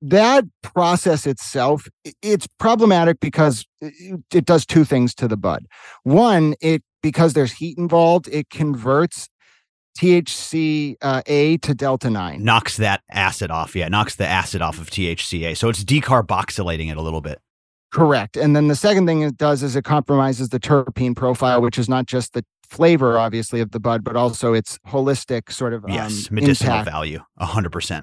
That 0.00 0.44
process 0.62 1.26
itself 1.26 1.88
it's 2.22 2.46
problematic 2.58 3.18
because 3.18 3.66
it 3.80 4.44
does 4.44 4.64
two 4.64 4.84
things 4.84 5.12
to 5.16 5.26
the 5.26 5.36
bud. 5.36 5.66
One 6.04 6.54
it 6.60 6.82
because 7.02 7.32
there's 7.32 7.52
heat 7.52 7.78
involved 7.78 8.28
it 8.28 8.48
converts 8.48 9.28
THC 9.98 10.94
uh, 11.02 11.22
to 11.22 11.74
delta 11.74 12.10
9 12.10 12.44
knocks 12.44 12.76
that 12.76 13.02
acid 13.10 13.50
off. 13.50 13.74
Yeah 13.74 13.88
knocks 13.88 14.14
the 14.14 14.26
acid 14.26 14.62
off 14.62 14.78
of 14.78 14.88
THCA 14.88 15.56
so 15.56 15.68
it's 15.68 15.82
decarboxylating 15.82 16.92
it 16.92 16.96
a 16.96 17.02
little 17.02 17.20
bit 17.20 17.40
correct 17.92 18.36
and 18.36 18.54
then 18.54 18.68
the 18.68 18.76
second 18.76 19.06
thing 19.06 19.22
it 19.22 19.36
does 19.36 19.62
is 19.62 19.74
it 19.76 19.84
compromises 19.84 20.50
the 20.50 20.60
terpene 20.60 21.16
profile 21.16 21.60
which 21.60 21.78
is 21.78 21.88
not 21.88 22.06
just 22.06 22.32
the 22.34 22.44
flavor 22.68 23.18
obviously 23.18 23.60
of 23.60 23.70
the 23.70 23.80
bud 23.80 24.04
but 24.04 24.14
also 24.14 24.52
its 24.52 24.78
holistic 24.88 25.50
sort 25.50 25.72
of 25.72 25.84
yes 25.88 26.28
um, 26.28 26.34
medicinal 26.34 26.74
impact. 26.74 26.90
value 26.90 27.20
100% 27.40 28.02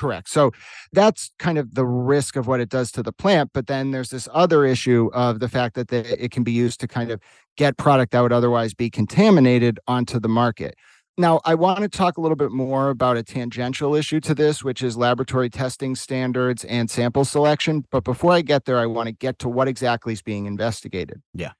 Correct. 0.00 0.30
So 0.30 0.50
that's 0.94 1.30
kind 1.38 1.58
of 1.58 1.74
the 1.74 1.84
risk 1.84 2.34
of 2.34 2.46
what 2.46 2.58
it 2.58 2.70
does 2.70 2.90
to 2.92 3.02
the 3.02 3.12
plant. 3.12 3.50
But 3.52 3.66
then 3.66 3.90
there's 3.90 4.08
this 4.08 4.30
other 4.32 4.64
issue 4.64 5.10
of 5.12 5.40
the 5.40 5.48
fact 5.48 5.74
that 5.74 5.88
the, 5.88 6.24
it 6.24 6.30
can 6.30 6.42
be 6.42 6.52
used 6.52 6.80
to 6.80 6.88
kind 6.88 7.10
of 7.10 7.20
get 7.58 7.76
product 7.76 8.12
that 8.12 8.22
would 8.22 8.32
otherwise 8.32 8.72
be 8.72 8.88
contaminated 8.88 9.78
onto 9.86 10.18
the 10.18 10.28
market. 10.28 10.74
Now, 11.18 11.40
I 11.44 11.54
want 11.54 11.80
to 11.80 11.88
talk 11.88 12.16
a 12.16 12.20
little 12.20 12.36
bit 12.36 12.50
more 12.50 12.88
about 12.88 13.16
a 13.16 13.22
tangential 13.22 13.94
issue 13.94 14.20
to 14.20 14.34
this, 14.34 14.64
which 14.64 14.82
is 14.82 14.96
laboratory 14.96 15.50
testing 15.50 15.94
standards 15.94 16.64
and 16.64 16.90
sample 16.90 17.24
selection. 17.24 17.84
But 17.90 18.04
before 18.04 18.32
I 18.32 18.40
get 18.40 18.64
there, 18.64 18.78
I 18.78 18.86
want 18.86 19.08
to 19.08 19.12
get 19.12 19.38
to 19.40 19.48
what 19.48 19.68
exactly 19.68 20.12
is 20.12 20.22
being 20.22 20.46
investigated. 20.46 21.20
Yeah. 21.34 21.52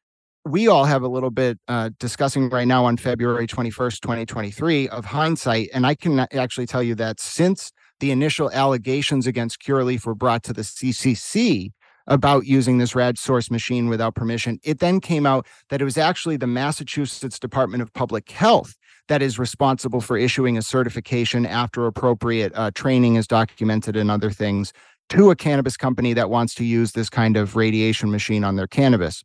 We 0.47 0.69
all 0.69 0.85
have 0.85 1.03
a 1.03 1.09
little 1.09 1.31
bit 1.31 1.59
uh, 1.69 1.91
discussing 1.99 2.49
right 2.49 2.67
now 2.67 2.87
on 2.87 2.97
February 2.97 3.47
21st, 3.47 4.01
2023, 4.01 4.89
of 4.89 5.05
hindsight. 5.05 5.69
And 5.75 5.87
I 5.87 5.95
can 5.95 6.21
actually 6.33 6.67
tell 6.67 6.83
you 6.83 6.95
that 6.95 7.21
since 7.21 7.73
the 7.99 8.11
initial 8.11 8.51
allegations 8.53 9.27
against 9.27 9.61
Curaleaf 9.61 10.07
were 10.07 10.15
brought 10.15 10.43
to 10.45 10.55
the 10.55 10.63
CCC 10.63 11.73
about 12.07 12.45
using 12.45 12.79
this 12.79 12.95
rad 12.95 13.19
source 13.19 13.51
machine 13.51 13.89
without 13.89 14.15
permission. 14.15 14.59
It 14.65 14.81
then 14.81 15.01
came 15.01 15.27
out 15.27 15.47
that 15.69 15.81
it 15.81 15.85
was 15.85 15.97
actually 15.97 16.37
the 16.37 16.47
Massachusetts 16.47 17.39
Department 17.39 17.83
of 17.83 17.93
Public 17.93 18.31
Health 18.31 18.75
that 19.11 19.23
is 19.23 19.41
responsible 19.41 20.01
for 20.01 20.17
issuing 20.17 20.57
a 20.57 20.63
certification 20.63 21.45
after 21.45 21.85
appropriate 21.85 22.53
uh, 22.55 22.71
training 22.71 23.17
is 23.17 23.27
documented 23.27 23.97
and 23.97 24.09
other 24.09 24.31
things 24.31 24.73
to 25.09 25.33
a 25.33 25.37
cannabis 25.37 25.77
company 25.77 26.15
that 26.15 26.31
wants 26.31 26.55
to 26.55 26.65
use 26.65 26.93
this 26.93 27.11
kind 27.11 27.37
of 27.37 27.57
radiation 27.57 28.13
machine 28.13 28.45
on 28.45 28.55
their 28.55 28.69
cannabis. 28.69 29.25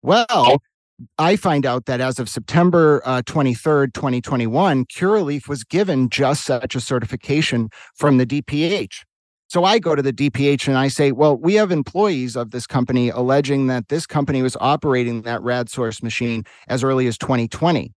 Well, 0.00 0.62
I 1.18 1.34
find 1.34 1.66
out 1.66 1.86
that 1.86 2.00
as 2.00 2.20
of 2.20 2.28
September 2.28 3.02
uh, 3.04 3.22
23rd, 3.22 3.92
2021, 3.94 4.84
Curaleaf 4.84 5.48
was 5.48 5.64
given 5.64 6.08
just 6.08 6.44
such 6.44 6.76
a 6.76 6.80
certification 6.80 7.68
from 7.96 8.18
the 8.18 8.26
DPH. 8.26 9.02
So 9.48 9.64
I 9.64 9.80
go 9.80 9.96
to 9.96 10.02
the 10.02 10.12
DPH 10.12 10.68
and 10.68 10.78
I 10.78 10.86
say, 10.86 11.10
well, 11.10 11.36
we 11.36 11.54
have 11.54 11.72
employees 11.72 12.36
of 12.36 12.52
this 12.52 12.66
company 12.66 13.08
alleging 13.08 13.66
that 13.66 13.88
this 13.88 14.06
company 14.06 14.40
was 14.42 14.56
operating 14.60 15.22
that 15.22 15.42
rad 15.42 15.68
source 15.68 16.00
machine 16.00 16.44
as 16.68 16.84
early 16.84 17.08
as 17.08 17.18
2020. 17.18 17.92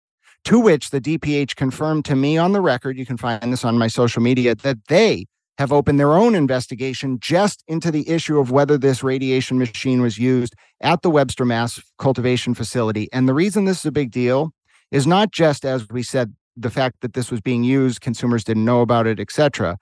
To 0.45 0.59
which 0.59 0.89
the 0.89 1.01
DPH 1.01 1.55
confirmed 1.55 2.05
to 2.05 2.15
me 2.15 2.37
on 2.37 2.53
the 2.53 2.61
record, 2.61 2.97
you 2.97 3.05
can 3.05 3.17
find 3.17 3.51
this 3.53 3.65
on 3.65 3.77
my 3.77 3.87
social 3.87 4.21
media, 4.21 4.55
that 4.55 4.77
they 4.87 5.25
have 5.57 5.73
opened 5.73 5.99
their 5.99 6.13
own 6.13 6.35
investigation 6.35 7.19
just 7.19 7.63
into 7.67 7.91
the 7.91 8.09
issue 8.09 8.39
of 8.39 8.49
whether 8.49 8.77
this 8.77 9.03
radiation 9.03 9.59
machine 9.59 10.01
was 10.01 10.17
used 10.17 10.53
at 10.79 11.01
the 11.01 11.09
Webster 11.09 11.43
Mass 11.43 11.81
cultivation 11.97 12.53
facility. 12.53 13.09
And 13.11 13.27
the 13.27 13.33
reason 13.33 13.65
this 13.65 13.79
is 13.79 13.85
a 13.85 13.91
big 13.91 14.09
deal 14.09 14.51
is 14.89 15.05
not 15.05 15.31
just, 15.31 15.65
as 15.65 15.87
we 15.89 16.01
said, 16.01 16.33
the 16.55 16.69
fact 16.69 17.01
that 17.01 17.13
this 17.13 17.29
was 17.29 17.41
being 17.41 17.63
used, 17.63 18.01
consumers 18.01 18.43
didn't 18.43 18.65
know 18.65 18.81
about 18.81 19.05
it, 19.05 19.19
etc. 19.19 19.77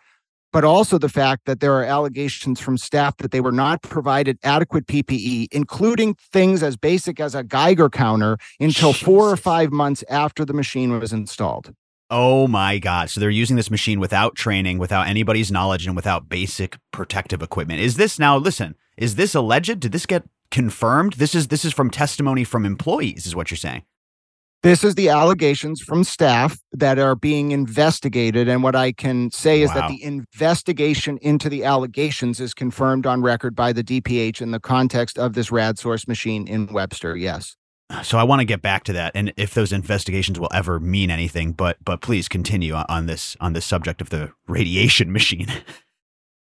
but 0.51 0.63
also 0.63 0.97
the 0.97 1.09
fact 1.09 1.45
that 1.45 1.59
there 1.59 1.73
are 1.73 1.83
allegations 1.83 2.59
from 2.59 2.77
staff 2.77 3.17
that 3.17 3.31
they 3.31 3.41
were 3.41 3.51
not 3.51 3.81
provided 3.81 4.37
adequate 4.43 4.87
PPE, 4.87 5.47
including 5.51 6.15
things 6.31 6.63
as 6.63 6.77
basic 6.77 7.19
as 7.19 7.35
a 7.35 7.43
Geiger 7.43 7.89
counter, 7.89 8.37
until 8.59 8.93
four 8.93 9.29
or 9.29 9.37
five 9.37 9.71
months 9.71 10.03
after 10.09 10.45
the 10.45 10.53
machine 10.53 10.99
was 10.99 11.13
installed. 11.13 11.73
Oh 12.09 12.47
my 12.47 12.77
God. 12.77 13.09
So 13.09 13.19
they're 13.19 13.29
using 13.29 13.57
this 13.57 13.69
machine 13.69 13.99
without 13.99 14.35
training, 14.35 14.77
without 14.77 15.07
anybody's 15.07 15.51
knowledge, 15.51 15.85
and 15.85 15.95
without 15.95 16.29
basic 16.29 16.77
protective 16.91 17.41
equipment. 17.41 17.81
Is 17.81 17.97
this 17.97 18.17
now, 18.17 18.37
listen, 18.37 18.75
is 18.97 19.15
this 19.15 19.35
alleged? 19.35 19.81
Did 19.81 19.91
this 19.91 20.05
get 20.05 20.23
confirmed? 20.49 21.13
This 21.13 21.35
is 21.35 21.49
this 21.49 21.65
is 21.65 21.73
from 21.73 21.89
testimony 21.89 22.45
from 22.45 22.65
employees, 22.65 23.25
is 23.25 23.35
what 23.35 23.51
you're 23.51 23.57
saying. 23.57 23.83
This 24.63 24.83
is 24.83 24.95
the 24.95 25.09
allegations 25.09 25.81
from 25.81 26.03
staff 26.03 26.57
that 26.71 26.97
are 26.97 27.15
being 27.15 27.51
investigated. 27.51 28.49
And 28.49 28.63
what 28.63 28.75
I 28.75 28.91
can 28.91 29.29
say 29.31 29.61
is 29.61 29.69
wow. 29.69 29.75
that 29.75 29.89
the 29.89 30.03
investigation 30.03 31.19
into 31.21 31.47
the 31.47 31.63
allegations 31.63 32.39
is 32.39 32.53
confirmed 32.53 33.05
on 33.05 33.21
record 33.21 33.55
by 33.55 33.71
the 33.71 33.83
DPH 33.83 34.41
in 34.41 34.51
the 34.51 34.59
context 34.59 35.19
of 35.19 35.33
this 35.33 35.51
rad 35.51 35.77
source 35.77 36.07
machine 36.07 36.47
in 36.47 36.67
Webster. 36.67 37.15
Yes. 37.15 37.55
So 38.03 38.17
I 38.17 38.23
want 38.23 38.41
to 38.41 38.45
get 38.45 38.61
back 38.61 38.83
to 38.85 38.93
that, 38.93 39.13
and 39.15 39.31
if 39.37 39.53
those 39.53 39.71
investigations 39.71 40.37
will 40.37 40.49
ever 40.53 40.77
mean 40.77 41.09
anything, 41.09 41.53
but 41.53 41.77
but 41.85 42.01
please 42.01 42.27
continue 42.27 42.73
on 42.73 43.05
this 43.05 43.37
on 43.39 43.53
this 43.53 43.63
subject 43.63 44.01
of 44.01 44.09
the 44.09 44.33
radiation 44.45 45.11
machine. 45.13 45.47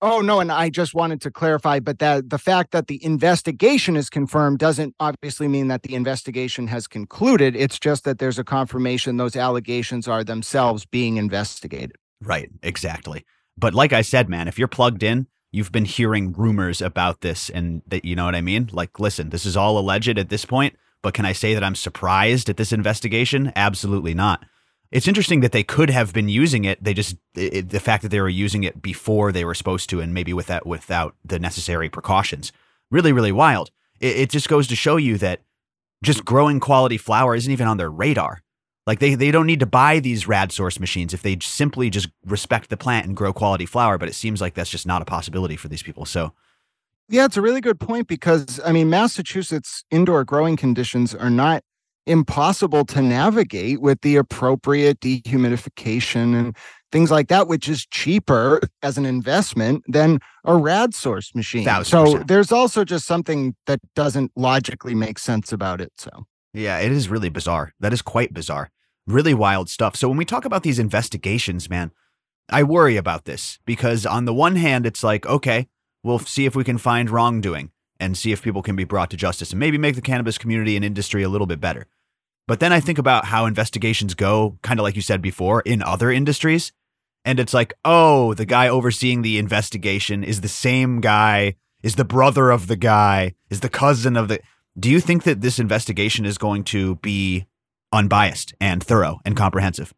Oh 0.08 0.22
no, 0.22 0.40
and 0.40 0.52
I 0.52 0.70
just 0.70 0.94
wanted 0.94 1.20
to 1.22 1.32
clarify, 1.32 1.80
but 1.80 1.98
that 1.98 2.30
the 2.30 2.38
fact 2.38 2.74
that 2.74 2.86
the 2.86 3.04
investigation 3.04 3.96
is 3.96 4.08
confirmed 4.08 4.60
doesn't 4.60 4.94
obviously 5.00 5.48
mean 5.48 5.68
that 5.70 5.82
the 5.82 5.96
investigation 5.96 6.68
has 6.68 6.86
concluded. 6.86 7.56
It's 7.56 7.80
just 7.80 8.04
that 8.04 8.20
there's 8.20 8.38
a 8.38 8.44
confirmation 8.44 9.18
those 9.18 9.36
allegations 9.36 10.08
are 10.08 10.24
themselves 10.24 10.86
being 10.86 11.18
investigated. 11.18 11.96
Right, 12.22 12.52
exactly. 12.62 13.26
But 13.58 13.74
like 13.74 13.94
I 13.94 14.04
said, 14.04 14.30
man, 14.30 14.48
if 14.48 14.60
you're 14.60 14.68
plugged 14.68 15.02
in, 15.02 15.26
you've 15.52 15.72
been 15.72 15.86
hearing 15.86 16.34
rumors 16.34 16.84
about 16.84 17.22
this 17.22 17.50
and 17.50 17.82
that 17.88 18.06
you 18.06 18.16
know 18.16 18.26
what 18.26 18.36
I 18.36 18.42
mean? 18.42 18.70
Like 18.72 19.00
listen, 19.00 19.32
this 19.32 19.44
is 19.44 19.58
all 19.58 19.80
alleged 19.80 20.20
at 20.20 20.30
this 20.30 20.46
point, 20.46 20.76
but 21.02 21.16
can 21.16 21.26
I 21.26 21.32
say 21.32 21.56
that 21.56 21.64
I'm 21.64 21.74
surprised 21.74 22.48
at 22.48 22.58
this 22.58 22.72
investigation? 22.72 23.52
Absolutely 23.56 24.14
not 24.14 24.46
it's 24.96 25.10
interesting 25.10 25.42
that 25.42 25.52
they 25.52 25.62
could 25.62 25.90
have 25.90 26.14
been 26.14 26.30
using 26.30 26.64
it. 26.64 26.82
They 26.82 26.94
just 26.94 27.18
it, 27.36 27.70
the 27.70 27.82
fact 27.82 28.02
that 28.04 28.10
they 28.10 28.22
were 28.22 28.30
using 28.30 28.64
it 28.64 28.82
before 28.82 29.34
they 29.34 29.44
were 29.44 29.54
supposed 29.54 29.90
to, 29.90 30.00
and 30.00 30.14
maybe 30.14 30.32
with 30.32 30.48
that 30.48 30.66
without 30.66 31.16
the 31.26 31.38
necessary 31.38 31.90
precautions. 31.90 32.54
Really, 32.92 33.12
really 33.12 33.34
wild. 33.34 33.72
It, 34.00 34.16
it 34.16 34.30
just 34.30 34.48
goes 34.48 34.70
to 34.70 34.76
show 34.78 34.96
you 34.96 35.18
that 35.18 35.42
just 36.02 36.24
growing 36.24 36.62
quality 36.62 36.98
flower 36.98 37.36
isn't 37.36 37.52
even 37.52 37.68
on 37.68 37.76
their 37.76 37.90
radar. 37.90 38.42
Like 38.88 39.00
they 39.00 39.16
they 39.16 39.32
don't 39.32 39.46
need 39.46 39.60
to 39.60 39.66
buy 39.66 40.00
these 40.00 40.30
rad 40.30 40.54
source 40.54 40.80
machines 40.80 41.14
if 41.14 41.22
they 41.22 41.38
simply 41.42 41.90
just 41.90 42.08
respect 42.26 42.70
the 42.70 42.78
plant 42.78 43.06
and 43.06 43.18
grow 43.18 43.34
quality 43.34 43.66
flower. 43.66 43.98
But 43.98 44.08
it 44.08 44.16
seems 44.16 44.40
like 44.40 44.54
that's 44.54 44.70
just 44.70 44.88
not 44.88 45.02
a 45.02 45.06
possibility 45.06 45.58
for 45.58 45.68
these 45.68 45.84
people. 45.84 46.06
So. 46.06 46.32
Yeah, 47.10 47.26
it's 47.26 47.38
a 47.38 47.42
really 47.42 47.62
good 47.62 47.82
point 47.82 48.08
because 48.08 48.62
I 48.66 48.72
mean, 48.72 48.90
Massachusetts 48.90 49.84
indoor 49.92 50.24
growing 50.24 50.56
conditions 50.56 51.14
are 51.14 51.30
not 51.30 51.64
impossible 52.08 52.86
to 52.86 53.02
navigate 53.02 53.82
with 53.82 54.02
the 54.02 54.16
appropriate 54.16 55.00
dehumidification 55.00 56.38
and 56.40 56.56
things 56.92 57.12
like 57.12 57.28
that, 57.28 57.48
which 57.48 57.68
is 57.68 57.86
cheaper 57.88 58.62
as 58.82 58.98
an 58.98 59.06
investment 59.06 59.84
than 59.88 60.20
a 60.44 60.56
rad 60.56 60.94
source 60.94 61.34
machine. 61.36 61.68
So 61.84 62.24
there's 62.26 62.52
also 62.52 62.86
just 62.86 63.06
something 63.06 63.56
that 63.66 63.80
doesn't 63.96 64.32
logically 64.36 64.96
make 64.96 65.20
sense 65.20 65.52
about 65.52 65.82
it. 65.82 65.92
So 65.98 66.26
yeah, 66.54 66.80
it 66.80 66.92
is 66.92 67.10
really 67.10 67.30
bizarre. 67.30 67.74
That 67.80 67.92
is 67.92 68.02
quite 68.02 68.34
bizarre. 68.34 68.72
Really 69.08 69.34
wild 69.34 69.70
stuff. 69.70 69.96
So 69.96 70.08
when 70.08 70.18
we 70.18 70.26
talk 70.26 70.46
about 70.46 70.64
these 70.64 70.80
investigations, 70.80 71.70
man, 71.70 71.92
I 72.50 72.64
worry 72.64 72.96
about 72.98 73.26
this 73.26 73.60
because 73.66 74.06
on 74.06 74.26
the 74.26 74.34
one 74.34 74.56
hand, 74.56 74.86
it's 74.86 75.04
like, 75.04 75.26
okay, 75.26 75.68
we'll 76.04 76.20
see 76.20 76.46
if 76.46 76.56
we 76.56 76.64
can 76.64 76.78
find 76.78 77.10
wrongdoing 77.10 77.72
and 78.00 78.18
see 78.18 78.32
if 78.32 78.42
people 78.42 78.62
can 78.62 78.76
be 78.76 78.84
brought 78.84 79.10
to 79.10 79.18
justice 79.18 79.52
and 79.52 79.60
maybe 79.60 79.78
make 79.78 79.96
the 79.96 80.02
cannabis 80.02 80.38
community 80.38 80.76
and 80.76 80.86
industry 80.86 81.24
a 81.24 81.30
little 81.30 81.48
bit 81.48 81.60
better. 81.60 81.88
But 82.48 82.60
then 82.60 82.72
I 82.72 82.80
think 82.80 82.98
about 82.98 83.26
how 83.26 83.46
investigations 83.46 84.14
go, 84.14 84.60
kind 84.62 84.80
of 84.80 84.84
like 84.84 84.96
you 84.96 85.02
said 85.02 85.22
before, 85.22 85.62
in 85.62 85.82
other 85.82 86.12
industries. 86.12 86.72
And 87.24 87.40
it's 87.40 87.54
like, 87.54 87.74
oh, 87.84 88.36
the 88.36 88.46
guy 88.46 88.68
overseeing 88.68 89.24
the 89.24 89.40
investigation 89.40 90.24
is 90.24 90.42
the 90.42 90.48
same 90.48 91.02
guy, 91.02 91.56
is 91.82 91.96
the 91.96 92.06
brother 92.06 92.52
of 92.52 92.68
the 92.68 92.76
guy, 92.76 93.34
is 93.50 93.62
the 93.62 93.70
cousin 93.70 94.16
of 94.16 94.28
the. 94.28 94.40
Do 94.78 94.92
you 94.92 95.00
think 95.00 95.24
that 95.24 95.42
this 95.42 95.58
investigation 95.58 96.26
is 96.26 96.38
going 96.38 96.66
to 96.66 96.98
be 96.98 97.48
unbiased 97.92 98.54
and 98.60 98.84
thorough 98.84 99.20
and 99.26 99.36
comprehensive? 99.36 99.94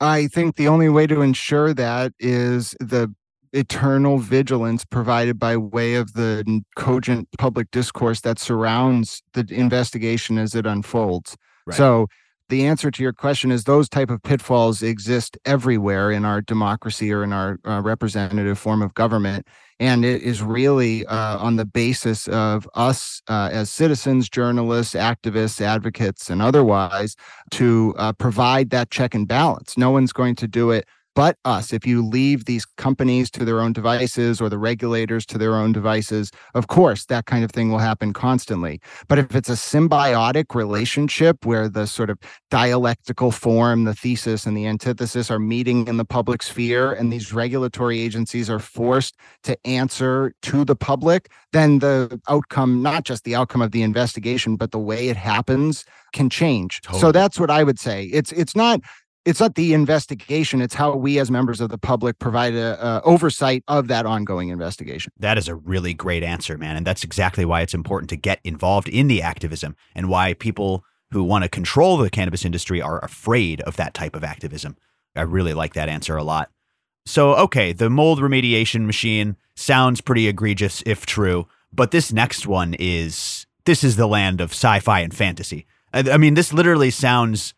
I 0.00 0.28
think 0.28 0.56
the 0.56 0.68
only 0.68 0.88
way 0.88 1.06
to 1.06 1.20
ensure 1.22 1.74
that 1.74 2.12
is 2.18 2.74
the 2.80 3.14
eternal 3.52 4.18
vigilance 4.18 4.84
provided 4.84 5.38
by 5.38 5.56
way 5.56 5.94
of 5.94 6.12
the 6.12 6.62
cogent 6.76 7.28
public 7.38 7.70
discourse 7.70 8.20
that 8.20 8.38
surrounds 8.38 9.22
the 9.32 9.46
investigation 9.50 10.38
as 10.38 10.54
it 10.54 10.66
unfolds. 10.66 11.36
So 11.74 12.06
the 12.48 12.66
answer 12.66 12.90
to 12.90 13.02
your 13.02 13.12
question 13.12 13.50
is 13.50 13.64
those 13.64 13.88
type 13.88 14.10
of 14.10 14.22
pitfalls 14.22 14.82
exist 14.82 15.36
everywhere 15.44 16.10
in 16.12 16.24
our 16.24 16.40
democracy 16.40 17.12
or 17.12 17.24
in 17.24 17.32
our 17.32 17.58
uh, 17.64 17.80
representative 17.82 18.58
form 18.58 18.82
of 18.82 18.94
government 18.94 19.46
and 19.78 20.04
it 20.04 20.22
is 20.22 20.42
really 20.42 21.04
uh, 21.06 21.38
on 21.38 21.56
the 21.56 21.64
basis 21.64 22.28
of 22.28 22.68
us 22.74 23.20
uh, 23.28 23.50
as 23.52 23.70
citizens 23.70 24.28
journalists 24.28 24.94
activists 24.94 25.60
advocates 25.60 26.30
and 26.30 26.40
otherwise 26.40 27.14
to 27.50 27.94
uh, 27.98 28.12
provide 28.12 28.70
that 28.70 28.90
check 28.90 29.14
and 29.14 29.28
balance. 29.28 29.76
No 29.76 29.90
one's 29.90 30.12
going 30.12 30.34
to 30.36 30.48
do 30.48 30.70
it 30.70 30.86
but 31.16 31.38
us. 31.46 31.72
If 31.72 31.86
you 31.86 32.04
leave 32.04 32.44
these 32.44 32.66
companies 32.66 33.30
to 33.30 33.44
their 33.44 33.60
own 33.60 33.72
devices 33.72 34.38
or 34.38 34.50
the 34.50 34.58
regulators 34.58 35.24
to 35.26 35.38
their 35.38 35.56
own 35.56 35.72
devices, 35.72 36.30
of 36.54 36.68
course, 36.68 37.06
that 37.06 37.24
kind 37.24 37.42
of 37.42 37.50
thing 37.50 37.72
will 37.72 37.78
happen 37.78 38.12
constantly. 38.12 38.80
But 39.08 39.18
if 39.18 39.34
it's 39.34 39.48
a 39.48 39.54
symbiotic 39.54 40.54
relationship 40.54 41.46
where 41.46 41.70
the 41.70 41.86
sort 41.86 42.10
of 42.10 42.18
dialectical 42.50 43.30
form, 43.30 43.84
the 43.84 43.94
thesis 43.94 44.44
and 44.44 44.54
the 44.54 44.66
antithesis 44.66 45.30
are 45.30 45.38
meeting 45.38 45.88
in 45.88 45.96
the 45.96 46.04
public 46.04 46.42
sphere, 46.42 46.92
and 46.92 47.10
these 47.10 47.32
regulatory 47.32 47.98
agencies 47.98 48.50
are 48.50 48.58
forced 48.58 49.16
to 49.44 49.56
answer 49.66 50.34
to 50.42 50.66
the 50.66 50.76
public, 50.76 51.30
then 51.52 51.78
the 51.78 52.20
outcome, 52.28 52.82
not 52.82 53.04
just 53.04 53.24
the 53.24 53.34
outcome 53.34 53.62
of 53.62 53.70
the 53.70 53.82
investigation, 53.82 54.56
but 54.56 54.70
the 54.70 54.78
way 54.78 55.08
it 55.08 55.16
happens 55.16 55.86
can 56.12 56.28
change. 56.28 56.82
Totally. 56.82 57.00
So 57.00 57.10
that's 57.10 57.40
what 57.40 57.50
I 57.50 57.64
would 57.64 57.78
say. 57.78 58.04
It's 58.04 58.32
it's 58.32 58.54
not 58.54 58.80
it's 59.26 59.40
not 59.40 59.56
the 59.56 59.74
investigation 59.74 60.62
it's 60.62 60.74
how 60.74 60.94
we 60.94 61.18
as 61.18 61.30
members 61.30 61.60
of 61.60 61.68
the 61.68 61.76
public 61.76 62.18
provide 62.18 62.54
a, 62.54 62.86
a, 62.86 63.00
oversight 63.02 63.64
of 63.68 63.88
that 63.88 64.06
ongoing 64.06 64.48
investigation. 64.48 65.12
That 65.18 65.36
is 65.36 65.48
a 65.48 65.54
really 65.54 65.92
great 65.92 66.22
answer 66.22 66.56
man 66.56 66.76
and 66.76 66.86
that's 66.86 67.04
exactly 67.04 67.44
why 67.44 67.60
it's 67.60 67.74
important 67.74 68.08
to 68.10 68.16
get 68.16 68.40
involved 68.44 68.88
in 68.88 69.08
the 69.08 69.20
activism 69.20 69.76
and 69.94 70.08
why 70.08 70.32
people 70.32 70.84
who 71.10 71.24
want 71.24 71.42
to 71.42 71.48
control 71.48 71.96
the 71.96 72.10
cannabis 72.10 72.44
industry 72.44 72.80
are 72.80 73.04
afraid 73.04 73.60
of 73.62 73.76
that 73.76 73.94
type 73.94 74.16
of 74.16 74.24
activism. 74.24 74.76
I 75.14 75.22
really 75.22 75.54
like 75.54 75.74
that 75.74 75.88
answer 75.88 76.16
a 76.16 76.24
lot. 76.24 76.50
So 77.04 77.34
okay 77.34 77.72
the 77.72 77.90
mold 77.90 78.20
remediation 78.20 78.86
machine 78.86 79.36
sounds 79.56 80.00
pretty 80.00 80.28
egregious 80.28 80.82
if 80.86 81.04
true 81.04 81.48
but 81.72 81.90
this 81.90 82.12
next 82.12 82.46
one 82.46 82.74
is 82.78 83.46
this 83.64 83.82
is 83.82 83.96
the 83.96 84.06
land 84.06 84.40
of 84.40 84.52
sci-fi 84.52 85.00
and 85.00 85.12
fantasy. 85.14 85.66
I, 85.92 86.12
I 86.12 86.16
mean 86.16 86.34
this 86.34 86.52
literally 86.52 86.90
sounds 86.90 87.54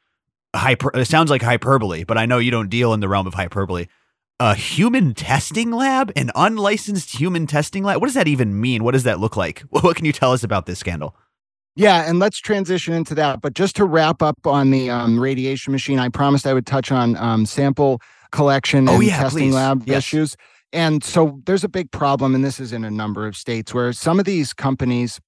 hyper 0.54 0.90
it 0.94 1.06
sounds 1.06 1.30
like 1.30 1.42
hyperbole, 1.42 2.04
but 2.04 2.18
I 2.18 2.26
know 2.26 2.38
you 2.38 2.50
don't 2.50 2.68
deal 2.68 2.92
in 2.92 3.00
the 3.00 3.08
realm 3.08 3.26
of 3.26 3.34
hyperbole. 3.34 3.87
A 4.40 4.54
human 4.54 5.14
testing 5.14 5.72
lab, 5.72 6.12
an 6.14 6.30
unlicensed 6.34 7.18
human 7.18 7.46
testing 7.46 7.82
lab. 7.82 8.00
What 8.00 8.06
does 8.06 8.14
that 8.14 8.28
even 8.28 8.61
mean? 8.61 8.84
What 8.84 8.92
does 8.92 9.02
that 9.02 9.18
look 9.18 9.37
like? 9.37 9.61
What 9.70 9.96
can 9.96 10.04
you 10.04 10.12
tell 10.12 10.32
us 10.32 10.44
about 10.44 10.66
this 10.66 10.78
scandal? 10.78 11.16
Yeah, 11.74 12.08
and 12.08 12.18
let's 12.18 12.38
transition 12.38 12.94
into 12.94 13.14
that. 13.16 13.40
But 13.40 13.54
just 13.54 13.76
to 13.76 13.84
wrap 13.84 14.20
up 14.22 14.46
on 14.46 14.70
the 14.70 14.90
um, 14.90 15.18
radiation 15.18 15.72
machine, 15.72 15.98
I 15.98 16.08
promised 16.08 16.46
I 16.46 16.52
would 16.52 16.66
touch 16.66 16.90
on 16.90 17.16
um, 17.16 17.46
sample 17.46 18.00
collection 18.32 18.88
oh, 18.88 18.94
and 18.94 19.04
yeah, 19.04 19.18
testing 19.18 19.48
please. 19.50 19.54
lab 19.54 19.82
yes. 19.87 19.98
issues. 19.98 20.37
And 20.72 21.02
so 21.02 21.40
there's 21.46 21.64
a 21.64 21.68
big 21.68 21.90
problem, 21.90 22.34
and 22.34 22.44
this 22.44 22.61
is 22.61 22.72
in 22.72 22.84
a 22.84 22.90
number 22.90 23.26
of 23.26 23.37
states 23.37 23.72
where 23.72 23.92
some 23.92 24.18
of 24.18 24.24
these 24.24 24.52
companies 24.52 25.20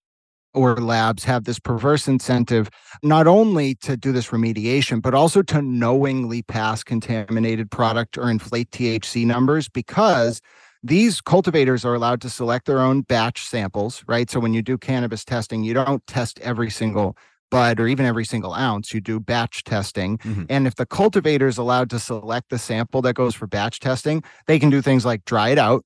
or 0.54 0.76
labs 0.76 1.24
have 1.24 1.44
this 1.44 1.58
perverse 1.58 2.08
incentive 2.08 2.68
not 3.02 3.26
only 3.26 3.74
to 3.76 3.96
do 3.96 4.12
this 4.12 4.28
remediation, 4.28 5.00
but 5.00 5.14
also 5.14 5.42
to 5.42 5.62
knowingly 5.62 6.42
pass 6.42 6.82
contaminated 6.82 7.70
product 7.70 8.18
or 8.18 8.30
inflate 8.30 8.70
THC 8.70 9.24
numbers 9.26 9.68
because 9.68 10.40
these 10.82 11.20
cultivators 11.20 11.84
are 11.84 11.94
allowed 11.94 12.20
to 12.22 12.30
select 12.30 12.66
their 12.66 12.80
own 12.80 13.02
batch 13.02 13.44
samples, 13.44 14.02
right? 14.06 14.30
So 14.30 14.40
when 14.40 14.54
you 14.54 14.62
do 14.62 14.78
cannabis 14.78 15.24
testing, 15.24 15.62
you 15.62 15.74
don't 15.74 16.06
test 16.06 16.40
every 16.40 16.70
single 16.70 17.16
bud 17.50 17.80
or 17.80 17.86
even 17.86 18.06
every 18.06 18.24
single 18.24 18.54
ounce. 18.54 18.94
You 18.94 19.00
do 19.00 19.20
batch 19.20 19.64
testing. 19.64 20.18
Mm-hmm. 20.18 20.44
And 20.48 20.66
if 20.66 20.76
the 20.76 20.86
cultivator 20.86 21.48
is 21.48 21.58
allowed 21.58 21.90
to 21.90 21.98
select 21.98 22.48
the 22.48 22.58
sample 22.58 23.02
that 23.02 23.14
goes 23.14 23.34
for 23.34 23.46
batch 23.46 23.80
testing, 23.80 24.22
they 24.46 24.58
can 24.58 24.70
do 24.70 24.80
things 24.80 25.04
like 25.04 25.24
dry 25.24 25.50
it 25.50 25.58
out, 25.58 25.84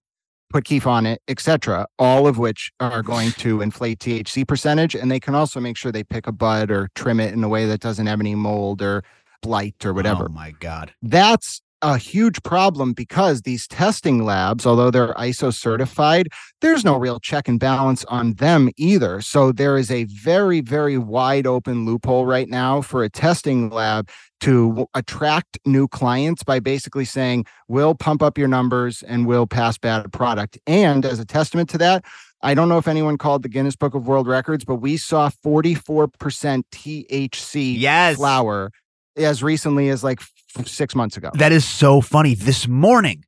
put 0.54 0.64
keef 0.64 0.86
on 0.86 1.04
it, 1.04 1.20
etc. 1.26 1.84
All 1.98 2.28
of 2.28 2.38
which 2.38 2.70
are 2.78 3.02
going 3.02 3.32
to 3.32 3.60
inflate 3.60 3.98
THC 3.98 4.46
percentage, 4.46 4.94
and 4.94 5.10
they 5.10 5.18
can 5.18 5.34
also 5.34 5.58
make 5.58 5.76
sure 5.76 5.90
they 5.90 6.04
pick 6.04 6.28
a 6.28 6.32
bud 6.32 6.70
or 6.70 6.90
trim 6.94 7.18
it 7.18 7.34
in 7.34 7.42
a 7.42 7.48
way 7.48 7.66
that 7.66 7.80
doesn't 7.80 8.06
have 8.06 8.20
any 8.20 8.36
mold 8.36 8.80
or 8.80 9.02
blight 9.42 9.84
or 9.84 9.90
oh 9.90 9.94
whatever. 9.94 10.26
Oh 10.26 10.32
my 10.32 10.52
god, 10.52 10.94
that's 11.02 11.60
a 11.84 11.98
huge 11.98 12.42
problem 12.42 12.94
because 12.94 13.42
these 13.42 13.68
testing 13.68 14.24
labs, 14.24 14.64
although 14.64 14.90
they're 14.90 15.12
ISO 15.14 15.52
certified, 15.52 16.28
there's 16.62 16.82
no 16.82 16.96
real 16.96 17.20
check 17.20 17.46
and 17.46 17.60
balance 17.60 18.06
on 18.06 18.34
them 18.34 18.70
either. 18.78 19.20
So 19.20 19.52
there 19.52 19.76
is 19.76 19.90
a 19.90 20.04
very, 20.04 20.62
very 20.62 20.96
wide 20.96 21.46
open 21.46 21.84
loophole 21.84 22.24
right 22.24 22.48
now 22.48 22.80
for 22.80 23.04
a 23.04 23.10
testing 23.10 23.68
lab 23.68 24.08
to 24.40 24.86
attract 24.94 25.58
new 25.66 25.86
clients 25.86 26.42
by 26.42 26.58
basically 26.58 27.04
saying, 27.04 27.44
we'll 27.68 27.94
pump 27.94 28.22
up 28.22 28.38
your 28.38 28.48
numbers 28.48 29.02
and 29.02 29.26
we'll 29.26 29.46
pass 29.46 29.76
bad 29.76 30.10
product. 30.10 30.58
And 30.66 31.04
as 31.04 31.18
a 31.18 31.26
testament 31.26 31.68
to 31.70 31.78
that, 31.78 32.04
I 32.40 32.54
don't 32.54 32.70
know 32.70 32.78
if 32.78 32.88
anyone 32.88 33.18
called 33.18 33.42
the 33.42 33.48
Guinness 33.50 33.76
Book 33.76 33.94
of 33.94 34.06
World 34.06 34.26
Records, 34.26 34.64
but 34.64 34.76
we 34.76 34.96
saw 34.96 35.28
44% 35.28 36.62
THC 36.72 37.78
yes. 37.78 38.16
flower 38.16 38.70
as 39.16 39.42
recently 39.42 39.88
as 39.90 40.02
like 40.02 40.20
six 40.64 40.94
months 40.94 41.16
ago. 41.16 41.30
That 41.34 41.52
is 41.52 41.64
so 41.64 42.00
funny. 42.00 42.34
This 42.34 42.68
morning, 42.68 43.24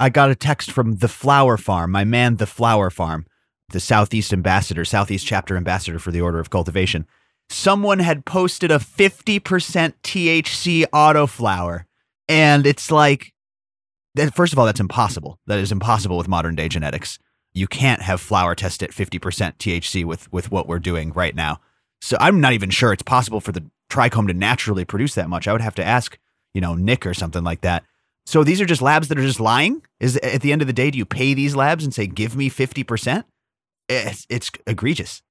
I 0.00 0.08
got 0.08 0.30
a 0.30 0.34
text 0.34 0.70
from 0.70 0.96
the 0.96 1.08
Flower 1.08 1.56
Farm, 1.56 1.90
my 1.90 2.04
man, 2.04 2.36
the 2.36 2.46
Flower 2.46 2.90
Farm, 2.90 3.26
the 3.70 3.80
Southeast 3.80 4.32
ambassador, 4.32 4.84
Southeast 4.84 5.26
chapter 5.26 5.56
ambassador 5.56 5.98
for 5.98 6.10
the 6.10 6.20
Order 6.20 6.40
of 6.40 6.50
Cultivation. 6.50 7.06
Someone 7.48 7.98
had 7.98 8.24
posted 8.24 8.70
a 8.70 8.78
50% 8.78 9.40
THC 10.02 10.84
autoflower. 10.86 11.84
And 12.28 12.66
it's 12.66 12.90
like, 12.90 13.32
first 14.34 14.52
of 14.52 14.58
all, 14.58 14.64
that's 14.64 14.80
impossible. 14.80 15.38
That 15.46 15.58
is 15.58 15.72
impossible 15.72 16.16
with 16.16 16.28
modern 16.28 16.54
day 16.54 16.68
genetics. 16.68 17.18
You 17.52 17.66
can't 17.66 18.00
have 18.00 18.20
flower 18.20 18.54
test 18.54 18.82
at 18.82 18.90
50% 18.90 19.20
THC 19.58 20.04
with, 20.04 20.32
with 20.32 20.50
what 20.50 20.66
we're 20.66 20.78
doing 20.78 21.12
right 21.12 21.34
now. 21.34 21.60
So 22.00 22.16
I'm 22.18 22.40
not 22.40 22.54
even 22.54 22.70
sure 22.70 22.92
it's 22.92 23.02
possible 23.02 23.40
for 23.40 23.52
the 23.52 23.64
trichome 23.90 24.26
to 24.28 24.34
naturally 24.34 24.84
produce 24.84 25.14
that 25.14 25.28
much. 25.28 25.46
I 25.46 25.52
would 25.52 25.60
have 25.60 25.74
to 25.74 25.84
ask, 25.84 26.18
you 26.54 26.60
know, 26.60 26.74
Nick 26.74 27.06
or 27.06 27.14
something 27.14 27.44
like 27.44 27.62
that. 27.62 27.84
So 28.26 28.44
these 28.44 28.60
are 28.60 28.66
just 28.66 28.82
labs 28.82 29.08
that 29.08 29.18
are 29.18 29.22
just 29.22 29.40
lying. 29.40 29.82
Is 30.00 30.16
at 30.18 30.42
the 30.42 30.52
end 30.52 30.62
of 30.62 30.66
the 30.66 30.72
day, 30.72 30.90
do 30.90 30.98
you 30.98 31.04
pay 31.04 31.34
these 31.34 31.56
labs 31.56 31.84
and 31.84 31.92
say, 31.92 32.06
"Give 32.06 32.36
me 32.36 32.48
fifty 32.48 32.84
percent"? 32.84 33.26
It's, 33.88 34.26
it's 34.28 34.50
egregious. 34.66 35.22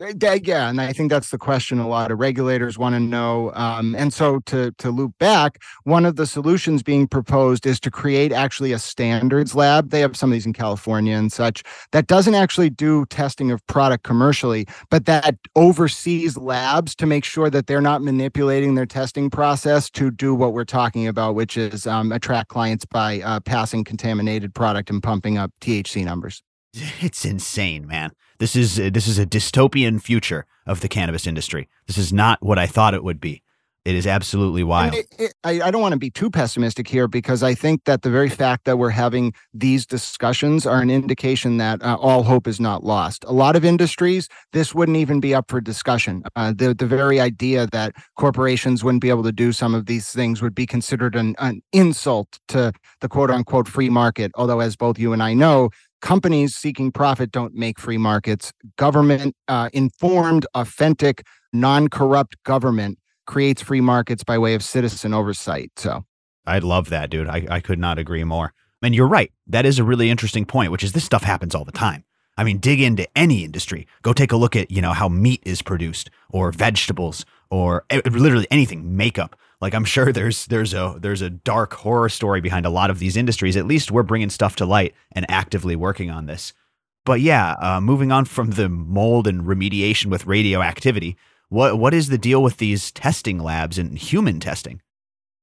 Yeah, 0.00 0.68
and 0.68 0.80
I 0.80 0.92
think 0.92 1.08
that's 1.08 1.30
the 1.30 1.38
question 1.38 1.78
a 1.78 1.86
lot 1.86 2.10
of 2.10 2.18
regulators 2.18 2.76
want 2.76 2.96
to 2.96 3.00
know. 3.00 3.52
Um, 3.54 3.94
and 3.94 4.12
so 4.12 4.40
to 4.46 4.72
to 4.72 4.90
loop 4.90 5.16
back, 5.18 5.62
one 5.84 6.04
of 6.04 6.16
the 6.16 6.26
solutions 6.26 6.82
being 6.82 7.06
proposed 7.06 7.64
is 7.64 7.78
to 7.80 7.92
create 7.92 8.32
actually 8.32 8.72
a 8.72 8.78
standards 8.80 9.54
lab. 9.54 9.90
They 9.90 10.00
have 10.00 10.16
some 10.16 10.30
of 10.30 10.32
these 10.32 10.46
in 10.46 10.52
California 10.52 11.16
and 11.16 11.32
such 11.32 11.62
that 11.92 12.08
doesn't 12.08 12.34
actually 12.34 12.70
do 12.70 13.06
testing 13.06 13.52
of 13.52 13.64
product 13.68 14.02
commercially, 14.02 14.66
but 14.90 15.06
that 15.06 15.36
oversees 15.54 16.36
labs 16.36 16.96
to 16.96 17.06
make 17.06 17.24
sure 17.24 17.48
that 17.48 17.68
they're 17.68 17.80
not 17.80 18.02
manipulating 18.02 18.74
their 18.74 18.86
testing 18.86 19.30
process 19.30 19.88
to 19.90 20.10
do 20.10 20.34
what 20.34 20.52
we're 20.54 20.64
talking 20.64 21.06
about, 21.06 21.36
which 21.36 21.56
is 21.56 21.86
um, 21.86 22.10
attract 22.10 22.48
clients 22.48 22.84
by 22.84 23.20
uh, 23.20 23.38
passing 23.38 23.84
contaminated 23.84 24.54
product 24.54 24.90
and 24.90 25.04
pumping 25.04 25.38
up 25.38 25.52
THC 25.60 26.04
numbers. 26.04 26.42
It's 27.00 27.24
insane, 27.24 27.86
man. 27.86 28.12
This 28.38 28.56
is 28.56 28.76
this 28.76 29.06
is 29.06 29.18
a 29.18 29.26
dystopian 29.26 30.02
future 30.02 30.46
of 30.66 30.80
the 30.80 30.88
cannabis 30.88 31.26
industry. 31.26 31.68
This 31.86 31.98
is 31.98 32.12
not 32.12 32.42
what 32.42 32.58
I 32.58 32.66
thought 32.66 32.94
it 32.94 33.04
would 33.04 33.20
be. 33.20 33.42
It 33.84 33.94
is 33.94 34.06
absolutely 34.06 34.64
wild. 34.64 34.94
It, 34.94 35.06
it, 35.18 35.34
I, 35.44 35.60
I, 35.60 35.70
don't 35.70 35.82
want 35.82 35.92
to 35.92 35.98
be 35.98 36.08
too 36.08 36.30
pessimistic 36.30 36.88
here 36.88 37.06
because 37.06 37.42
I 37.42 37.54
think 37.54 37.84
that 37.84 38.00
the 38.00 38.08
very 38.08 38.30
fact 38.30 38.64
that 38.64 38.78
we're 38.78 38.88
having 38.88 39.34
these 39.52 39.84
discussions 39.84 40.64
are 40.64 40.80
an 40.80 40.88
indication 40.88 41.58
that 41.58 41.82
uh, 41.82 41.98
all 42.00 42.22
hope 42.22 42.46
is 42.46 42.58
not 42.58 42.82
lost. 42.82 43.24
A 43.26 43.32
lot 43.34 43.56
of 43.56 43.64
industries, 43.64 44.26
this 44.54 44.74
wouldn't 44.74 44.96
even 44.96 45.20
be 45.20 45.34
up 45.34 45.50
for 45.50 45.60
discussion. 45.60 46.22
Uh, 46.34 46.54
the 46.56 46.74
the 46.74 46.86
very 46.86 47.20
idea 47.20 47.66
that 47.72 47.94
corporations 48.16 48.82
wouldn't 48.82 49.02
be 49.02 49.10
able 49.10 49.22
to 49.22 49.32
do 49.32 49.52
some 49.52 49.74
of 49.74 49.84
these 49.84 50.08
things 50.08 50.40
would 50.40 50.54
be 50.54 50.64
considered 50.64 51.14
an, 51.14 51.34
an 51.38 51.60
insult 51.74 52.40
to 52.48 52.72
the 53.02 53.08
quote 53.08 53.30
unquote 53.30 53.68
free 53.68 53.90
market. 53.90 54.32
Although, 54.34 54.60
as 54.60 54.76
both 54.76 54.98
you 54.98 55.12
and 55.12 55.22
I 55.22 55.34
know, 55.34 55.68
companies 56.00 56.54
seeking 56.54 56.92
profit 56.92 57.30
don't 57.30 57.54
make 57.54 57.78
free 57.78 57.98
markets. 57.98 58.52
Government 58.76 59.34
uh, 59.48 59.70
informed, 59.72 60.46
authentic, 60.54 61.24
non 61.52 61.88
corrupt 61.88 62.36
government 62.44 62.98
creates 63.26 63.62
free 63.62 63.80
markets 63.80 64.22
by 64.22 64.38
way 64.38 64.54
of 64.54 64.62
citizen 64.62 65.14
oversight. 65.14 65.70
So 65.76 66.04
I 66.46 66.58
love 66.58 66.90
that, 66.90 67.10
dude. 67.10 67.28
I, 67.28 67.46
I 67.48 67.60
could 67.60 67.78
not 67.78 67.98
agree 67.98 68.24
more. 68.24 68.52
And 68.82 68.94
you're 68.94 69.08
right. 69.08 69.32
That 69.46 69.64
is 69.64 69.78
a 69.78 69.84
really 69.84 70.10
interesting 70.10 70.44
point, 70.44 70.70
which 70.70 70.84
is 70.84 70.92
this 70.92 71.04
stuff 71.04 71.22
happens 71.22 71.54
all 71.54 71.64
the 71.64 71.72
time. 71.72 72.04
I 72.36 72.44
mean, 72.44 72.58
dig 72.58 72.80
into 72.80 73.08
any 73.16 73.44
industry. 73.44 73.86
Go 74.02 74.12
take 74.12 74.32
a 74.32 74.36
look 74.36 74.56
at, 74.56 74.70
you 74.70 74.82
know, 74.82 74.92
how 74.92 75.08
meat 75.08 75.40
is 75.44 75.62
produced 75.62 76.10
or 76.30 76.50
vegetables 76.52 77.24
or 77.50 77.84
eh, 77.90 78.00
literally 78.04 78.48
anything, 78.50 78.96
makeup. 78.96 79.36
Like 79.64 79.74
I'm 79.74 79.86
sure 79.86 80.12
there's 80.12 80.44
there's 80.44 80.74
a 80.74 80.98
there's 81.00 81.22
a 81.22 81.30
dark 81.30 81.72
horror 81.72 82.10
story 82.10 82.42
behind 82.42 82.66
a 82.66 82.70
lot 82.70 82.90
of 82.90 82.98
these 82.98 83.16
industries. 83.16 83.56
At 83.56 83.64
least 83.66 83.90
we're 83.90 84.02
bringing 84.02 84.28
stuff 84.28 84.56
to 84.56 84.66
light 84.66 84.94
and 85.12 85.24
actively 85.30 85.74
working 85.74 86.10
on 86.10 86.26
this. 86.26 86.52
But 87.06 87.22
yeah, 87.22 87.54
uh, 87.58 87.80
moving 87.80 88.12
on 88.12 88.26
from 88.26 88.50
the 88.50 88.68
mold 88.68 89.26
and 89.26 89.40
remediation 89.40 90.10
with 90.10 90.26
radioactivity, 90.26 91.16
what 91.48 91.78
what 91.78 91.94
is 91.94 92.08
the 92.08 92.18
deal 92.18 92.42
with 92.42 92.58
these 92.58 92.92
testing 92.92 93.38
labs 93.38 93.78
and 93.78 93.96
human 93.96 94.38
testing? 94.38 94.82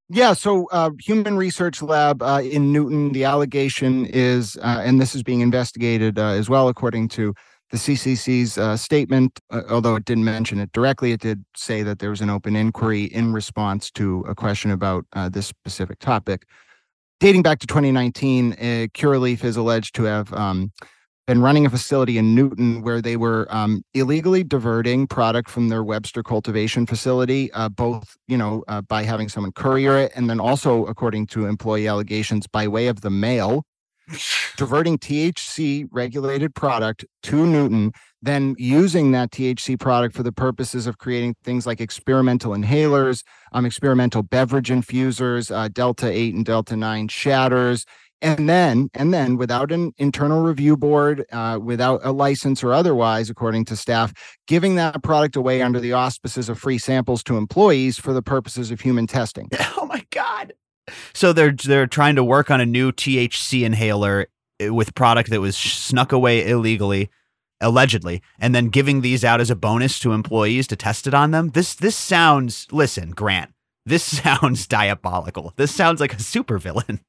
Yeah, 0.08 0.34
so 0.34 0.68
uh, 0.72 0.92
Human 1.00 1.36
Research 1.36 1.82
Lab 1.82 2.22
uh, 2.22 2.42
in 2.44 2.72
Newton, 2.72 3.14
the 3.14 3.24
allegation 3.24 4.06
is, 4.06 4.56
uh, 4.58 4.82
and 4.84 5.02
this 5.02 5.16
is 5.16 5.24
being 5.24 5.40
investigated 5.40 6.20
uh, 6.20 6.34
as 6.34 6.48
well, 6.48 6.68
according 6.68 7.08
to 7.10 7.34
the 7.72 7.78
CCC's 7.78 8.58
uh, 8.58 8.76
statement, 8.76 9.40
uh, 9.50 9.62
although 9.70 9.96
it 9.96 10.06
didn't 10.06 10.26
mention 10.26 10.60
it 10.60 10.72
directly, 10.74 11.14
it 11.14 11.22
did 11.22 11.44
say 11.56 11.84
that 11.84 12.00
there 12.00 12.10
was 12.10 12.22
an 12.22 12.30
open 12.30 12.56
inquiry 12.56 13.06
in 13.06 13.32
response 13.34 13.90
to 13.92 14.26
a 14.28 14.36
question 14.36 14.72
about 14.72 15.06
uh, 15.14 15.30
this 15.30 15.48
specific 15.48 16.00
topic. 16.00 16.46
Dating 17.22 17.44
back 17.44 17.60
to 17.60 17.68
2019, 17.68 18.54
uh, 18.54 18.56
Curaleaf 18.94 19.44
is 19.46 19.56
alleged 19.56 19.96
to 19.96 20.04
have 20.04 20.34
um, 20.34 20.74
been 21.28 21.42
running 21.42 21.66
a 21.66 21.70
facility 21.70 22.18
in 22.18 22.36
Newton 22.36 22.82
where 22.82 23.02
they 23.02 23.16
were 23.16 23.48
um, 23.50 23.84
illegally 23.94 24.44
diverting 24.44 25.08
product 25.08 25.50
from 25.50 25.70
their 25.70 25.84
Webster 25.84 26.24
cultivation 26.24 26.86
facility, 26.86 27.52
uh, 27.54 27.70
both 27.70 28.18
you 28.28 28.38
know 28.38 28.66
uh, 28.68 28.82
by 28.82 29.04
having 29.04 29.30
someone 29.30 29.54
courier 29.54 29.98
it, 29.98 30.12
and 30.16 30.30
then 30.30 30.42
also, 30.42 30.86
according 30.88 31.28
to 31.28 31.46
employee 31.46 31.88
allegations, 31.88 32.48
by 32.48 32.68
way 32.68 32.88
of 32.88 33.00
the 33.00 33.10
mail 33.10 33.64
diverting 34.58 34.97
THC 34.97 35.88
regulated 35.91 36.54
product 36.56 37.06
to 37.24 37.45
Newton, 37.45 37.91
then 38.21 38.56
using 38.58 39.12
that 39.12 39.32
THC 39.32 39.80
product 39.80 40.15
for 40.15 40.24
the 40.24 40.32
purposes 40.32 40.88
of 40.88 40.97
creating 40.97 41.36
things 41.43 41.65
like 41.65 41.82
experimental 41.82 42.52
inhalers, 42.52 43.24
um, 43.54 43.65
experimental 43.65 44.24
beverage 44.24 44.69
infusers, 44.69 45.52
uh, 45.52 45.67
Delta 45.69 46.10
8 46.10 46.36
and 46.36 46.45
Delta 46.45 46.76
9 46.76 47.08
shatters. 47.08 47.86
And 48.24 48.47
then, 48.47 48.89
and 48.93 49.12
then, 49.12 49.36
without 49.36 49.71
an 49.71 49.93
internal 49.97 50.43
review 50.43 50.78
board, 50.78 51.26
uh, 51.32 51.58
without 51.60 52.02
a 52.04 52.12
license 52.12 52.63
or 52.63 52.71
otherwise, 52.71 53.32
according 53.32 53.65
to 53.65 53.76
staff, 53.76 54.13
giving 54.45 54.76
that 54.76 55.02
product 55.02 55.36
away 55.36 55.63
under 55.63 55.80
the 55.80 55.93
auspices 55.93 56.47
of 56.47 56.60
free 56.60 56.78
samples 56.78 57.24
to 57.24 57.38
employees 57.38 57.97
for 57.97 58.13
the 58.13 58.21
purposes 58.21 58.69
of 58.69 58.80
human 58.82 59.08
testing. 59.08 59.50
Oh 59.78 59.88
my 59.88 60.06
God! 60.12 60.54
So 61.13 61.34
they're 61.34 61.52
they're 61.52 61.88
trying 61.88 62.15
to 62.15 62.24
work 62.24 62.50
on 62.52 62.62
a 62.62 62.65
new 62.65 62.91
THC 62.91 63.63
inhaler 63.63 64.28
eh, 64.60 64.70
with 64.70 64.96
product 64.96 65.30
that 65.30 65.41
was 65.41 65.56
snuck 65.56 66.12
away 66.12 66.48
illegally, 66.48 67.10
allegedly, 67.60 68.22
and 68.39 68.54
then 68.56 68.70
giving 68.70 69.02
these 69.02 69.24
out 69.24 69.41
as 69.41 69.50
a 69.50 69.56
bonus 69.56 70.00
to 70.00 70.13
employees 70.13 70.67
to 70.67 70.76
test 70.76 71.08
it 71.08 71.13
on 71.13 71.32
them. 71.32 71.50
This 71.50 71.74
this 71.74 71.96
sounds 71.96 72.67
listen, 72.72 73.12
Grant. 73.12 73.52
This 73.86 74.04
sounds 74.22 74.67
diabolical. 74.67 75.54
This 75.56 75.74
sounds 75.74 76.00
like 76.00 76.13
a 76.13 76.17
supervillain. 76.17 77.00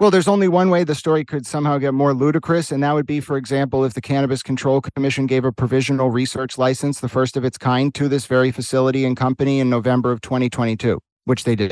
Well, 0.00 0.10
there's 0.10 0.26
only 0.26 0.48
one 0.48 0.70
way 0.70 0.82
the 0.82 0.96
story 0.96 1.24
could 1.24 1.46
somehow 1.46 1.78
get 1.78 1.94
more 1.94 2.12
ludicrous, 2.12 2.72
and 2.72 2.82
that 2.82 2.92
would 2.92 3.06
be, 3.06 3.20
for 3.20 3.36
example, 3.36 3.84
if 3.84 3.94
the 3.94 4.00
Cannabis 4.00 4.42
Control 4.42 4.80
Commission 4.80 5.26
gave 5.26 5.44
a 5.44 5.52
provisional 5.52 6.10
research 6.10 6.58
license, 6.58 6.98
the 6.98 7.08
first 7.08 7.36
of 7.36 7.44
its 7.44 7.56
kind, 7.56 7.94
to 7.94 8.08
this 8.08 8.26
very 8.26 8.50
facility 8.50 9.04
and 9.04 9.16
company 9.16 9.60
in 9.60 9.70
November 9.70 10.10
of 10.10 10.20
2022, 10.20 10.98
which 11.26 11.44
they 11.44 11.54
did 11.54 11.70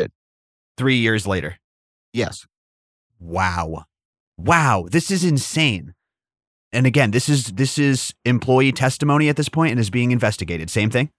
three 0.77 0.97
years 0.97 1.27
later. 1.27 1.59
Yes. 2.13 2.47
Wow. 3.19 3.85
Wow. 4.37 4.87
This 4.91 5.11
is 5.11 5.25
insane. 5.25 5.95
And 6.73 6.87
again, 6.87 7.11
this 7.11 7.29
is 7.29 7.53
this 7.53 7.79
is 7.79 8.15
employee 8.25 8.73
testimony 8.73 9.29
at 9.29 9.37
this 9.37 9.49
point 9.49 9.73
and 9.73 9.81
is 9.81 9.91
being 9.91 10.11
investigated. 10.11 10.71
Same 10.71 10.91
thing? 10.91 11.11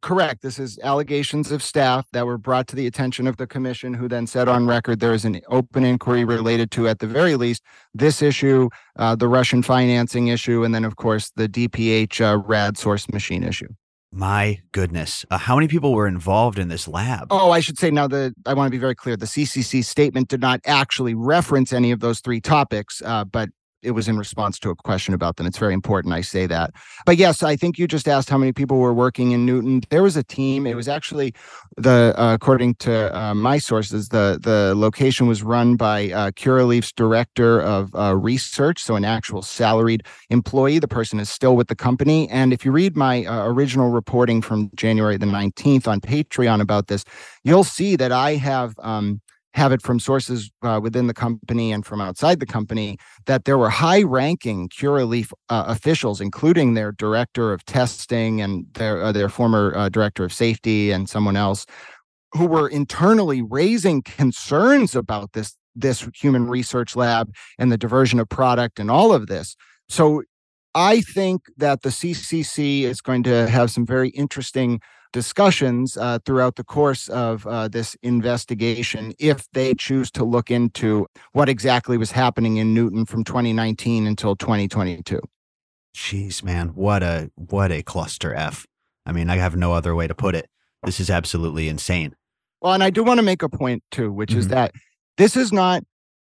Correct. 0.00 0.42
This 0.42 0.58
is 0.58 0.80
allegations 0.82 1.52
of 1.52 1.62
staff 1.62 2.06
that 2.12 2.26
were 2.26 2.38
brought 2.38 2.66
to 2.68 2.76
the 2.76 2.88
attention 2.88 3.28
of 3.28 3.36
the 3.36 3.46
commission, 3.46 3.94
who 3.94 4.08
then 4.08 4.26
said 4.26 4.48
on 4.48 4.66
record 4.66 4.98
there 4.98 5.12
is 5.12 5.24
an 5.24 5.40
open 5.48 5.84
inquiry 5.84 6.24
related 6.24 6.72
to, 6.72 6.88
at 6.88 6.98
the 6.98 7.06
very 7.06 7.36
least, 7.36 7.62
this 7.94 8.20
issue, 8.20 8.68
uh, 8.96 9.14
the 9.14 9.28
Russian 9.28 9.62
financing 9.62 10.26
issue, 10.26 10.64
and 10.64 10.74
then, 10.74 10.84
of 10.84 10.96
course, 10.96 11.30
the 11.36 11.48
DPH 11.48 12.20
uh, 12.20 12.38
RAD 12.38 12.76
source 12.76 13.08
machine 13.10 13.44
issue. 13.44 13.68
My 14.12 14.60
goodness. 14.72 15.24
Uh, 15.30 15.38
how 15.38 15.56
many 15.56 15.68
people 15.68 15.92
were 15.92 16.06
involved 16.06 16.58
in 16.58 16.68
this 16.68 16.88
lab? 16.88 17.28
Oh, 17.30 17.50
I 17.50 17.60
should 17.60 17.78
say 17.78 17.90
now 17.90 18.08
that 18.08 18.34
I 18.46 18.54
want 18.54 18.68
to 18.68 18.70
be 18.70 18.78
very 18.78 18.94
clear. 18.94 19.16
The 19.16 19.26
CCC 19.26 19.84
statement 19.84 20.28
did 20.28 20.40
not 20.40 20.60
actually 20.64 21.14
reference 21.14 21.72
any 21.72 21.90
of 21.90 22.00
those 22.00 22.20
three 22.20 22.40
topics, 22.40 23.02
uh, 23.04 23.24
but 23.24 23.50
it 23.86 23.92
was 23.92 24.08
in 24.08 24.18
response 24.18 24.58
to 24.58 24.70
a 24.70 24.74
question 24.74 25.14
about 25.14 25.36
them. 25.36 25.46
It's 25.46 25.58
very 25.58 25.72
important 25.72 26.12
I 26.12 26.20
say 26.20 26.46
that. 26.46 26.72
But 27.06 27.16
yes, 27.16 27.42
I 27.42 27.54
think 27.56 27.78
you 27.78 27.86
just 27.86 28.08
asked 28.08 28.28
how 28.28 28.36
many 28.36 28.52
people 28.52 28.78
were 28.78 28.92
working 28.92 29.30
in 29.30 29.46
Newton. 29.46 29.82
There 29.90 30.02
was 30.02 30.16
a 30.16 30.24
team. 30.24 30.66
It 30.66 30.74
was 30.74 30.88
actually 30.88 31.34
the 31.76 32.14
uh, 32.16 32.34
according 32.34 32.74
to 32.76 33.16
uh, 33.16 33.34
my 33.34 33.58
sources, 33.58 34.08
the 34.08 34.38
the 34.42 34.74
location 34.76 35.26
was 35.26 35.42
run 35.42 35.76
by 35.76 36.10
uh, 36.10 36.30
Curaleaf's 36.32 36.92
director 36.92 37.60
of 37.60 37.94
uh, 37.94 38.16
research, 38.16 38.82
so 38.82 38.96
an 38.96 39.04
actual 39.04 39.42
salaried 39.42 40.02
employee. 40.30 40.78
The 40.78 40.88
person 40.88 41.20
is 41.20 41.30
still 41.30 41.54
with 41.54 41.68
the 41.68 41.76
company. 41.76 42.28
And 42.30 42.52
if 42.52 42.64
you 42.64 42.72
read 42.72 42.96
my 42.96 43.24
uh, 43.24 43.46
original 43.46 43.90
reporting 43.90 44.42
from 44.42 44.70
January 44.74 45.16
the 45.16 45.26
19th 45.26 45.86
on 45.86 46.00
Patreon 46.00 46.60
about 46.60 46.88
this, 46.88 47.04
you'll 47.44 47.64
see 47.64 47.94
that 47.96 48.10
I 48.10 48.34
have 48.34 48.74
um, 48.80 49.20
have 49.56 49.72
it 49.72 49.80
from 49.80 49.98
sources 49.98 50.50
uh, 50.62 50.78
within 50.82 51.06
the 51.06 51.14
company 51.14 51.72
and 51.72 51.86
from 51.86 51.98
outside 51.98 52.40
the 52.40 52.46
company 52.46 52.98
that 53.24 53.46
there 53.46 53.56
were 53.56 53.70
high 53.70 54.02
ranking 54.02 54.68
Curaleaf 54.68 55.32
uh, 55.48 55.64
officials, 55.66 56.20
including 56.20 56.74
their 56.74 56.92
director 56.92 57.54
of 57.54 57.64
testing 57.64 58.42
and 58.42 58.66
their, 58.74 59.02
uh, 59.02 59.12
their 59.12 59.30
former 59.30 59.72
uh, 59.74 59.88
director 59.88 60.24
of 60.24 60.32
safety 60.32 60.90
and 60.90 61.08
someone 61.08 61.36
else, 61.36 61.64
who 62.32 62.44
were 62.46 62.68
internally 62.68 63.40
raising 63.40 64.02
concerns 64.02 64.94
about 64.94 65.32
this, 65.32 65.56
this 65.74 66.06
human 66.14 66.46
research 66.46 66.94
lab 66.94 67.32
and 67.58 67.72
the 67.72 67.78
diversion 67.78 68.20
of 68.20 68.28
product 68.28 68.78
and 68.78 68.90
all 68.90 69.10
of 69.10 69.26
this. 69.26 69.56
So 69.88 70.22
I 70.74 71.00
think 71.00 71.40
that 71.56 71.80
the 71.80 71.88
CCC 71.88 72.82
is 72.82 73.00
going 73.00 73.22
to 73.22 73.48
have 73.48 73.70
some 73.70 73.86
very 73.86 74.10
interesting 74.10 74.80
discussions 75.16 75.96
uh, 75.96 76.18
throughout 76.26 76.56
the 76.56 76.62
course 76.62 77.08
of 77.08 77.46
uh, 77.46 77.68
this 77.68 77.96
investigation 78.02 79.14
if 79.18 79.50
they 79.52 79.72
choose 79.72 80.10
to 80.10 80.22
look 80.24 80.50
into 80.50 81.06
what 81.32 81.48
exactly 81.48 81.96
was 81.96 82.10
happening 82.10 82.58
in 82.58 82.74
Newton 82.74 83.06
from 83.06 83.24
2019 83.24 84.06
until 84.06 84.36
2022. 84.36 85.18
Jeez, 85.96 86.44
man, 86.44 86.68
what 86.74 87.02
a 87.02 87.30
what 87.34 87.72
a 87.72 87.82
cluster 87.82 88.34
F. 88.34 88.66
I 89.06 89.12
mean, 89.12 89.30
I 89.30 89.36
have 89.36 89.56
no 89.56 89.72
other 89.72 89.94
way 89.94 90.06
to 90.06 90.14
put 90.14 90.34
it. 90.34 90.50
This 90.84 91.00
is 91.00 91.08
absolutely 91.08 91.66
insane. 91.70 92.14
Well, 92.60 92.74
and 92.74 92.82
I 92.82 92.90
do 92.90 93.02
want 93.02 93.16
to 93.16 93.22
make 93.22 93.42
a 93.42 93.48
point 93.48 93.82
too, 93.90 94.12
which 94.12 94.32
mm-hmm. 94.32 94.40
is 94.40 94.48
that 94.48 94.72
this 95.16 95.34
is 95.34 95.50
not 95.50 95.82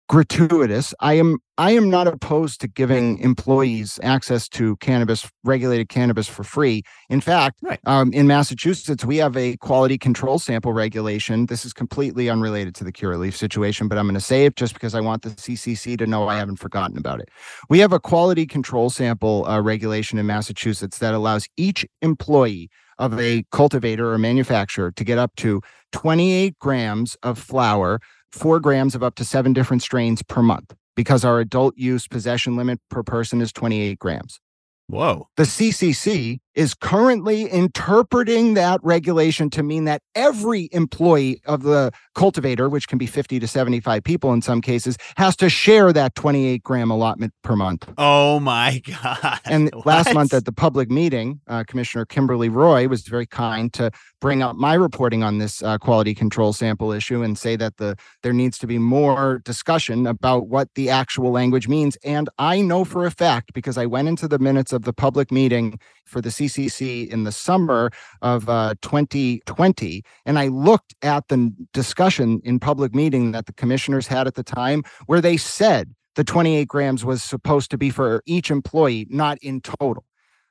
gratuitous. 0.10 0.94
I 1.00 1.14
am 1.14 1.38
I 1.58 1.72
am 1.72 1.90
not 1.90 2.08
opposed 2.08 2.62
to 2.62 2.68
giving 2.68 3.20
employees 3.20 4.00
access 4.02 4.50
to 4.50 4.76
cannabis, 4.78 5.30
regulated 5.44 5.88
cannabis 5.88 6.28
for 6.28 6.44
free. 6.44 6.84
In 7.10 7.22
fact, 7.22 7.60
right. 7.62 7.80
um, 7.86 8.12
in 8.12 8.28
Massachusetts, 8.28 9.06
we 9.06 9.18
have 9.18 9.38
a 9.38 9.56
quality 9.58 9.98
control 9.98 10.40
sample 10.40 10.74
regulation. 10.74 11.46
This 11.46 11.66
is 11.66 11.74
completely 11.74 12.30
unrelated 12.30 12.76
to 12.76 12.84
the 12.84 12.92
Curaleaf 12.92 13.36
situation, 13.36 13.88
but 13.88 13.98
I'm 13.98 14.06
going 14.06 14.16
to 14.16 14.22
say 14.22 14.46
it 14.46 14.56
just 14.56 14.74
because 14.74 14.96
I 14.96 15.02
want 15.02 15.22
the 15.22 15.30
CCC 15.30 15.98
to 16.00 16.08
know 16.08 16.28
I 16.28 16.38
haven't 16.38 16.58
forgotten 16.58 16.98
about 16.98 17.20
it. 17.20 17.30
We 17.70 17.80
have 17.80 17.94
a 17.94 18.00
quality 18.00 18.48
control 18.48 18.90
sample 18.90 19.46
uh, 19.46 19.62
regulation 19.62 20.18
in 20.18 20.26
Massachusetts 20.26 20.98
that 21.00 21.14
allows 21.14 21.48
each 21.56 21.86
employee 22.02 22.70
of 22.98 23.18
a 23.20 23.44
cultivator 23.52 24.12
or 24.12 24.18
manufacturer 24.18 24.92
to 24.92 25.04
get 25.04 25.18
up 25.18 25.36
to 25.38 25.62
28 25.92 26.58
grams 26.60 27.16
of 27.24 27.38
flower 27.38 28.00
four 28.32 28.60
grams 28.60 28.96
of 28.96 29.04
up 29.04 29.16
to 29.16 29.26
seven 29.26 29.54
different 29.54 29.82
strains 29.82 30.22
per 30.24 30.42
month 30.42 30.76
because 30.96 31.24
our 31.24 31.40
adult 31.40 31.78
use 31.78 32.08
possession 32.08 32.56
limit 32.56 32.80
per 32.90 33.04
person 33.04 33.42
is 33.42 33.52
28 33.54 34.00
grams. 34.00 34.40
Whoa. 34.88 35.28
The 35.38 35.44
CCC 35.44 36.40
is 36.60 36.74
currently 36.74 37.50
interpreting 37.50 38.54
that 38.54 38.82
regulation 38.84 39.50
to 39.50 39.64
mean 39.64 39.86
that 39.86 40.02
every 40.14 40.68
employee 40.74 41.42
of 41.46 41.64
the 41.64 41.90
cultivator, 42.16 42.68
which 42.68 42.90
can 42.90 42.98
be 42.98 43.06
50 43.06 43.40
to 43.40 43.48
75 43.48 44.04
people 44.04 44.34
in 44.34 44.42
some 44.42 44.60
cases, 44.60 44.98
has 45.16 45.38
to 45.38 45.48
share 45.48 45.94
that 45.94 46.16
28 46.16 46.62
gram 46.62 46.92
allotment 46.92 47.32
per 47.46 47.56
month. 47.56 47.90
Oh 47.98 48.42
my 48.42 48.82
God. 49.04 49.40
And 49.46 49.74
what? 49.74 49.86
last 50.00 50.14
month 50.14 50.34
at 50.34 50.44
the 50.44 50.52
public 50.52 50.92
meeting, 50.92 51.40
uh, 51.48 51.64
Commissioner 51.66 52.04
Kimberly 52.04 52.50
Roy 52.50 52.90
was 52.90 53.04
very 53.04 53.26
kind 53.26 53.72
to 53.72 53.90
bring 54.20 54.44
up 54.44 54.58
my 54.58 54.74
reporting 54.74 55.24
on 55.24 55.38
this 55.38 55.64
uh, 55.64 55.78
quality 55.78 56.14
control 56.14 56.52
sample 56.52 56.92
issue 56.92 57.24
and 57.24 57.38
say 57.38 57.56
that 57.56 57.78
the 57.78 57.96
there 58.22 58.34
needs 58.34 58.58
to 58.58 58.68
be 58.68 58.78
more 58.78 59.40
discussion 59.46 60.06
about 60.06 60.50
what 60.50 60.68
the 60.76 60.90
actual 60.90 61.32
language 61.32 61.70
means. 61.70 61.98
And 62.04 62.28
I 62.38 62.60
know 62.60 62.84
for 62.84 63.06
a 63.06 63.12
fact 63.12 63.54
because 63.54 63.78
I 63.78 63.86
went 63.86 64.10
into 64.10 64.28
the 64.28 64.40
minutes 64.40 64.74
of 64.74 64.84
the 64.84 64.92
public 64.92 65.32
meeting 65.32 65.80
for 66.06 66.22
the 66.22 66.32
CCC 66.50 67.08
in 67.08 67.24
the 67.24 67.32
summer 67.32 67.92
of 68.22 68.50
uh, 68.50 68.76
2020, 68.82 70.04
and 70.26 70.40
I 70.40 70.48
looked 70.48 70.96
at 71.02 71.28
the 71.28 71.54
discussion 71.74 72.42
in 72.44 72.60
public 72.60 72.94
meeting 72.94 73.32
that 73.32 73.46
the 73.46 73.54
commissioners 73.54 74.08
had 74.08 74.28
at 74.28 74.36
the 74.36 74.44
time, 74.44 74.84
where 75.06 75.22
they 75.22 75.38
said 75.38 75.94
the 76.16 76.24
28 76.24 76.68
grams 76.68 77.06
was 77.06 77.24
supposed 77.24 77.72
to 77.72 77.78
be 77.78 77.90
for 77.90 78.22
each 78.26 78.52
employee, 78.52 79.08
not 79.10 79.38
in 79.42 79.62
total. 79.62 80.04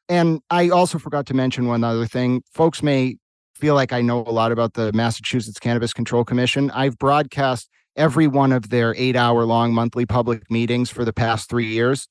And 0.09 0.41
I 0.51 0.71
also 0.71 0.99
forgot 0.99 1.27
to 1.27 1.35
mention 1.35 1.67
one 1.67 1.85
other 1.85 2.07
thing. 2.07 2.43
Folks 2.53 2.83
may 2.83 3.17
feel 3.55 3.75
like 3.75 3.93
I 3.93 4.01
know 4.01 4.21
a 4.21 4.31
lot 4.31 4.53
about 4.53 4.75
the 4.75 4.93
Massachusetts 4.93 5.59
Cannabis 5.59 5.93
Control 5.93 6.25
Commission. 6.25 6.71
I've 6.71 6.97
broadcast 6.97 7.69
every 7.97 8.29
one 8.29 8.53
of 8.53 8.71
their 8.71 8.95
eight 8.97 9.17
hour 9.17 9.45
long 9.45 9.75
monthly 9.75 10.07
public 10.07 10.51
meetings 10.51 10.89
for 10.89 11.05
the 11.05 11.13
past 11.13 11.51
three 11.51 11.67
years. 11.67 12.09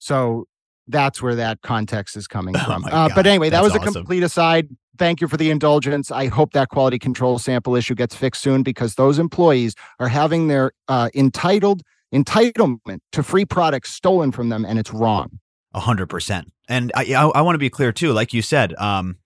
So 0.00 0.46
that's 0.90 1.22
where 1.22 1.34
that 1.34 1.62
context 1.62 2.16
is 2.16 2.26
coming 2.26 2.56
oh 2.58 2.64
from. 2.64 2.84
Uh, 2.84 3.08
but 3.14 3.26
anyway, 3.26 3.50
that 3.50 3.62
was 3.62 3.72
awesome. 3.72 3.88
a 3.88 3.92
complete 3.92 4.22
aside. 4.22 4.68
Thank 4.98 5.20
you 5.20 5.28
for 5.28 5.36
the 5.36 5.50
indulgence. 5.50 6.10
I 6.10 6.26
hope 6.26 6.52
that 6.52 6.68
quality 6.68 6.98
control 6.98 7.38
sample 7.38 7.74
issue 7.74 7.94
gets 7.94 8.14
fixed 8.14 8.42
soon 8.42 8.62
because 8.62 8.96
those 8.96 9.18
employees 9.18 9.74
are 9.98 10.08
having 10.08 10.48
their 10.48 10.72
uh, 10.88 11.08
entitled 11.14 11.82
entitlement 12.14 12.98
to 13.12 13.22
free 13.22 13.44
products 13.44 13.92
stolen 13.92 14.32
from 14.32 14.48
them, 14.48 14.64
and 14.64 14.78
it's 14.78 14.92
wrong. 14.92 15.38
A 15.72 15.80
hundred 15.80 16.08
percent. 16.08 16.52
And 16.68 16.92
I, 16.94 17.14
I, 17.14 17.26
I 17.28 17.40
want 17.42 17.54
to 17.54 17.58
be 17.58 17.70
clear 17.70 17.92
too. 17.92 18.12
Like 18.12 18.34
you 18.34 18.42
said, 18.42 18.74
um, 18.74 19.16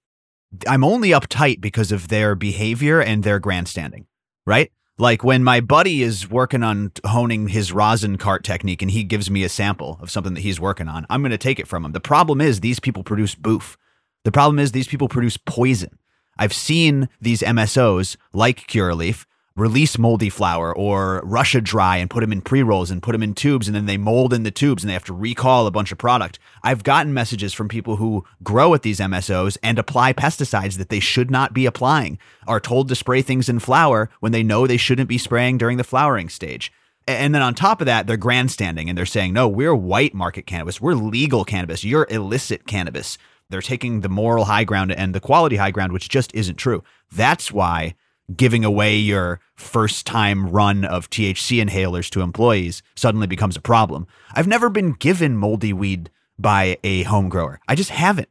I'm 0.68 0.84
only 0.84 1.10
uptight 1.10 1.60
because 1.60 1.90
of 1.90 2.08
their 2.08 2.34
behavior 2.34 3.00
and 3.00 3.24
their 3.24 3.38
grandstanding, 3.38 4.06
right? 4.46 4.70
Like 4.96 5.24
when 5.24 5.42
my 5.42 5.60
buddy 5.60 6.02
is 6.02 6.30
working 6.30 6.62
on 6.62 6.92
honing 7.04 7.48
his 7.48 7.72
rosin 7.72 8.16
cart 8.16 8.44
technique 8.44 8.80
and 8.80 8.90
he 8.90 9.02
gives 9.02 9.28
me 9.28 9.42
a 9.42 9.48
sample 9.48 9.98
of 10.00 10.10
something 10.10 10.34
that 10.34 10.42
he's 10.42 10.60
working 10.60 10.86
on, 10.86 11.04
I'm 11.10 11.20
going 11.20 11.32
to 11.32 11.38
take 11.38 11.58
it 11.58 11.66
from 11.66 11.84
him. 11.84 11.92
The 11.92 12.00
problem 12.00 12.40
is 12.40 12.60
these 12.60 12.78
people 12.78 13.02
produce 13.02 13.34
boof. 13.34 13.76
The 14.22 14.30
problem 14.30 14.60
is 14.60 14.70
these 14.70 14.86
people 14.86 15.08
produce 15.08 15.36
poison. 15.36 15.98
I've 16.38 16.52
seen 16.52 17.08
these 17.20 17.42
MSOs 17.42 18.16
like 18.32 18.68
Curaleaf 18.68 19.26
release 19.56 19.96
moldy 19.98 20.28
flower 20.28 20.74
or 20.74 21.20
Russia 21.24 21.60
dry 21.60 21.98
and 21.98 22.10
put 22.10 22.20
them 22.20 22.32
in 22.32 22.40
pre 22.40 22.62
rolls 22.62 22.90
and 22.90 23.02
put 23.02 23.12
them 23.12 23.22
in 23.22 23.34
tubes 23.34 23.68
and 23.68 23.74
then 23.74 23.86
they 23.86 23.96
mold 23.96 24.32
in 24.32 24.42
the 24.42 24.50
tubes 24.50 24.82
and 24.82 24.88
they 24.88 24.94
have 24.94 25.04
to 25.04 25.12
recall 25.12 25.66
a 25.66 25.70
bunch 25.70 25.92
of 25.92 25.98
product. 25.98 26.40
I've 26.64 26.82
gotten 26.82 27.14
messages 27.14 27.54
from 27.54 27.68
people 27.68 27.96
who 27.96 28.24
grow 28.42 28.74
at 28.74 28.82
these 28.82 28.98
MSOs 28.98 29.56
and 29.62 29.78
apply 29.78 30.12
pesticides 30.12 30.76
that 30.78 30.88
they 30.88 30.98
should 30.98 31.30
not 31.30 31.54
be 31.54 31.66
applying, 31.66 32.18
are 32.48 32.58
told 32.58 32.88
to 32.88 32.96
spray 32.96 33.22
things 33.22 33.48
in 33.48 33.60
flower 33.60 34.10
when 34.18 34.32
they 34.32 34.42
know 34.42 34.66
they 34.66 34.76
shouldn't 34.76 35.08
be 35.08 35.18
spraying 35.18 35.58
during 35.58 35.76
the 35.76 35.84
flowering 35.84 36.28
stage. 36.28 36.72
And 37.06 37.34
then 37.34 37.42
on 37.42 37.54
top 37.54 37.80
of 37.80 37.86
that, 37.86 38.06
they're 38.06 38.16
grandstanding 38.16 38.88
and 38.88 38.98
they're 38.98 39.06
saying, 39.06 39.34
no, 39.34 39.46
we're 39.46 39.74
white 39.74 40.14
market 40.14 40.46
cannabis. 40.46 40.80
We're 40.80 40.94
legal 40.94 41.44
cannabis. 41.44 41.84
You're 41.84 42.08
illicit 42.10 42.66
cannabis. 42.66 43.18
They're 43.50 43.60
taking 43.60 44.00
the 44.00 44.08
moral 44.08 44.46
high 44.46 44.64
ground 44.64 44.90
and 44.90 45.14
the 45.14 45.20
quality 45.20 45.56
high 45.56 45.70
ground, 45.70 45.92
which 45.92 46.08
just 46.08 46.34
isn't 46.34 46.56
true. 46.56 46.82
That's 47.12 47.52
why 47.52 47.94
giving 48.34 48.64
away 48.64 48.96
your 48.96 49.40
first 49.54 50.06
time 50.06 50.48
run 50.48 50.84
of 50.84 51.10
THC 51.10 51.62
inhalers 51.62 52.08
to 52.10 52.20
employees 52.20 52.82
suddenly 52.94 53.26
becomes 53.26 53.56
a 53.56 53.60
problem. 53.60 54.06
I've 54.34 54.48
never 54.48 54.70
been 54.70 54.92
given 54.92 55.36
moldy 55.36 55.72
weed 55.72 56.10
by 56.38 56.78
a 56.82 57.02
home 57.04 57.28
grower. 57.28 57.60
I 57.68 57.74
just 57.74 57.90
haven't. 57.90 58.28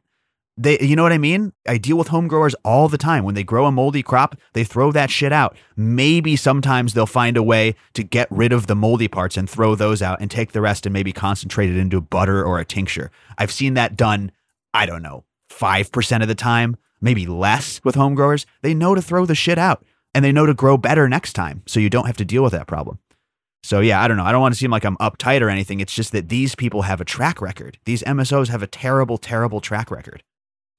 They, 0.56 0.78
you 0.80 0.94
know 0.94 1.02
what 1.02 1.12
I 1.12 1.18
mean? 1.18 1.52
I 1.66 1.78
deal 1.78 1.98
with 1.98 2.08
home 2.08 2.28
growers 2.28 2.54
all 2.64 2.88
the 2.88 2.98
time. 2.98 3.24
When 3.24 3.34
they 3.34 3.42
grow 3.42 3.66
a 3.66 3.72
moldy 3.72 4.04
crop, 4.04 4.36
they 4.52 4.62
throw 4.62 4.92
that 4.92 5.10
shit 5.10 5.32
out. 5.32 5.56
Maybe 5.76 6.36
sometimes 6.36 6.94
they'll 6.94 7.06
find 7.06 7.36
a 7.36 7.42
way 7.42 7.74
to 7.94 8.04
get 8.04 8.28
rid 8.30 8.52
of 8.52 8.68
the 8.68 8.76
moldy 8.76 9.08
parts 9.08 9.36
and 9.36 9.50
throw 9.50 9.74
those 9.74 10.00
out 10.00 10.20
and 10.20 10.30
take 10.30 10.52
the 10.52 10.60
rest 10.60 10.86
and 10.86 10.92
maybe 10.92 11.12
concentrate 11.12 11.70
it 11.70 11.76
into 11.76 12.00
butter 12.00 12.44
or 12.44 12.60
a 12.60 12.64
tincture. 12.64 13.10
I've 13.36 13.50
seen 13.50 13.74
that 13.74 13.96
done, 13.96 14.30
I 14.72 14.86
don't 14.86 15.02
know, 15.02 15.24
5% 15.50 16.22
of 16.22 16.28
the 16.28 16.34
time 16.36 16.76
maybe 17.04 17.26
less 17.26 17.80
with 17.84 17.94
home 17.94 18.14
growers, 18.14 18.46
they 18.62 18.74
know 18.74 18.94
to 18.94 19.02
throw 19.02 19.26
the 19.26 19.34
shit 19.34 19.58
out 19.58 19.84
and 20.14 20.24
they 20.24 20.32
know 20.32 20.46
to 20.46 20.54
grow 20.54 20.76
better 20.76 21.08
next 21.08 21.34
time. 21.34 21.62
So 21.66 21.78
you 21.78 21.90
don't 21.90 22.06
have 22.06 22.16
to 22.16 22.24
deal 22.24 22.42
with 22.42 22.52
that 22.52 22.66
problem. 22.66 22.98
So 23.62 23.80
yeah, 23.80 24.02
I 24.02 24.08
don't 24.08 24.16
know. 24.16 24.24
I 24.24 24.32
don't 24.32 24.40
want 24.40 24.54
to 24.54 24.58
seem 24.58 24.70
like 24.70 24.84
I'm 24.84 24.96
uptight 24.96 25.42
or 25.42 25.48
anything. 25.48 25.80
It's 25.80 25.94
just 25.94 26.12
that 26.12 26.28
these 26.28 26.54
people 26.54 26.82
have 26.82 27.00
a 27.00 27.04
track 27.04 27.40
record. 27.40 27.78
These 27.84 28.02
MSOs 28.02 28.48
have 28.48 28.62
a 28.62 28.66
terrible, 28.66 29.18
terrible 29.18 29.60
track 29.60 29.90
record. 29.90 30.22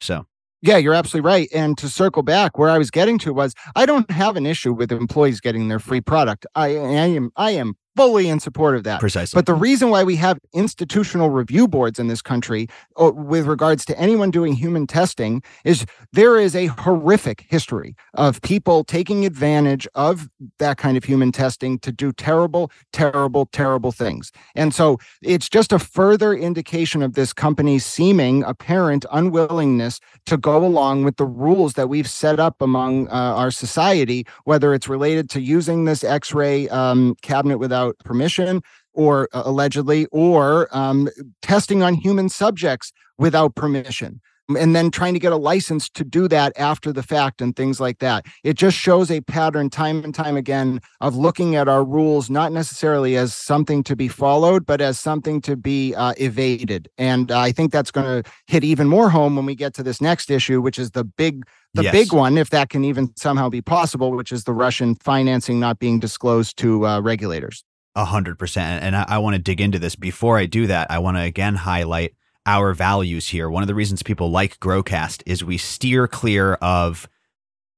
So 0.01 0.25
yeah, 0.61 0.77
you're 0.77 0.95
absolutely 0.95 1.27
right. 1.27 1.47
And 1.53 1.77
to 1.77 1.87
circle 1.87 2.23
back, 2.23 2.57
where 2.57 2.69
I 2.69 2.79
was 2.79 2.89
getting 2.89 3.19
to 3.19 3.33
was 3.33 3.53
I 3.75 3.85
don't 3.85 4.09
have 4.09 4.35
an 4.35 4.47
issue 4.47 4.73
with 4.73 4.91
employees 4.91 5.39
getting 5.39 5.67
their 5.67 5.79
free 5.79 6.01
product. 6.01 6.47
I, 6.55 6.75
I 6.75 7.07
am 7.07 7.31
I 7.35 7.51
am 7.51 7.75
fully 7.95 8.27
in 8.27 8.39
support 8.39 8.75
of 8.75 8.83
that. 8.83 8.99
Precisely. 8.99 9.37
But 9.37 9.45
the 9.45 9.53
reason 9.53 9.89
why 9.89 10.03
we 10.03 10.15
have 10.17 10.39
institutional 10.53 11.29
review 11.29 11.67
boards 11.67 11.99
in 11.99 12.07
this 12.07 12.21
country 12.21 12.67
uh, 12.99 13.11
with 13.11 13.45
regards 13.45 13.85
to 13.85 13.99
anyone 13.99 14.31
doing 14.31 14.53
human 14.53 14.85
testing 14.87 15.41
is 15.63 15.85
there 16.11 16.37
is 16.37 16.55
a 16.55 16.67
horrific 16.67 17.45
history 17.49 17.95
of 18.13 18.41
people 18.41 18.83
taking 18.83 19.25
advantage 19.25 19.87
of 19.95 20.29
that 20.59 20.77
kind 20.77 20.97
of 20.97 21.03
human 21.03 21.31
testing 21.31 21.79
to 21.79 21.91
do 21.91 22.11
terrible, 22.11 22.71
terrible, 22.91 23.45
terrible 23.47 23.91
things. 23.91 24.31
And 24.55 24.73
so 24.73 24.97
it's 25.21 25.49
just 25.49 25.71
a 25.71 25.79
further 25.79 26.33
indication 26.33 27.01
of 27.01 27.13
this 27.13 27.33
company's 27.33 27.85
seeming 27.85 28.43
apparent 28.43 29.05
unwillingness 29.11 29.99
to 30.25 30.37
go 30.37 30.65
along 30.65 31.03
with 31.03 31.17
the 31.17 31.25
rules 31.25 31.73
that 31.73 31.87
we've 31.87 32.09
set 32.09 32.39
up 32.39 32.61
among 32.61 33.07
uh, 33.07 33.11
our 33.11 33.51
society, 33.51 34.25
whether 34.43 34.73
it's 34.73 34.87
related 34.87 35.29
to 35.31 35.41
using 35.41 35.85
this 35.85 36.03
X 36.03 36.33
ray 36.33 36.67
um, 36.69 37.15
cabinet 37.21 37.57
without 37.57 37.84
permission 38.03 38.61
or 38.93 39.27
uh, 39.33 39.43
allegedly, 39.45 40.05
or 40.11 40.69
um, 40.75 41.09
testing 41.41 41.83
on 41.83 41.93
human 41.93 42.29
subjects 42.29 42.93
without 43.17 43.55
permission 43.55 44.21
and 44.49 44.75
then 44.75 44.91
trying 44.91 45.13
to 45.13 45.19
get 45.19 45.31
a 45.31 45.37
license 45.37 45.89
to 45.89 46.03
do 46.03 46.27
that 46.27 46.53
after 46.57 46.93
the 46.93 47.01
fact 47.01 47.41
and 47.41 47.55
things 47.55 47.79
like 47.79 47.99
that. 47.99 48.25
It 48.43 48.55
just 48.55 48.77
shows 48.77 49.09
a 49.09 49.21
pattern 49.21 49.69
time 49.69 50.03
and 50.03 50.13
time 50.13 50.37
again 50.37 50.81
of 51.01 51.15
looking 51.15 51.55
at 51.55 51.67
our 51.67 51.83
rules 51.83 52.29
not 52.29 52.51
necessarily 52.51 53.17
as 53.17 53.33
something 53.33 53.83
to 53.83 53.95
be 53.95 54.07
followed, 54.07 54.65
but 54.65 54.81
as 54.81 54.99
something 54.99 55.41
to 55.41 55.55
be 55.55 55.95
uh, 55.95 56.13
evaded. 56.17 56.89
And 56.97 57.31
uh, 57.31 57.39
I 57.39 57.51
think 57.51 57.71
that's 57.71 57.91
going 57.91 58.23
to 58.23 58.31
hit 58.45 58.63
even 58.63 58.87
more 58.87 59.09
home 59.09 59.35
when 59.35 59.45
we 59.45 59.55
get 59.55 59.73
to 59.75 59.83
this 59.83 59.99
next 59.99 60.29
issue, 60.29 60.61
which 60.61 60.77
is 60.77 60.91
the 60.91 61.03
big 61.03 61.43
the 61.73 61.83
yes. 61.83 61.91
big 61.91 62.13
one, 62.13 62.37
if 62.37 62.51
that 62.51 62.69
can 62.69 62.85
even 62.85 63.13
somehow 63.17 63.49
be 63.49 63.61
possible, 63.61 64.11
which 64.11 64.31
is 64.31 64.45
the 64.45 64.53
Russian 64.53 64.95
financing 64.95 65.59
not 65.59 65.77
being 65.77 65.99
disclosed 65.99 66.55
to 66.59 66.87
uh, 66.87 67.01
regulators. 67.01 67.65
A 67.95 68.05
hundred 68.05 68.37
percent. 68.37 68.83
And 68.83 68.95
I, 68.95 69.05
I 69.07 69.17
want 69.19 69.35
to 69.35 69.41
dig 69.41 69.61
into 69.61 69.79
this. 69.79 69.95
Before 69.95 70.37
I 70.37 70.45
do 70.45 70.67
that, 70.67 70.91
I 70.91 70.99
want 70.99 71.17
to 71.17 71.21
again 71.21 71.55
highlight 71.55 72.13
our 72.45 72.73
values 72.73 73.29
here. 73.29 73.49
One 73.49 73.63
of 73.63 73.67
the 73.67 73.75
reasons 73.75 74.03
people 74.03 74.29
like 74.29 74.59
Growcast 74.59 75.23
is 75.25 75.43
we 75.43 75.57
steer 75.57 76.07
clear 76.07 76.55
of 76.55 77.09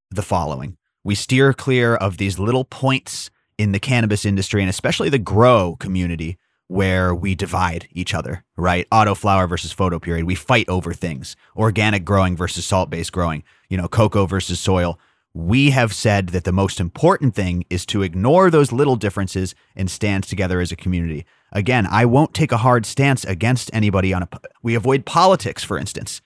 the 0.09 0.23
following. 0.23 0.77
We 1.03 1.15
steer 1.15 1.53
clear 1.53 1.95
of 1.95 2.17
these 2.17 2.39
little 2.39 2.65
points 2.65 3.29
in 3.57 3.71
the 3.71 3.79
cannabis 3.79 4.25
industry 4.25 4.61
and 4.61 4.69
especially 4.69 5.09
the 5.09 5.19
grow 5.19 5.77
community 5.79 6.37
where 6.67 7.15
we 7.15 7.33
divide 7.33 7.87
each 7.91 8.13
other, 8.13 8.43
right? 8.57 8.87
Auto 8.91 9.15
flower 9.15 9.47
versus 9.47 9.71
photo 9.71 9.99
period. 9.99 10.25
We 10.25 10.35
fight 10.35 10.67
over 10.67 10.93
things. 10.93 11.35
Organic 11.55 12.03
growing 12.03 12.35
versus 12.35 12.65
salt 12.65 12.89
based 12.89 13.13
growing, 13.13 13.43
you 13.69 13.77
know, 13.77 13.87
cocoa 13.87 14.25
versus 14.25 14.59
soil. 14.59 14.99
We 15.37 15.69
have 15.69 15.93
said 15.93 16.29
that 16.29 16.45
the 16.45 16.51
most 16.51 16.79
important 16.79 17.35
thing 17.35 17.63
is 17.69 17.85
to 17.87 18.01
ignore 18.01 18.49
those 18.49 18.71
little 18.71 18.95
differences 18.95 19.53
and 19.75 19.87
stand 19.87 20.23
together 20.23 20.59
as 20.59 20.71
a 20.71 20.75
community. 20.75 21.27
Again, 21.51 21.85
I 21.85 22.05
won't 22.05 22.33
take 22.33 22.51
a 22.51 22.57
hard 22.57 22.87
stance 22.87 23.23
against 23.23 23.69
anybody 23.71 24.15
on 24.15 24.23
a. 24.23 24.29
We 24.63 24.73
avoid 24.73 25.05
politics, 25.05 25.63
for 25.63 25.77
instance. 25.77 26.21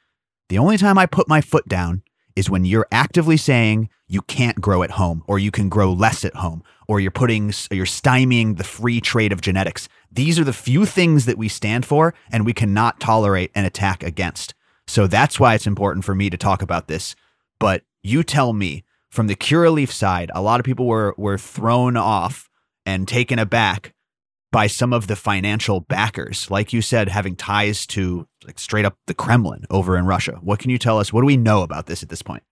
The 0.48 0.58
only 0.58 0.78
time 0.78 0.98
I 0.98 1.08
put 1.08 1.28
my 1.28 1.42
foot 1.42 1.68
down 1.68 2.04
is 2.38 2.50
when 2.50 2.64
you're 2.64 2.88
actively 2.90 3.36
saying 3.36 3.90
you 4.08 4.22
can't 4.22 4.62
grow 4.62 4.82
at 4.82 4.92
home 4.92 5.26
or 5.28 5.40
you 5.40 5.52
can 5.52 5.68
grow 5.68 5.92
less 5.92 6.24
at 6.24 6.36
home 6.36 6.64
or 6.88 7.02
you're 7.02 7.12
putting 7.12 7.48
you're 7.70 7.86
stymieing 7.86 8.58
the 8.58 8.64
free 8.64 9.02
trade 9.02 9.34
of 9.34 9.42
genetics. 9.42 9.90
These 10.10 10.40
are 10.40 10.46
the 10.46 10.54
few 10.54 10.86
things 10.86 11.26
that 11.26 11.38
we 11.38 11.50
stand 11.50 11.86
for 11.86 12.14
and 12.32 12.46
we 12.46 12.54
cannot 12.54 13.02
tolerate 13.02 13.52
an 13.56 13.66
attack 13.66 14.04
against. 14.04 14.54
So 14.88 15.06
that's 15.06 15.38
why 15.38 15.56
it's 15.56 15.68
important 15.68 16.06
for 16.06 16.16
me 16.16 16.30
to 16.30 16.38
talk 16.38 16.62
about 16.62 16.88
this. 16.88 17.14
But 17.60 17.84
you 18.04 18.24
tell 18.24 18.54
me 18.54 18.86
from 19.12 19.28
the 19.28 19.36
Curaleaf 19.36 19.92
side, 19.92 20.32
a 20.34 20.42
lot 20.42 20.60
of 20.60 20.66
people 20.66 20.88
were 20.88 21.14
were 21.18 21.38
thrown 21.38 21.98
off 21.98 22.50
and 22.86 23.08
taken 23.08 23.38
aback 23.38 23.94
by 24.52 24.68
some 24.68 24.92
of 24.92 25.08
the 25.08 25.16
financial 25.16 25.80
backers, 25.80 26.50
like 26.50 26.74
you 26.74 26.82
said, 26.82 27.08
having 27.08 27.36
ties 27.36 27.86
to 27.88 28.28
like 28.46 28.60
straight 28.60 28.86
up 28.86 28.96
the 29.08 29.14
Kremlin 29.14 29.66
over 29.70 29.98
in 29.98 30.06
Russia. 30.06 30.40
What 30.42 30.60
can 30.60 30.70
you 30.70 30.78
tell 30.78 30.98
us? 30.98 31.14
What 31.14 31.22
do 31.22 31.28
we 31.28 31.38
know 31.38 31.62
about 31.62 31.86
this 31.86 32.04
at 32.04 32.10
this 32.10 32.22
point? 32.22 32.44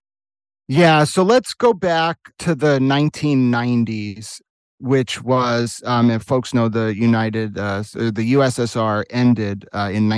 Yeah, 0.68 1.04
so 1.04 1.22
let's 1.22 1.52
go 1.52 1.74
back 1.74 2.16
to 2.38 2.54
the 2.54 2.78
1990s, 2.78 4.40
which 4.78 5.20
was, 5.20 5.82
um, 5.84 6.10
if 6.10 6.22
folks 6.22 6.54
know, 6.54 6.68
the 6.68 6.94
United, 6.96 7.58
uh, 7.58 7.82
the 7.92 8.34
USSR 8.34 9.02
ended 9.10 9.68
uh, 9.72 9.90
in 9.92 10.08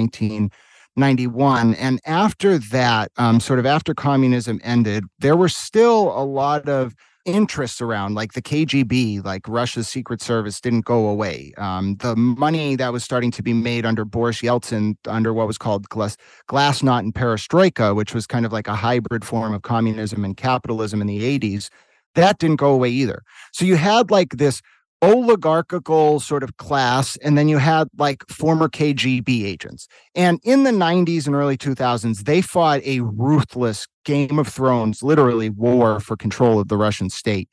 1991, 0.94 1.74
and 1.74 2.00
after 2.04 2.58
that, 2.58 3.10
um, 3.16 3.40
sort 3.40 3.58
of 3.58 3.66
after 3.66 3.94
communism 3.94 4.60
ended, 4.62 5.04
there 5.18 5.36
were 5.36 5.48
still 5.48 6.16
a 6.18 6.24
lot 6.24 6.68
of 6.68 6.94
interests 7.24 7.80
around, 7.80 8.14
like 8.14 8.32
the 8.32 8.42
KGB, 8.42 9.24
like 9.24 9.46
Russia's 9.48 9.88
secret 9.88 10.20
service, 10.20 10.60
didn't 10.60 10.84
go 10.84 11.06
away. 11.06 11.52
Um, 11.56 11.96
the 11.96 12.16
money 12.16 12.76
that 12.76 12.92
was 12.92 13.04
starting 13.04 13.30
to 13.32 13.42
be 13.42 13.52
made 13.52 13.86
under 13.86 14.04
Boris 14.04 14.42
Yeltsin, 14.42 14.96
under 15.06 15.32
what 15.32 15.46
was 15.46 15.58
called 15.58 15.88
glass, 15.88 16.16
Glasnost 16.48 17.00
and 17.00 17.14
Perestroika, 17.14 17.94
which 17.94 18.14
was 18.14 18.26
kind 18.26 18.44
of 18.44 18.52
like 18.52 18.68
a 18.68 18.74
hybrid 18.74 19.24
form 19.24 19.54
of 19.54 19.62
communism 19.62 20.24
and 20.24 20.36
capitalism 20.36 21.00
in 21.00 21.06
the 21.06 21.38
80s, 21.38 21.68
that 22.14 22.38
didn't 22.38 22.56
go 22.56 22.72
away 22.72 22.90
either. 22.90 23.22
So 23.52 23.64
you 23.64 23.76
had 23.76 24.10
like 24.10 24.30
this 24.36 24.60
oligarchical 25.02 26.20
sort 26.20 26.44
of 26.44 26.56
class 26.58 27.16
and 27.18 27.36
then 27.36 27.48
you 27.48 27.58
had 27.58 27.88
like 27.98 28.24
former 28.28 28.68
KGB 28.68 29.44
agents. 29.44 29.88
And 30.14 30.38
in 30.44 30.62
the 30.62 30.70
90s 30.70 31.26
and 31.26 31.34
early 31.34 31.58
2000s 31.58 32.24
they 32.24 32.40
fought 32.40 32.80
a 32.84 33.00
ruthless 33.00 33.86
Game 34.04 34.38
of 34.38 34.48
Thrones 34.48 35.02
literally 35.02 35.50
war 35.50 36.00
for 36.00 36.16
control 36.16 36.60
of 36.60 36.68
the 36.68 36.76
Russian 36.76 37.10
state. 37.10 37.48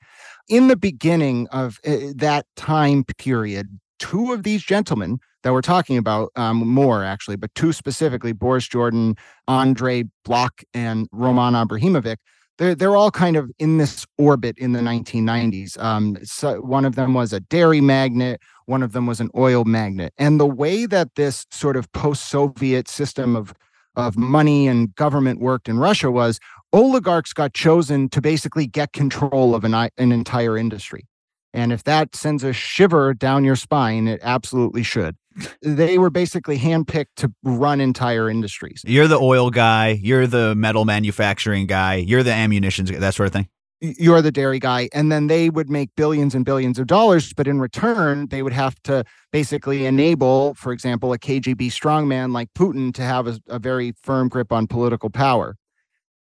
In 0.48 0.68
the 0.68 0.78
beginning 0.78 1.48
of 1.50 1.80
uh, 1.86 1.98
that 2.16 2.46
time 2.56 3.04
period, 3.18 3.80
two 4.00 4.34
of 4.34 4.44
these 4.44 4.64
gentlemen 4.64 5.20
that 5.44 5.54
we're 5.54 5.62
talking 5.62 5.98
about 5.98 6.32
um, 6.36 6.58
more 6.58 7.04
actually, 7.04 7.36
but 7.36 7.54
two 7.56 7.72
specifically, 7.72 8.32
Boris 8.32 8.68
Jordan, 8.68 9.16
Andrei 9.48 10.06
Blokh, 10.26 10.64
and 10.74 11.08
Roman 11.12 11.56
Abramovich, 11.56 12.20
they're 12.60 12.76
they're 12.76 12.96
all 12.96 13.10
kind 13.10 13.36
of 13.36 13.50
in 13.58 13.78
this 13.78 14.06
orbit 14.20 14.58
in 14.60 14.74
the 14.74 14.82
1990s. 14.82 15.82
Um, 15.82 16.18
so 16.24 16.62
one 16.62 16.86
of 16.86 16.96
them 16.96 17.16
was 17.16 17.34
a 17.34 17.40
dairy 17.40 17.82
magnet, 17.82 18.40
one 18.66 18.84
of 18.84 18.92
them 18.92 19.08
was 19.08 19.20
an 19.20 19.32
oil 19.36 19.64
magnet. 19.64 20.14
and 20.18 20.40
the 20.40 20.46
way 20.46 20.86
that 20.86 21.16
this 21.16 21.48
sort 21.50 21.76
of 21.76 21.92
post-Soviet 21.94 22.88
system 22.88 23.36
of 23.36 23.54
of 23.96 24.16
money 24.16 24.68
and 24.68 24.94
government 24.96 25.40
worked 25.40 25.68
in 25.68 25.80
Russia 25.80 26.12
was 26.12 26.40
oligarchs 26.72 27.34
got 27.34 27.54
chosen 27.54 28.08
to 28.10 28.22
basically 28.22 28.68
get 28.68 28.94
control 28.94 29.56
of 29.56 29.64
an, 29.64 29.74
an 29.74 30.12
entire 30.12 30.58
industry. 30.58 31.08
And 31.54 31.74
if 31.74 31.84
that 31.84 32.16
sends 32.16 32.44
a 32.44 32.54
shiver 32.54 33.14
down 33.16 33.44
your 33.44 33.56
spine, 33.56 34.08
it 34.08 34.20
absolutely 34.22 34.84
should 34.84 35.16
they 35.62 35.98
were 35.98 36.10
basically 36.10 36.58
handpicked 36.58 37.16
to 37.18 37.32
run 37.44 37.82
entire 37.82 38.30
industries. 38.30 38.84
You're 38.86 39.08
the 39.08 39.18
oil 39.18 39.50
guy, 39.50 40.00
you're 40.02 40.28
the 40.28 40.56
metal 40.56 40.86
manufacturing 40.86 41.68
guy, 41.68 41.96
you're 41.96 42.24
the 42.24 42.34
ammunition, 42.34 42.86
that 42.86 43.14
sort 43.14 43.28
of 43.28 43.34
thing. 43.34 43.48
You're 43.82 44.22
the 44.22 44.32
dairy 44.32 44.60
guy. 44.60 44.90
And 44.94 45.10
then 45.10 45.28
they 45.28 45.50
would 45.50 45.70
make 45.70 45.96
billions 45.96 46.36
and 46.36 46.44
billions 46.44 46.80
of 46.80 46.88
dollars. 46.88 47.32
But 47.32 47.48
in 47.48 47.62
return, 47.62 48.28
they 48.28 48.44
would 48.44 48.52
have 48.52 48.76
to 48.84 49.06
basically 49.32 49.86
enable, 49.86 50.54
for 50.56 50.74
example, 50.74 51.14
a 51.14 51.18
KGB 51.18 51.68
strongman 51.68 52.34
like 52.34 52.50
Putin 52.54 52.94
to 52.96 53.02
have 53.02 53.28
a, 53.28 53.40
a 53.48 53.58
very 53.58 53.94
firm 54.02 54.28
grip 54.28 54.52
on 54.52 54.68
political 54.68 55.10
power. 55.10 55.56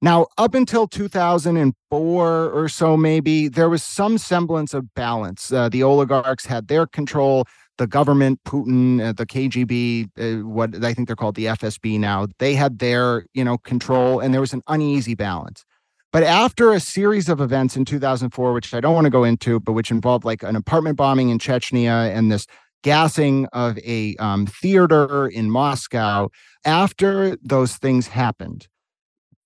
Now, 0.02 0.26
up 0.36 0.54
until 0.54 0.86
2004 0.86 2.50
or 2.50 2.68
so, 2.68 2.96
maybe, 2.98 3.48
there 3.48 3.70
was 3.70 3.82
some 3.82 4.18
semblance 4.18 4.74
of 4.74 4.92
balance. 4.94 5.50
Uh, 5.50 5.70
the 5.70 5.82
oligarchs 5.82 6.44
had 6.44 6.68
their 6.68 6.86
control 6.86 7.46
the 7.78 7.86
government, 7.86 8.40
Putin, 8.44 9.02
uh, 9.02 9.12
the 9.12 9.26
KGB, 9.26 10.10
uh, 10.18 10.46
what 10.46 10.82
I 10.84 10.94
think 10.94 11.08
they're 11.08 11.16
called 11.16 11.34
the 11.34 11.46
FSB 11.46 11.98
now, 11.98 12.26
they 12.38 12.54
had 12.54 12.78
their, 12.78 13.26
you 13.34 13.44
know, 13.44 13.58
control 13.58 14.20
and 14.20 14.32
there 14.32 14.40
was 14.40 14.52
an 14.52 14.62
uneasy 14.68 15.14
balance. 15.14 15.64
But 16.12 16.22
after 16.22 16.72
a 16.72 16.80
series 16.80 17.28
of 17.28 17.40
events 17.40 17.76
in 17.76 17.84
2004, 17.84 18.52
which 18.52 18.72
I 18.72 18.80
don't 18.80 18.94
want 18.94 19.04
to 19.04 19.10
go 19.10 19.24
into, 19.24 19.60
but 19.60 19.72
which 19.72 19.90
involved 19.90 20.24
like 20.24 20.42
an 20.42 20.56
apartment 20.56 20.96
bombing 20.96 21.28
in 21.28 21.38
Chechnya 21.38 22.14
and 22.14 22.32
this 22.32 22.46
gassing 22.82 23.46
of 23.52 23.78
a 23.78 24.16
um, 24.16 24.46
theater 24.46 25.26
in 25.26 25.50
Moscow, 25.50 26.28
after 26.64 27.36
those 27.42 27.76
things 27.76 28.06
happened, 28.06 28.68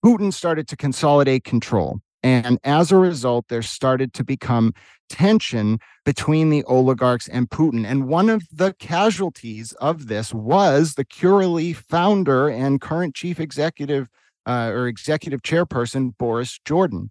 Putin 0.04 0.32
started 0.32 0.68
to 0.68 0.76
consolidate 0.76 1.44
control. 1.44 2.00
And 2.22 2.58
as 2.64 2.92
a 2.92 2.96
result, 2.96 3.46
there 3.48 3.62
started 3.62 4.12
to 4.14 4.24
become 4.24 4.74
tension 5.10 5.78
between 6.04 6.48
the 6.48 6.64
oligarchs 6.64 7.28
and 7.28 7.50
Putin. 7.50 7.84
And 7.84 8.08
one 8.08 8.30
of 8.30 8.44
the 8.50 8.72
casualties 8.78 9.72
of 9.74 10.06
this 10.06 10.32
was 10.32 10.94
the 10.94 11.04
Curaleaf 11.04 11.76
founder 11.76 12.48
and 12.48 12.80
current 12.80 13.14
chief 13.14 13.38
executive 13.38 14.08
uh, 14.46 14.70
or 14.72 14.86
executive 14.86 15.42
chairperson, 15.42 16.16
Boris 16.16 16.58
Jordan. 16.64 17.10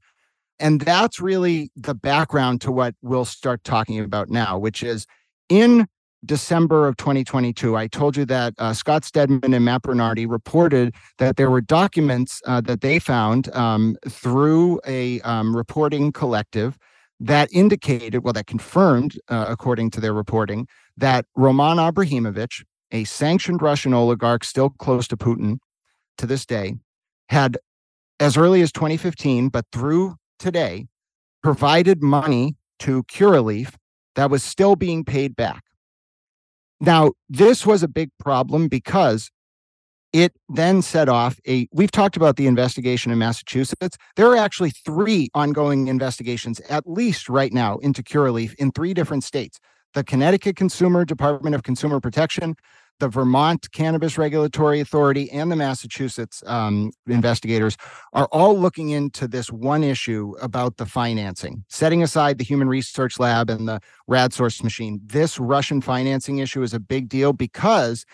And 0.60 0.82
that's 0.82 1.20
really 1.20 1.72
the 1.76 1.94
background 1.94 2.62
to 2.62 2.72
what 2.72 2.96
we'll 3.02 3.26
start 3.26 3.64
talking 3.64 4.00
about 4.00 4.30
now, 4.30 4.58
which 4.58 4.82
is 4.82 5.06
in 5.48 5.88
December 6.26 6.88
of 6.88 6.98
2022, 6.98 7.78
I 7.78 7.88
told 7.88 8.18
you 8.18 8.26
that 8.26 8.54
uh, 8.58 8.74
Scott 8.74 9.06
Stedman 9.06 9.54
and 9.54 9.64
Matt 9.64 9.84
Bernardi 9.84 10.26
reported 10.26 10.94
that 11.18 11.38
there 11.38 11.50
were 11.50 11.62
documents 11.62 12.42
uh, 12.46 12.62
that 12.62 12.82
they 12.82 13.00
found 13.00 13.54
um, 13.56 13.96
through 14.08 14.82
a 14.86 15.22
um, 15.22 15.56
reporting 15.56 16.12
collective 16.12 16.78
that 17.20 17.50
indicated, 17.52 18.24
well, 18.24 18.34
that 18.34 18.48
confirmed, 18.48 19.20
uh, 19.28 19.46
according 19.48 19.92
to 19.92 20.00
their 20.00 20.14
reporting, 20.14 20.68
that 20.98 21.26
Roman 21.36 21.80
Abramovich, 21.80 22.64
a 22.92 23.04
sanctioned 23.04 23.62
Russian 23.62 23.94
oligarch 23.94 24.44
still 24.44 24.70
close 24.70 25.08
to 25.10 25.18
Putin 25.18 25.58
to 26.18 26.26
this 26.26 26.46
day, 26.46 26.76
had 27.30 27.58
as 28.20 28.38
early 28.38 28.62
as 28.62 28.72
2015, 28.72 29.50
but 29.50 29.66
through 29.72 30.16
today, 30.40 30.88
provided 31.44 32.02
money 32.02 32.56
to 32.80 33.04
Curaleaf 33.04 33.76
that 34.16 34.30
was 34.30 34.44
still 34.44 34.76
being 34.76 35.04
paid 35.04 35.36
back. 35.36 35.64
Now, 36.82 37.12
this 37.30 37.66
was 37.66 37.84
a 37.84 37.88
big 37.88 38.10
problem 38.20 38.68
because 38.68 39.30
it 40.14 40.34
then 40.48 40.82
set 40.82 41.10
off 41.10 41.40
a 41.48 41.68
we've 41.72 41.92
talked 41.92 42.18
about 42.18 42.36
the 42.36 42.48
investigation 42.48 43.12
in 43.12 43.18
massachusetts. 43.18 43.98
There 44.16 44.28
are 44.28 44.38
actually 44.38 44.72
three 44.72 45.30
ongoing 45.34 45.88
investigations 45.88 46.60
at 46.62 46.88
least 46.88 47.30
right 47.30 47.54
now 47.54 47.78
into 47.78 48.02
curaleaf 48.02 48.54
in 48.56 48.72
three 48.72 48.94
different 48.94 49.24
states. 49.24 49.60
The 49.94 50.04
connecticut 50.04 50.56
consumer 50.56 51.06
department 51.06 51.56
of 51.56 51.64
consumer 51.64 52.00
protection 52.00 52.56
the 53.00 53.08
vermont 53.08 53.72
cannabis 53.72 54.18
regulatory 54.18 54.80
authority 54.82 55.32
and 55.32 55.52
the 55.52 55.56
massachusetts 55.56 56.44
um, 56.46 56.92
investigators 57.08 57.78
are 58.14 58.28
all 58.32 58.58
looking 58.58 58.90
into 58.90 59.28
this 59.28 59.52
one 59.52 59.84
issue 59.84 60.36
about 60.42 60.78
the 60.78 60.86
financing. 60.86 61.64
Setting 61.70 62.04
aside 62.04 62.38
the 62.38 62.44
human 62.44 62.68
research 62.68 63.20
lab 63.20 63.50
and 63.50 63.68
the 63.68 63.80
rad 64.08 64.34
source 64.34 64.62
machine 64.64 65.00
this 65.06 65.40
russian 65.40 65.82
financing 65.82 66.40
issue 66.40 66.62
is 66.62 66.74
a 66.74 66.80
big 66.80 67.10
deal 67.10 67.34
because 67.34 68.06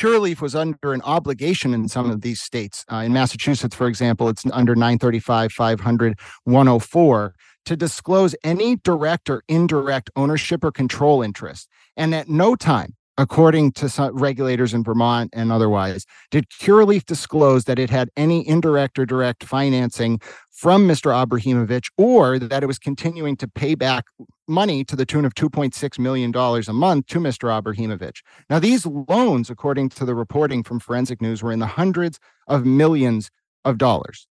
Curaleaf 0.00 0.40
was 0.40 0.54
under 0.54 0.94
an 0.94 1.02
obligation 1.02 1.74
in 1.74 1.86
some 1.86 2.10
of 2.10 2.22
these 2.22 2.40
states. 2.40 2.86
Uh, 2.90 3.02
in 3.04 3.12
Massachusetts, 3.12 3.76
for 3.76 3.86
example, 3.86 4.30
it's 4.30 4.46
under 4.50 4.74
935, 4.74 5.52
500, 5.52 6.18
104 6.44 7.34
to 7.66 7.76
disclose 7.76 8.34
any 8.42 8.76
direct 8.76 9.28
or 9.28 9.42
indirect 9.46 10.08
ownership 10.16 10.64
or 10.64 10.72
control 10.72 11.20
interest. 11.22 11.68
And 11.98 12.14
at 12.14 12.30
no 12.30 12.56
time 12.56 12.94
according 13.18 13.70
to 13.70 14.10
regulators 14.14 14.72
in 14.72 14.82
Vermont 14.82 15.28
and 15.34 15.52
otherwise, 15.52 16.06
did 16.30 16.48
Curaleaf 16.48 17.04
disclose 17.04 17.64
that 17.64 17.78
it 17.78 17.90
had 17.90 18.08
any 18.16 18.48
indirect 18.48 18.98
or 18.98 19.04
direct 19.04 19.44
financing 19.44 20.20
from 20.50 20.88
Mr. 20.88 21.12
Abramovich 21.12 21.90
or 21.98 22.38
that 22.38 22.62
it 22.62 22.66
was 22.66 22.78
continuing 22.78 23.36
to 23.36 23.46
pay 23.46 23.74
back 23.74 24.06
money 24.50 24.84
to 24.84 24.96
the 24.96 25.06
tune 25.06 25.24
of 25.24 25.34
$2.6 25.34 25.98
million 25.98 26.34
a 26.34 26.72
month 26.72 27.06
to 27.06 27.18
Mr. 27.18 27.56
Abramovich? 27.56 28.22
Now, 28.50 28.58
these 28.58 28.84
loans, 28.84 29.48
according 29.48 29.88
to 29.90 30.04
the 30.04 30.14
reporting 30.14 30.62
from 30.62 30.80
Forensic 30.80 31.22
News, 31.22 31.42
were 31.42 31.52
in 31.52 31.60
the 31.60 31.66
hundreds 31.66 32.18
of 32.46 32.66
millions 32.66 33.30
of 33.64 33.78
dollars. 33.78 34.26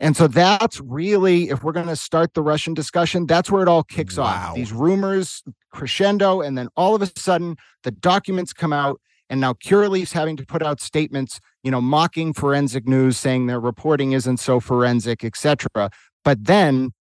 And 0.00 0.16
so 0.16 0.28
that's 0.28 0.80
really, 0.80 1.50
if 1.50 1.64
we're 1.64 1.72
going 1.72 1.88
to 1.88 1.96
start 1.96 2.34
the 2.34 2.42
Russian 2.42 2.72
discussion, 2.72 3.26
that's 3.26 3.50
where 3.50 3.62
it 3.62 3.68
all 3.68 3.82
kicks 3.82 4.16
wow. 4.16 4.24
off. 4.24 4.54
These 4.54 4.72
rumors 4.72 5.42
crescendo, 5.72 6.40
and 6.40 6.56
then 6.56 6.68
all 6.76 6.94
of 6.94 7.02
a 7.02 7.10
sudden 7.18 7.56
the 7.82 7.90
documents 7.90 8.52
come 8.52 8.72
out, 8.72 9.00
and 9.28 9.40
now 9.40 9.54
Curaleaf's 9.54 10.12
having 10.12 10.36
to 10.36 10.46
put 10.46 10.62
out 10.62 10.80
statements, 10.80 11.40
you 11.62 11.70
know, 11.70 11.80
mocking 11.80 12.32
forensic 12.32 12.86
news, 12.86 13.18
saying 13.18 13.46
their 13.46 13.60
reporting 13.60 14.12
isn't 14.12 14.38
so 14.38 14.60
forensic, 14.60 15.24
etc. 15.24 15.90
But 16.24 16.44
then 16.44 16.92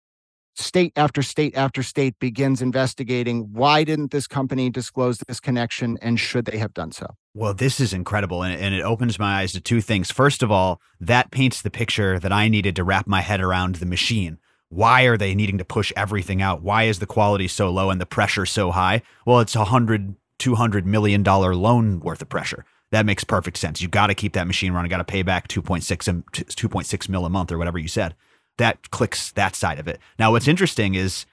state 0.59 0.93
after 0.95 1.21
state 1.21 1.55
after 1.55 1.83
state 1.83 2.17
begins 2.19 2.61
investigating 2.61 3.53
why 3.53 3.83
didn't 3.83 4.11
this 4.11 4.27
company 4.27 4.69
disclose 4.69 5.19
this 5.27 5.39
connection 5.39 5.97
and 6.01 6.19
should 6.19 6.45
they 6.45 6.57
have 6.57 6.73
done 6.73 6.91
so? 6.91 7.05
Well 7.33 7.53
this 7.53 7.79
is 7.79 7.93
incredible 7.93 8.43
and, 8.43 8.59
and 8.59 8.73
it 8.73 8.81
opens 8.81 9.19
my 9.19 9.41
eyes 9.41 9.53
to 9.53 9.61
two 9.61 9.81
things. 9.81 10.11
First 10.11 10.43
of 10.43 10.51
all 10.51 10.81
that 10.99 11.31
paints 11.31 11.61
the 11.61 11.69
picture 11.69 12.19
that 12.19 12.31
i 12.31 12.47
needed 12.47 12.75
to 12.75 12.83
wrap 12.83 13.07
my 13.07 13.21
head 13.21 13.41
around 13.41 13.75
the 13.75 13.85
machine. 13.85 14.39
Why 14.69 15.03
are 15.03 15.17
they 15.17 15.35
needing 15.35 15.57
to 15.59 15.65
push 15.65 15.93
everything 15.95 16.41
out? 16.41 16.61
Why 16.61 16.83
is 16.83 16.99
the 16.99 17.05
quality 17.05 17.47
so 17.47 17.69
low 17.69 17.89
and 17.89 18.01
the 18.01 18.05
pressure 18.05 18.45
so 18.45 18.71
high? 18.71 19.01
Well 19.25 19.39
it's 19.39 19.55
a 19.55 19.65
hundred 19.65 20.15
200 20.39 20.85
million 20.85 21.23
dollar 21.23 21.55
loan 21.55 21.99
worth 21.99 22.21
of 22.21 22.29
pressure. 22.29 22.65
That 22.91 23.05
makes 23.05 23.23
perfect 23.23 23.57
sense. 23.57 23.81
You 23.81 23.89
got 23.89 24.07
to 24.07 24.15
keep 24.15 24.33
that 24.33 24.47
machine 24.47 24.71
running. 24.71 24.89
Got 24.89 24.97
to 24.97 25.03
pay 25.03 25.21
back 25.21 25.49
2.6 25.49 26.07
um, 26.07 26.23
2.6 26.31 27.09
mil 27.09 27.25
a 27.25 27.29
month 27.29 27.51
or 27.51 27.57
whatever 27.57 27.77
you 27.77 27.87
said 27.89 28.15
that 28.57 28.89
clicks 28.91 29.31
that 29.33 29.55
side 29.55 29.79
of 29.79 29.87
it. 29.87 29.99
Now, 30.17 30.31
what's 30.31 30.47
interesting 30.47 30.95
is 30.95 31.25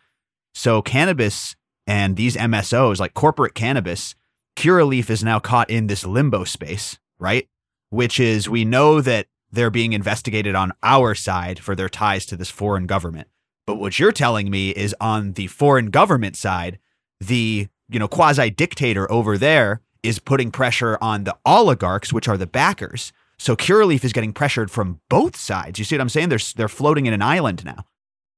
so 0.55 0.83
cannabis 0.83 1.57
and 1.87 2.17
these 2.17 2.37
MSOs, 2.37 2.99
like 2.99 3.15
corporate 3.15 3.55
cannabis, 3.55 4.15
Curaleaf 4.57 5.11
is 5.11 5.25
now 5.25 5.39
caught 5.39 5.71
in 5.71 5.87
this 5.87 6.07
limbo 6.07 6.45
space, 6.45 6.99
right? 7.19 7.49
Which 7.91 8.21
is 8.21 8.49
we 8.49 8.65
know 8.65 9.01
that 9.01 9.27
they're 9.51 9.71
being 9.71 9.93
investigated 9.93 10.55
on 10.55 10.73
our 10.83 11.15
side 11.15 11.59
for 11.61 11.75
their 11.75 11.89
ties 11.89 12.27
to 12.27 12.37
this 12.37 12.51
foreign 12.51 12.87
government. 12.87 13.29
But 13.67 13.77
what 13.77 13.99
you're 13.99 14.13
telling 14.13 14.51
me 14.51 14.71
is 14.71 14.95
on 15.01 15.33
the 15.33 15.47
foreign 15.47 15.91
government 15.91 16.37
side, 16.37 16.79
the 17.21 17.69
you 17.89 17.99
know 17.99 18.09
quasi 18.09 18.51
dictator 18.51 19.11
over 19.11 19.39
there 19.39 19.81
is 20.03 20.19
putting 20.19 20.51
pressure 20.51 20.99
on 21.01 21.25
the 21.25 21.37
oligarchs, 21.47 22.13
which 22.13 22.29
are 22.29 22.37
the 22.37 22.47
backers, 22.47 23.13
so 23.39 23.57
Curaleaf 23.57 24.05
is 24.05 24.13
getting 24.13 24.33
pressured 24.33 24.71
from 24.71 25.01
both 25.09 25.37
sides. 25.37 25.79
You 25.79 25.85
see 25.85 25.97
what 25.97 26.03
I'm 26.03 26.09
saying? 26.09 26.29
They're 26.29 26.39
they're 26.57 26.69
floating 26.69 27.07
in 27.07 27.13
an 27.13 27.23
island 27.23 27.65
now. 27.65 27.85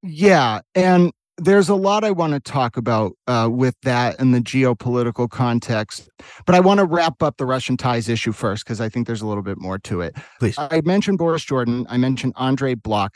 Yeah, 0.02 0.60
and 0.74 1.12
there's 1.38 1.68
a 1.68 1.74
lot 1.74 2.04
I 2.04 2.10
want 2.10 2.32
to 2.32 2.40
talk 2.40 2.76
about 2.76 3.12
uh, 3.26 3.48
with 3.50 3.74
that 3.82 4.18
in 4.18 4.32
the 4.32 4.40
geopolitical 4.40 5.28
context, 5.28 6.08
but 6.46 6.54
I 6.54 6.60
want 6.60 6.78
to 6.78 6.86
wrap 6.86 7.22
up 7.22 7.36
the 7.36 7.46
Russian 7.46 7.76
ties 7.76 8.08
issue 8.08 8.32
first 8.32 8.64
because 8.64 8.80
I 8.80 8.88
think 8.88 9.06
there's 9.06 9.22
a 9.22 9.26
little 9.26 9.42
bit 9.42 9.58
more 9.58 9.78
to 9.80 10.00
it. 10.00 10.16
Please. 10.38 10.56
I 10.58 10.80
mentioned 10.84 11.18
Boris 11.18 11.44
Jordan. 11.44 11.86
I 11.90 11.98
mentioned 11.98 12.32
Andrei 12.38 12.74
Blokh. 12.74 13.14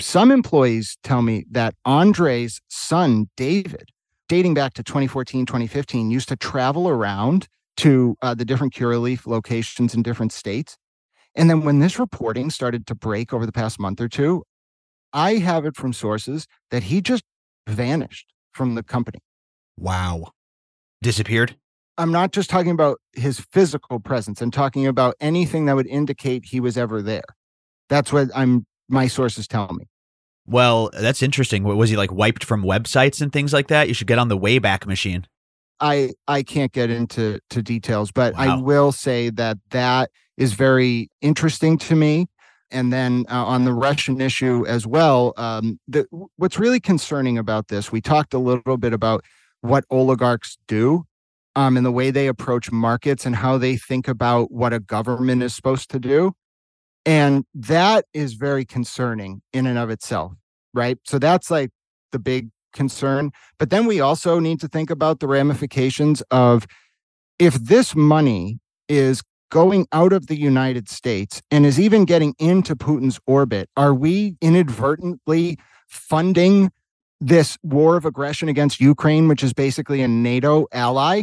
Some 0.00 0.30
employees 0.30 0.98
tell 1.02 1.22
me 1.22 1.44
that 1.50 1.74
Andrei's 1.84 2.60
son, 2.68 3.28
David, 3.36 3.90
dating 4.28 4.54
back 4.54 4.74
to 4.74 4.82
2014, 4.82 5.46
2015, 5.46 6.10
used 6.10 6.28
to 6.28 6.36
travel 6.36 6.88
around 6.88 7.48
to 7.76 8.16
uh, 8.22 8.34
the 8.34 8.44
different 8.44 8.72
Curaleaf 8.72 9.26
locations 9.26 9.94
in 9.94 10.02
different 10.02 10.32
states 10.32 10.76
and 11.34 11.50
then 11.50 11.62
when 11.64 11.80
this 11.80 11.98
reporting 11.98 12.50
started 12.50 12.86
to 12.86 12.94
break 12.94 13.32
over 13.32 13.46
the 13.46 13.52
past 13.52 13.80
month 13.80 14.00
or 14.00 14.08
two, 14.08 14.44
I 15.12 15.34
have 15.34 15.64
it 15.64 15.76
from 15.76 15.92
sources 15.92 16.46
that 16.70 16.84
he 16.84 17.00
just 17.00 17.24
vanished 17.68 18.32
from 18.52 18.74
the 18.74 18.82
company. 18.82 19.20
Wow. 19.76 20.32
Disappeared? 21.02 21.56
I'm 21.96 22.10
not 22.10 22.32
just 22.32 22.50
talking 22.50 22.72
about 22.72 22.98
his 23.12 23.40
physical 23.52 24.00
presence. 24.00 24.40
I'm 24.40 24.50
talking 24.50 24.86
about 24.86 25.14
anything 25.20 25.66
that 25.66 25.76
would 25.76 25.86
indicate 25.86 26.44
he 26.44 26.60
was 26.60 26.76
ever 26.76 27.00
there. 27.02 27.22
That's 27.88 28.12
what 28.12 28.30
I'm 28.34 28.66
my 28.88 29.06
sources 29.06 29.46
tell 29.46 29.72
me. 29.72 29.86
Well, 30.46 30.90
that's 30.92 31.22
interesting. 31.22 31.62
Was 31.62 31.90
he 31.90 31.96
like 31.96 32.12
wiped 32.12 32.44
from 32.44 32.62
websites 32.62 33.22
and 33.22 33.32
things 33.32 33.52
like 33.52 33.68
that? 33.68 33.88
You 33.88 33.94
should 33.94 34.06
get 34.06 34.18
on 34.18 34.28
the 34.28 34.38
Wayback 34.38 34.86
Machine. 34.86 35.26
I 35.80 36.12
I 36.26 36.42
can't 36.42 36.72
get 36.72 36.90
into 36.90 37.40
to 37.50 37.62
details, 37.62 38.12
but 38.12 38.34
wow. 38.34 38.40
I 38.40 38.60
will 38.60 38.92
say 38.92 39.30
that 39.30 39.58
that 39.70 40.10
is 40.36 40.54
very 40.54 41.10
interesting 41.20 41.78
to 41.78 41.94
me. 41.94 42.26
And 42.70 42.92
then 42.92 43.24
uh, 43.30 43.44
on 43.44 43.64
the 43.64 43.72
Russian 43.72 44.20
issue 44.20 44.66
as 44.66 44.86
well, 44.86 45.32
um, 45.36 45.78
the, 45.86 46.06
what's 46.36 46.58
really 46.58 46.80
concerning 46.80 47.38
about 47.38 47.68
this, 47.68 47.92
we 47.92 48.00
talked 48.00 48.34
a 48.34 48.38
little 48.38 48.76
bit 48.76 48.92
about 48.92 49.24
what 49.60 49.84
oligarchs 49.90 50.58
do 50.66 51.04
um, 51.56 51.76
and 51.76 51.86
the 51.86 51.92
way 51.92 52.10
they 52.10 52.26
approach 52.26 52.72
markets 52.72 53.24
and 53.26 53.36
how 53.36 53.58
they 53.58 53.76
think 53.76 54.08
about 54.08 54.50
what 54.50 54.72
a 54.72 54.80
government 54.80 55.42
is 55.42 55.54
supposed 55.54 55.90
to 55.90 55.98
do. 56.00 56.32
And 57.06 57.44
that 57.54 58.06
is 58.12 58.34
very 58.34 58.64
concerning 58.64 59.42
in 59.52 59.66
and 59.66 59.78
of 59.78 59.90
itself, 59.90 60.32
right? 60.72 60.98
So 61.04 61.18
that's 61.18 61.50
like 61.50 61.70
the 62.12 62.18
big 62.18 62.50
concern. 62.72 63.30
But 63.58 63.70
then 63.70 63.86
we 63.86 64.00
also 64.00 64.38
need 64.38 64.60
to 64.60 64.68
think 64.68 64.90
about 64.90 65.20
the 65.20 65.28
ramifications 65.28 66.22
of 66.30 66.66
if 67.38 67.54
this 67.54 67.94
money 67.94 68.58
is 68.88 69.22
going 69.54 69.86
out 69.92 70.12
of 70.12 70.26
the 70.26 70.36
United 70.36 70.88
States 70.88 71.40
and 71.48 71.64
is 71.64 71.78
even 71.78 72.04
getting 72.04 72.34
into 72.40 72.74
Putin's 72.74 73.20
orbit, 73.24 73.70
are 73.76 73.94
we 73.94 74.36
inadvertently 74.40 75.56
funding 75.86 76.72
this 77.20 77.56
war 77.62 77.96
of 77.96 78.04
aggression 78.04 78.48
against 78.48 78.80
Ukraine, 78.80 79.28
which 79.28 79.44
is 79.44 79.52
basically 79.52 80.02
a 80.02 80.08
NATO 80.08 80.66
ally? 80.72 81.22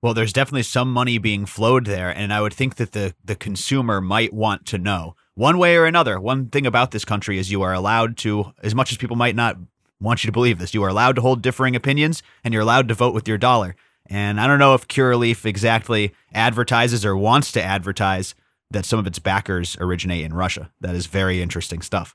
Well, 0.00 0.14
there's 0.14 0.32
definitely 0.32 0.62
some 0.62 0.90
money 0.90 1.18
being 1.18 1.44
flowed 1.44 1.84
there, 1.84 2.08
and 2.08 2.32
I 2.32 2.40
would 2.40 2.54
think 2.54 2.76
that 2.76 2.92
the 2.92 3.14
the 3.22 3.36
consumer 3.36 4.00
might 4.00 4.32
want 4.32 4.64
to 4.68 4.78
know 4.78 5.14
one 5.34 5.58
way 5.58 5.76
or 5.76 5.84
another. 5.84 6.18
One 6.18 6.48
thing 6.48 6.64
about 6.64 6.90
this 6.92 7.04
country 7.04 7.38
is 7.38 7.52
you 7.52 7.60
are 7.60 7.74
allowed 7.74 8.16
to, 8.18 8.54
as 8.62 8.74
much 8.74 8.92
as 8.92 8.98
people 8.98 9.16
might 9.16 9.36
not 9.36 9.58
want 10.00 10.24
you 10.24 10.28
to 10.28 10.32
believe 10.32 10.58
this, 10.58 10.72
you 10.72 10.82
are 10.84 10.88
allowed 10.88 11.16
to 11.16 11.22
hold 11.22 11.42
differing 11.42 11.76
opinions, 11.76 12.22
and 12.42 12.54
you're 12.54 12.62
allowed 12.62 12.88
to 12.88 12.94
vote 12.94 13.12
with 13.12 13.28
your 13.28 13.38
dollar. 13.38 13.76
And 14.08 14.40
I 14.40 14.46
don't 14.46 14.58
know 14.58 14.74
if 14.74 14.88
Curaleaf 14.88 15.44
exactly 15.44 16.12
advertises 16.32 17.04
or 17.04 17.16
wants 17.16 17.52
to 17.52 17.62
advertise 17.62 18.34
that 18.70 18.84
some 18.84 18.98
of 18.98 19.06
its 19.06 19.18
backers 19.18 19.76
originate 19.80 20.24
in 20.24 20.34
Russia. 20.34 20.70
That 20.80 20.94
is 20.94 21.06
very 21.06 21.40
interesting 21.40 21.82
stuff. 21.82 22.14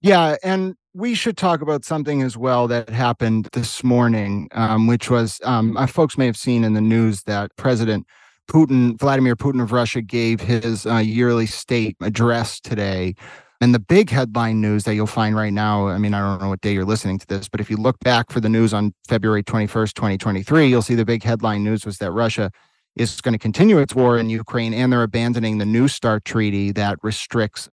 Yeah, 0.00 0.36
and 0.44 0.76
we 0.94 1.14
should 1.14 1.36
talk 1.36 1.60
about 1.60 1.84
something 1.84 2.22
as 2.22 2.36
well 2.36 2.68
that 2.68 2.88
happened 2.88 3.48
this 3.52 3.82
morning, 3.82 4.48
um, 4.52 4.86
which 4.86 5.10
was 5.10 5.40
um, 5.44 5.76
uh, 5.76 5.86
folks 5.86 6.16
may 6.16 6.26
have 6.26 6.36
seen 6.36 6.62
in 6.64 6.74
the 6.74 6.80
news 6.80 7.24
that 7.24 7.54
President 7.56 8.06
Putin, 8.48 8.98
Vladimir 8.98 9.36
Putin 9.36 9.62
of 9.62 9.72
Russia, 9.72 10.00
gave 10.00 10.40
his 10.40 10.86
uh, 10.86 10.96
yearly 10.96 11.46
state 11.46 11.96
address 12.00 12.60
today. 12.60 13.14
And 13.60 13.74
the 13.74 13.80
big 13.80 14.10
headline 14.10 14.60
news 14.60 14.84
that 14.84 14.94
you'll 14.94 15.08
find 15.08 15.34
right 15.34 15.52
now, 15.52 15.88
I 15.88 15.98
mean, 15.98 16.14
I 16.14 16.20
don't 16.20 16.40
know 16.40 16.48
what 16.48 16.60
day 16.60 16.72
you're 16.72 16.84
listening 16.84 17.18
to 17.18 17.26
this, 17.26 17.48
but 17.48 17.60
if 17.60 17.68
you 17.68 17.76
look 17.76 17.98
back 18.00 18.30
for 18.30 18.40
the 18.40 18.48
news 18.48 18.72
on 18.72 18.94
February 19.08 19.42
21st, 19.42 19.94
2023, 19.94 20.68
you'll 20.68 20.82
see 20.82 20.94
the 20.94 21.04
big 21.04 21.24
headline 21.24 21.64
news 21.64 21.84
was 21.84 21.98
that 21.98 22.12
Russia 22.12 22.52
is 22.94 23.20
going 23.20 23.32
to 23.32 23.38
continue 23.38 23.78
its 23.78 23.94
war 23.94 24.16
in 24.16 24.30
Ukraine 24.30 24.72
and 24.72 24.92
they're 24.92 25.02
abandoning 25.02 25.58
the 25.58 25.66
New 25.66 25.88
START 25.88 26.24
treaty 26.24 26.70
that 26.72 26.98
restricts 27.02 27.68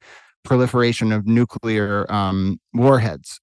proliferation 0.45 1.13
of 1.13 1.27
nuclear 1.27 2.11
um, 2.13 2.61
warheads, 2.73 3.41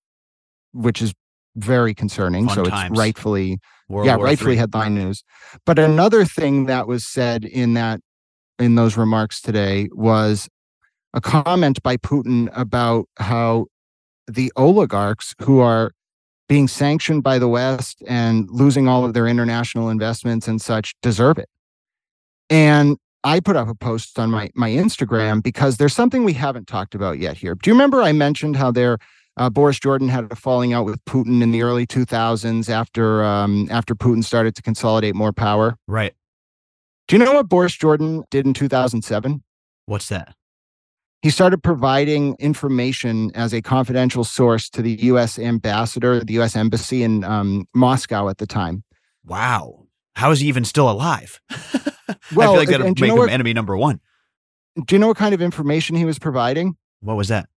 which 0.73 1.01
is 1.01 1.13
very 1.55 1.93
concerning. 1.93 2.47
Fun 2.47 2.55
so 2.55 2.63
times. 2.65 2.91
it's 2.91 2.99
rightfully, 2.99 3.59
World 3.89 4.05
yeah, 4.05 4.15
War 4.15 4.25
rightfully 4.25 4.53
III. 4.53 4.57
headline 4.57 4.95
news. 4.95 5.23
But 5.65 5.79
another 5.79 6.23
thing 6.25 6.65
that 6.65 6.87
was 6.87 7.05
said 7.05 7.43
in 7.43 7.73
that 7.73 7.99
in 8.59 8.75
those 8.75 8.97
remarks 8.97 9.41
today 9.41 9.89
was 9.91 10.49
a 11.13 11.21
comment 11.21 11.81
by 11.83 11.97
Putin 11.97 12.49
about 12.53 13.07
how 13.17 13.67
the 14.27 14.51
oligarchs 14.55 15.33
who 15.41 15.59
are 15.59 15.91
being 16.47 16.67
sanctioned 16.67 17.23
by 17.23 17.39
the 17.39 17.47
West 17.47 18.01
and 18.07 18.49
losing 18.49 18.87
all 18.87 19.05
of 19.05 19.13
their 19.13 19.27
international 19.27 19.89
investments 19.89 20.47
and 20.47 20.61
such 20.61 20.95
deserve 21.01 21.37
it. 21.37 21.49
And 22.49 22.97
I 23.23 23.39
put 23.39 23.55
up 23.55 23.67
a 23.67 23.75
post 23.75 24.17
on 24.17 24.31
my 24.31 24.49
my 24.55 24.69
Instagram 24.69 25.43
because 25.43 25.77
there's 25.77 25.93
something 25.93 26.23
we 26.23 26.33
haven't 26.33 26.67
talked 26.67 26.95
about 26.95 27.19
yet 27.19 27.37
here. 27.37 27.55
Do 27.55 27.69
you 27.69 27.73
remember 27.73 28.01
I 28.01 28.11
mentioned 28.11 28.55
how 28.55 28.71
there 28.71 28.97
uh, 29.37 29.49
Boris 29.49 29.79
Jordan 29.79 30.09
had 30.09 30.31
a 30.31 30.35
falling 30.35 30.73
out 30.73 30.85
with 30.85 31.03
Putin 31.05 31.41
in 31.41 31.51
the 31.51 31.61
early 31.61 31.85
2000s 31.85 32.69
after 32.69 33.23
um, 33.23 33.67
after 33.69 33.93
Putin 33.93 34.23
started 34.23 34.55
to 34.55 34.61
consolidate 34.61 35.15
more 35.15 35.31
power? 35.31 35.77
Right. 35.87 36.13
Do 37.07 37.15
you 37.15 37.23
know 37.23 37.33
what 37.33 37.49
Boris 37.49 37.75
Jordan 37.75 38.23
did 38.31 38.45
in 38.45 38.53
2007? 38.53 39.43
What's 39.85 40.09
that? 40.09 40.35
He 41.21 41.29
started 41.29 41.61
providing 41.61 42.35
information 42.39 43.31
as 43.35 43.53
a 43.53 43.61
confidential 43.61 44.23
source 44.23 44.69
to 44.69 44.81
the 44.81 44.91
U.S. 45.03 45.37
ambassador, 45.37 46.23
the 46.23 46.33
U.S. 46.35 46.55
embassy 46.55 47.03
in 47.03 47.23
um, 47.25 47.67
Moscow 47.73 48.29
at 48.29 48.37
the 48.37 48.47
time. 48.47 48.83
Wow. 49.25 49.85
How 50.15 50.31
is 50.31 50.39
he 50.39 50.47
even 50.47 50.63
still 50.63 50.89
alive? 50.89 51.41
I 51.49 52.15
Well, 52.33 52.51
feel 52.53 52.59
like 52.59 52.69
that'd 52.69 52.95
do 52.95 53.01
you 53.01 53.07
make 53.07 53.09
know 53.09 53.13
him 53.15 53.19
what- 53.19 53.29
enemy 53.31 53.53
number 53.53 53.75
one. 53.75 53.99
Do 54.85 54.95
you 54.95 54.99
know 54.99 55.07
what 55.07 55.17
kind 55.17 55.33
of 55.33 55.41
information 55.41 55.97
he 55.97 56.05
was 56.05 56.19
providing? 56.19 56.77
What 57.01 57.17
was 57.17 57.27
that? 57.27 57.49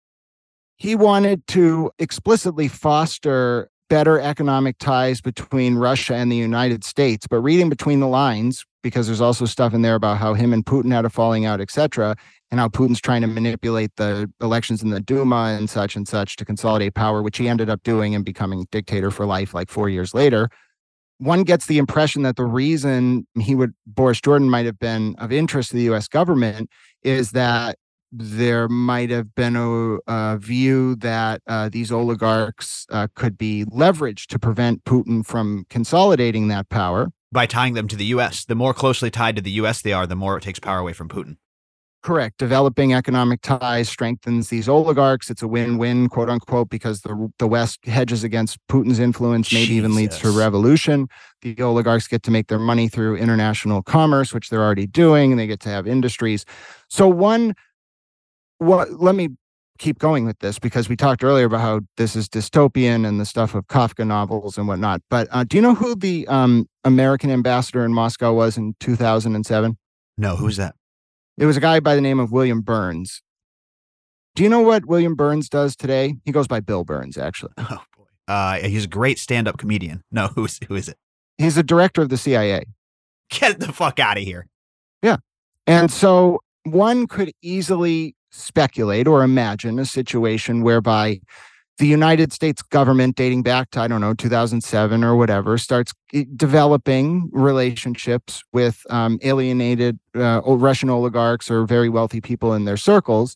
He 0.78 0.96
wanted 0.96 1.46
to 1.48 1.92
explicitly 2.00 2.68
foster 2.68 3.70
better 3.90 4.20
economic 4.20 4.78
ties 4.80 5.22
between 5.22 5.76
Russia 5.76 6.16
and 6.16 6.32
the 6.32 6.36
United 6.38 6.84
States. 6.84 7.28
But 7.28 7.42
reading 7.42 7.70
between 7.70 8.00
the 8.00 8.08
lines, 8.08 8.66
because 8.82 9.06
there's 9.06 9.22
also 9.22 9.46
stuff 9.46 9.74
in 9.76 9.84
there 9.84 9.96
about 9.96 10.18
how 10.18 10.34
him 10.34 10.52
and 10.54 10.66
Putin 10.66 10.92
had 10.92 11.06
a 11.06 11.10
falling 11.12 11.46
out, 11.46 11.62
et 11.62 11.70
cetera, 11.70 12.16
and 12.52 12.60
how 12.60 12.68
Putin's 12.68 13.00
trying 13.00 13.22
to 13.22 13.28
manipulate 13.28 13.96
the 13.96 14.30
elections 14.42 14.84
in 14.84 14.90
the 14.90 15.00
Duma 15.00 15.56
and 15.58 15.70
such 15.70 15.96
and 15.96 16.08
such 16.08 16.36
to 16.36 16.46
consolidate 16.46 16.94
power, 16.94 17.22
which 17.22 17.38
he 17.38 17.48
ended 17.48 17.70
up 17.70 17.82
doing 17.84 18.14
and 18.14 18.26
becoming 18.26 18.68
dictator 18.72 19.10
for 19.10 19.26
life 19.26 19.54
like 19.54 19.70
four 19.70 19.90
years 19.90 20.14
later. 20.14 20.50
One 21.18 21.44
gets 21.44 21.68
the 21.68 21.78
impression 21.78 22.24
that 22.24 22.36
the 22.36 22.46
reason 22.46 23.26
he 23.40 23.56
would, 23.56 23.74
Boris 23.88 24.20
Jordan 24.20 24.50
might 24.50 24.66
have 24.66 24.80
been 24.80 25.16
of 25.18 25.32
interest 25.32 25.70
to 25.70 25.78
the 25.78 25.94
US 25.94 26.08
government 26.08 26.70
is 27.04 27.32
that 27.32 27.78
there 28.12 28.68
might 28.68 29.10
have 29.10 29.34
been 29.36 29.56
a, 29.56 29.98
a 30.08 30.38
view 30.38 30.96
that 30.98 31.42
uh, 31.48 31.70
these 31.70 31.92
oligarchs 31.92 32.86
uh, 32.90 33.08
could 33.16 33.38
be 33.38 33.64
leveraged 33.66 34.28
to 34.28 34.40
prevent 34.40 34.84
Putin 34.84 35.26
from 35.26 35.66
consolidating 35.70 36.50
that 36.50 36.68
power. 36.68 37.12
By 37.32 37.46
tying 37.46 37.76
them 37.76 37.88
to 37.88 37.96
the 37.96 38.06
U.S. 38.06 38.44
The 38.44 38.56
more 38.56 38.74
closely 38.74 39.10
tied 39.10 39.38
to 39.38 39.42
the 39.42 39.52
U.S. 39.52 39.82
they 39.82 39.94
are, 39.94 40.06
the 40.06 40.18
more 40.18 40.38
it 40.38 40.44
takes 40.44 40.60
power 40.60 40.80
away 40.80 40.92
from 40.92 41.08
Putin. 41.08 41.38
Correct. 42.04 42.40
Developing 42.40 42.96
economic 42.96 43.42
ties 43.42 43.88
strengthens 43.88 44.50
these 44.50 44.68
oligarchs. 44.68 45.30
It's 45.30 45.44
a 45.44 45.48
win-win, 45.48 46.10
quote 46.10 46.30
unquote, 46.30 46.70
because 46.70 47.02
the 47.02 47.32
the 47.38 47.48
West 47.48 47.86
hedges 47.86 48.24
against 48.24 48.58
Putin's 48.68 48.98
influence, 48.98 49.54
maybe 49.54 49.76
even 49.76 49.94
leads 49.94 50.18
to 50.20 50.32
revolution. 50.32 51.08
The 51.44 51.62
oligarchs 51.62 52.08
get 52.08 52.24
to 52.24 52.32
make 52.32 52.48
their 52.48 52.58
money 52.58 52.88
through 52.88 53.18
international 53.18 53.84
commerce, 53.84 54.34
which 54.34 54.50
they're 54.50 54.64
already 54.64 54.88
doing, 54.88 55.32
and 55.32 55.40
they 55.40 55.46
get 55.46 55.60
to 55.62 55.70
have 55.70 55.88
industries. 55.88 56.44
So 56.90 57.08
one, 57.08 57.54
what? 58.58 59.00
Let 59.00 59.14
me 59.14 59.30
keep 59.78 60.00
going 60.00 60.26
with 60.26 60.40
this 60.40 60.58
because 60.58 60.90
we 60.90 60.96
talked 60.96 61.24
earlier 61.24 61.46
about 61.46 61.62
how 61.62 61.82
this 61.98 62.16
is 62.16 62.28
dystopian 62.28 63.08
and 63.08 63.20
the 63.20 63.26
stuff 63.26 63.54
of 63.54 63.68
Kafka 63.68 64.08
novels 64.08 64.58
and 64.58 64.68
whatnot. 64.68 65.02
But 65.12 65.28
uh, 65.32 65.44
do 65.44 65.56
you 65.56 65.62
know 65.62 65.76
who 65.76 65.96
the 65.96 66.28
um, 66.28 66.68
American 66.84 67.30
ambassador 67.30 67.86
in 67.86 67.94
Moscow 67.94 68.34
was 68.34 68.58
in 68.58 68.76
2007? 68.80 69.78
No, 70.18 70.36
who's 70.36 70.58
that? 70.58 70.76
It 71.38 71.46
was 71.46 71.58
a 71.58 71.62
guy 71.62 71.80
by 71.80 71.96
the 71.96 72.02
name 72.02 72.20
of 72.20 72.32
William 72.32 72.62
Burns. 72.62 73.22
Do 74.36 74.44
you 74.44 74.50
know 74.50 74.62
what 74.62 74.86
William 74.86 75.16
Burns 75.16 75.50
does 75.50 75.76
today? 75.76 76.16
He 76.24 76.32
goes 76.32 76.48
by 76.48 76.60
Bill 76.60 76.84
Burns, 76.84 77.18
actually. 77.18 77.54
Oh 77.60 77.84
boy. 77.98 78.04
Uh, 78.28 78.60
he's 78.60 78.86
a 78.86 78.88
great 78.88 79.20
stand-up 79.20 79.58
comedian. 79.58 80.04
No, 80.12 80.28
who's 80.36 80.60
who 80.68 80.76
is 80.76 80.88
it? 80.88 80.98
He's 81.38 81.56
the 81.56 81.64
director 81.64 82.02
of 82.02 82.10
the 82.10 82.18
CIA. 82.18 82.66
Get 83.30 83.60
the 83.60 83.74
fuck 83.74 84.00
out 84.00 84.18
of 84.18 84.24
here. 84.24 84.48
Yeah, 85.02 85.18
and 85.66 85.92
so 85.92 86.42
one 86.64 87.08
could 87.08 87.32
easily 87.42 88.16
speculate 88.32 89.08
or 89.08 89.24
imagine 89.24 89.80
a 89.80 89.86
situation 89.86 90.62
whereby 90.62 91.20
the 91.82 91.88
United 91.88 92.32
States 92.32 92.62
government, 92.62 93.16
dating 93.16 93.42
back 93.42 93.72
to, 93.72 93.80
I 93.80 93.88
don't 93.88 94.02
know, 94.02 94.14
2007 94.14 95.04
or 95.04 95.16
whatever, 95.16 95.58
starts 95.58 95.94
developing 96.36 97.28
relationships 97.34 98.44
with 98.54 98.84
um, 98.92 99.18
alienated 99.24 99.98
uh, 100.16 100.42
Russian 100.46 100.92
oligarchs 100.92 101.50
or 101.50 101.66
very 101.66 101.90
wealthy 101.90 102.22
people 102.22 102.54
in 102.54 102.66
their 102.66 102.78
circles. 102.78 103.36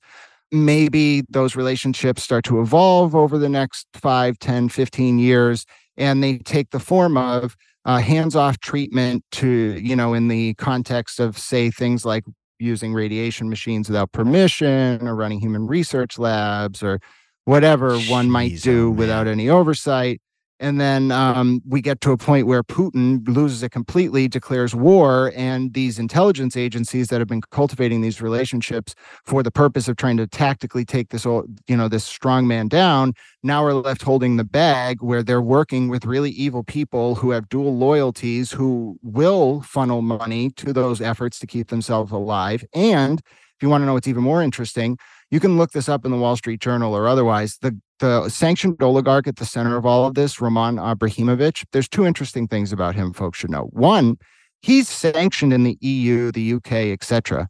Maybe 0.51 1.23
those 1.27 1.55
relationships 1.55 2.21
start 2.21 2.45
to 2.45 2.61
evolve 2.61 3.15
over 3.15 3.39
the 3.39 3.49
next 3.49 3.87
5, 3.95 4.37
10, 4.37 4.69
15 4.69 5.17
years, 5.17 5.65
and 5.97 6.23
they 6.23 6.37
take 6.37 6.69
the 6.69 6.79
form 6.79 7.17
of 7.17 7.57
uh, 7.83 7.97
hands-off 7.97 8.59
treatment 8.59 9.23
to 9.31 9.47
you 9.81 9.95
know 9.95 10.13
in 10.13 10.27
the 10.27 10.53
context 10.55 11.19
of 11.19 11.37
say 11.37 11.71
things 11.71 12.05
like 12.05 12.23
using 12.59 12.93
radiation 12.93 13.49
machines 13.49 13.89
without 13.89 14.11
permission 14.11 15.07
or 15.07 15.15
running 15.15 15.39
human 15.39 15.67
research 15.67 16.17
labs 16.19 16.81
or 16.83 16.99
whatever 17.45 17.97
one 17.99 18.29
might 18.29 18.61
do 18.61 18.87
oh, 18.87 18.91
without 18.91 19.27
any 19.27 19.49
oversight 19.49 20.19
and 20.59 20.79
then 20.79 21.11
um, 21.11 21.61
we 21.67 21.81
get 21.81 21.99
to 22.01 22.11
a 22.11 22.17
point 22.17 22.47
where 22.47 22.63
Putin 22.63 23.27
loses 23.27 23.61
it 23.61 23.71
completely, 23.71 24.29
declares 24.29 24.73
war, 24.73 25.33
and 25.35 25.73
these 25.73 25.99
intelligence 25.99 26.55
agencies 26.55 27.09
that 27.09 27.19
have 27.19 27.27
been 27.27 27.41
cultivating 27.51 27.99
these 27.99 28.21
relationships 28.21 28.95
for 29.25 29.43
the 29.43 29.51
purpose 29.51 29.89
of 29.89 29.97
trying 29.97 30.15
to 30.15 30.27
tactically 30.27 30.85
take 30.85 31.09
this, 31.09 31.25
you 31.25 31.45
know, 31.69 31.89
this 31.89 32.05
strong 32.05 32.47
man 32.47 32.69
down, 32.69 33.13
now 33.43 33.65
are 33.65 33.73
left 33.73 34.01
holding 34.01 34.37
the 34.37 34.45
bag 34.45 35.01
where 35.01 35.21
they're 35.21 35.41
working 35.41 35.89
with 35.89 36.05
really 36.05 36.31
evil 36.31 36.63
people 36.63 37.15
who 37.15 37.31
have 37.31 37.49
dual 37.49 37.77
loyalties 37.77 38.51
who 38.51 38.97
will 39.03 39.61
funnel 39.61 40.01
money 40.01 40.49
to 40.51 40.71
those 40.71 41.01
efforts 41.01 41.37
to 41.39 41.47
keep 41.47 41.67
themselves 41.67 42.13
alive. 42.13 42.63
And 42.73 43.19
if 43.19 43.61
you 43.61 43.69
want 43.69 43.81
to 43.81 43.85
know 43.85 43.93
what's 43.93 44.07
even 44.07 44.23
more 44.23 44.41
interesting, 44.41 44.97
you 45.35 45.41
can 45.41 45.57
look 45.57 45.71
this 45.71 45.89
up 45.89 46.05
in 46.05 46.11
the 46.11 46.17
Wall 46.17 46.37
Street 46.37 46.61
Journal 46.61 46.95
or 46.95 47.09
otherwise. 47.09 47.57
The 47.61 47.77
the 47.99 48.29
sanctioned 48.29 48.81
oligarch 48.81 49.27
at 49.27 49.35
the 49.35 49.45
center 49.45 49.75
of 49.75 49.85
all 49.85 50.07
of 50.07 50.13
this, 50.13 50.39
Roman 50.39 50.79
Abramovich, 50.79 51.65
there's 51.73 51.89
two 51.89 52.05
interesting 52.05 52.47
things 52.47 52.71
about 52.71 52.95
him 52.95 53.11
folks 53.11 53.39
should 53.39 53.51
know. 53.51 53.63
One, 53.73 54.17
he's 54.61 54.87
sanctioned 54.87 55.51
in 55.51 55.63
the 55.63 55.77
EU, 55.81 56.31
the 56.31 56.53
UK, 56.53 56.71
etc. 56.71 57.49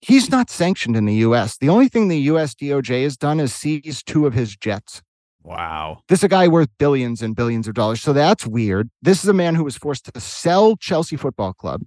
He's 0.00 0.30
not 0.30 0.50
sanctioned 0.50 0.94
in 0.94 1.04
the 1.04 1.14
US. 1.14 1.56
The 1.58 1.68
only 1.68 1.88
thing 1.88 2.06
the 2.06 2.30
US 2.32 2.54
DOJ 2.54 3.02
has 3.02 3.16
done 3.16 3.40
is 3.40 3.52
seize 3.52 4.04
two 4.04 4.24
of 4.24 4.34
his 4.34 4.56
jets. 4.56 5.02
Wow. 5.42 6.02
This 6.08 6.20
is 6.20 6.24
a 6.24 6.28
guy 6.28 6.46
worth 6.46 6.68
billions 6.78 7.22
and 7.22 7.34
billions 7.34 7.66
of 7.66 7.74
dollars. 7.74 8.02
So 8.02 8.12
that's 8.12 8.46
weird. 8.46 8.88
This 9.02 9.24
is 9.24 9.28
a 9.28 9.34
man 9.34 9.56
who 9.56 9.64
was 9.64 9.76
forced 9.76 10.12
to 10.14 10.20
sell 10.20 10.76
Chelsea 10.76 11.16
Football 11.16 11.54
Club 11.54 11.82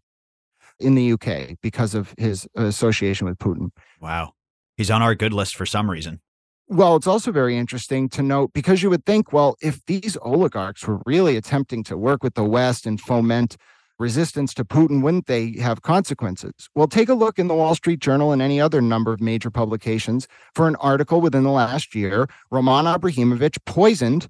in 0.81 0.95
the 0.95 1.13
UK 1.13 1.55
because 1.61 1.95
of 1.95 2.13
his 2.17 2.45
association 2.55 3.25
with 3.25 3.37
Putin. 3.37 3.69
Wow. 4.01 4.33
He's 4.79 4.89
on 4.89 5.01
our 5.01 5.13
good 5.13 5.33
list 5.33 5.57
for 5.57 5.65
some 5.65 5.91
reason. 5.91 6.21
Well, 6.69 6.95
it's 6.95 7.05
also 7.05 7.33
very 7.33 7.57
interesting 7.57 8.07
to 8.11 8.23
note 8.23 8.53
because 8.53 8.81
you 8.81 8.89
would 8.89 9.05
think, 9.05 9.33
well, 9.33 9.57
if 9.61 9.85
these 9.87 10.15
oligarchs 10.21 10.87
were 10.87 11.01
really 11.05 11.35
attempting 11.35 11.83
to 11.83 11.97
work 11.97 12.23
with 12.23 12.35
the 12.35 12.45
West 12.45 12.85
and 12.85 12.97
foment 12.97 13.57
resistance 13.99 14.53
to 14.53 14.63
Putin, 14.63 15.03
wouldn't 15.03 15.25
they 15.25 15.51
have 15.59 15.81
consequences? 15.81 16.53
Well, 16.75 16.87
take 16.87 17.09
a 17.09 17.13
look 17.13 17.37
in 17.37 17.49
the 17.49 17.55
Wall 17.55 17.75
Street 17.75 17.99
Journal 17.99 18.31
and 18.31 18.41
any 18.41 18.61
other 18.61 18.79
number 18.79 19.11
of 19.11 19.19
major 19.19 19.51
publications 19.51 20.29
for 20.55 20.65
an 20.69 20.77
article 20.77 21.19
within 21.19 21.43
the 21.43 21.51
last 21.51 21.93
year. 21.93 22.29
Roman 22.49 22.87
Abramovich 22.87 23.57
poisoned, 23.65 24.29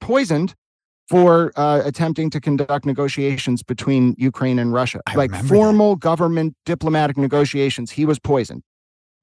poisoned 0.00 0.54
for 1.10 1.52
uh, 1.56 1.82
attempting 1.84 2.30
to 2.30 2.40
conduct 2.40 2.86
negotiations 2.86 3.62
between 3.62 4.14
Ukraine 4.16 4.58
and 4.58 4.72
Russia, 4.72 5.02
I 5.06 5.16
like 5.16 5.32
remember 5.32 5.48
that. 5.48 5.54
formal 5.54 5.96
government 5.96 6.56
diplomatic 6.64 7.18
negotiations. 7.18 7.90
He 7.90 8.06
was 8.06 8.18
poisoned. 8.18 8.62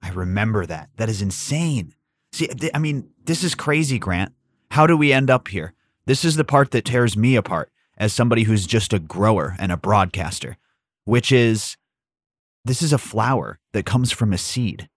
I 0.02 0.10
remember 0.10 0.66
that. 0.66 0.90
That 0.98 1.10
is 1.10 1.22
insane. 1.22 1.94
See, 2.32 2.50
I 2.74 2.80
mean, 2.80 3.10
this 3.24 3.44
is 3.44 3.56
crazy, 3.56 4.00
Grant. 4.00 4.34
How 4.72 4.88
do 4.88 4.96
we 4.96 5.14
end 5.14 5.30
up 5.30 5.50
here? 5.50 5.74
This 6.06 6.26
is 6.26 6.36
the 6.36 6.44
part 6.44 6.72
that 6.72 6.86
tears 6.86 7.16
me 7.16 7.36
apart 7.36 7.72
as 7.98 8.14
somebody 8.14 8.44
who's 8.44 8.66
just 8.66 8.94
a 8.94 9.00
grower 9.00 9.56
and 9.60 9.72
a 9.72 9.78
broadcaster, 9.78 10.58
which 11.06 11.32
is 11.32 11.78
this 12.66 12.82
is 12.82 12.94
a 12.94 12.98
flower 12.98 13.60
that 13.74 13.86
comes 13.86 14.12
from 14.12 14.34
a 14.34 14.38
seed. 14.38 14.90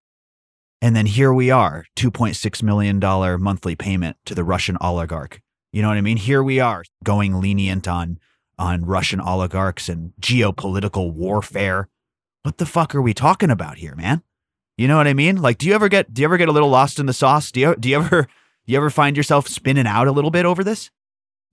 And 0.81 0.95
then 0.95 1.07
here 1.07 1.33
we 1.33 1.51
are, 1.51 1.87
$2.6 1.97 2.63
million 2.63 2.99
monthly 3.41 3.75
payment 3.75 4.17
to 4.27 4.35
the 4.35 4.45
Russian 4.45 4.77
oligarch. 4.81 5.41
You 5.73 5.83
know 5.83 5.89
what 5.89 5.97
I 5.97 6.03
mean? 6.03 6.19
Here 6.19 6.43
we 6.43 6.61
are 6.61 6.85
going 7.03 7.41
lenient 7.41 7.89
on, 7.89 8.19
on 8.59 8.85
Russian 8.85 9.21
oligarchs 9.21 9.89
and 9.89 10.13
geopolitical 10.21 11.13
warfare. 11.13 11.89
What 12.43 12.59
the 12.59 12.67
fuck 12.67 12.95
are 12.95 13.03
we 13.03 13.15
talking 13.15 13.51
about 13.51 13.79
here, 13.79 13.95
man? 13.95 14.23
You 14.77 14.89
know 14.89 14.97
what 14.97 15.07
I 15.07 15.15
mean? 15.15 15.41
Like, 15.41 15.59
do 15.59 15.67
you 15.67 15.75
ever 15.75 15.89
get, 15.89 16.13
do 16.13 16.23
you 16.23 16.27
ever 16.27 16.37
get 16.37 16.49
a 16.49 16.53
little 16.53 16.69
lost 16.69 16.99
in 16.99 17.07
the 17.07 17.13
sauce? 17.13 17.53
Do 17.53 17.61
you, 17.61 17.77
do 17.77 17.89
you 17.89 17.97
ever, 17.97 18.23
do 18.23 18.73
you 18.73 18.77
ever 18.77 18.91
find 18.91 19.17
yourself 19.17 19.47
spinning 19.49 19.87
out 19.87 20.09
a 20.09 20.13
little 20.13 20.31
bit 20.31 20.45
over 20.45 20.65
this? 20.65 20.91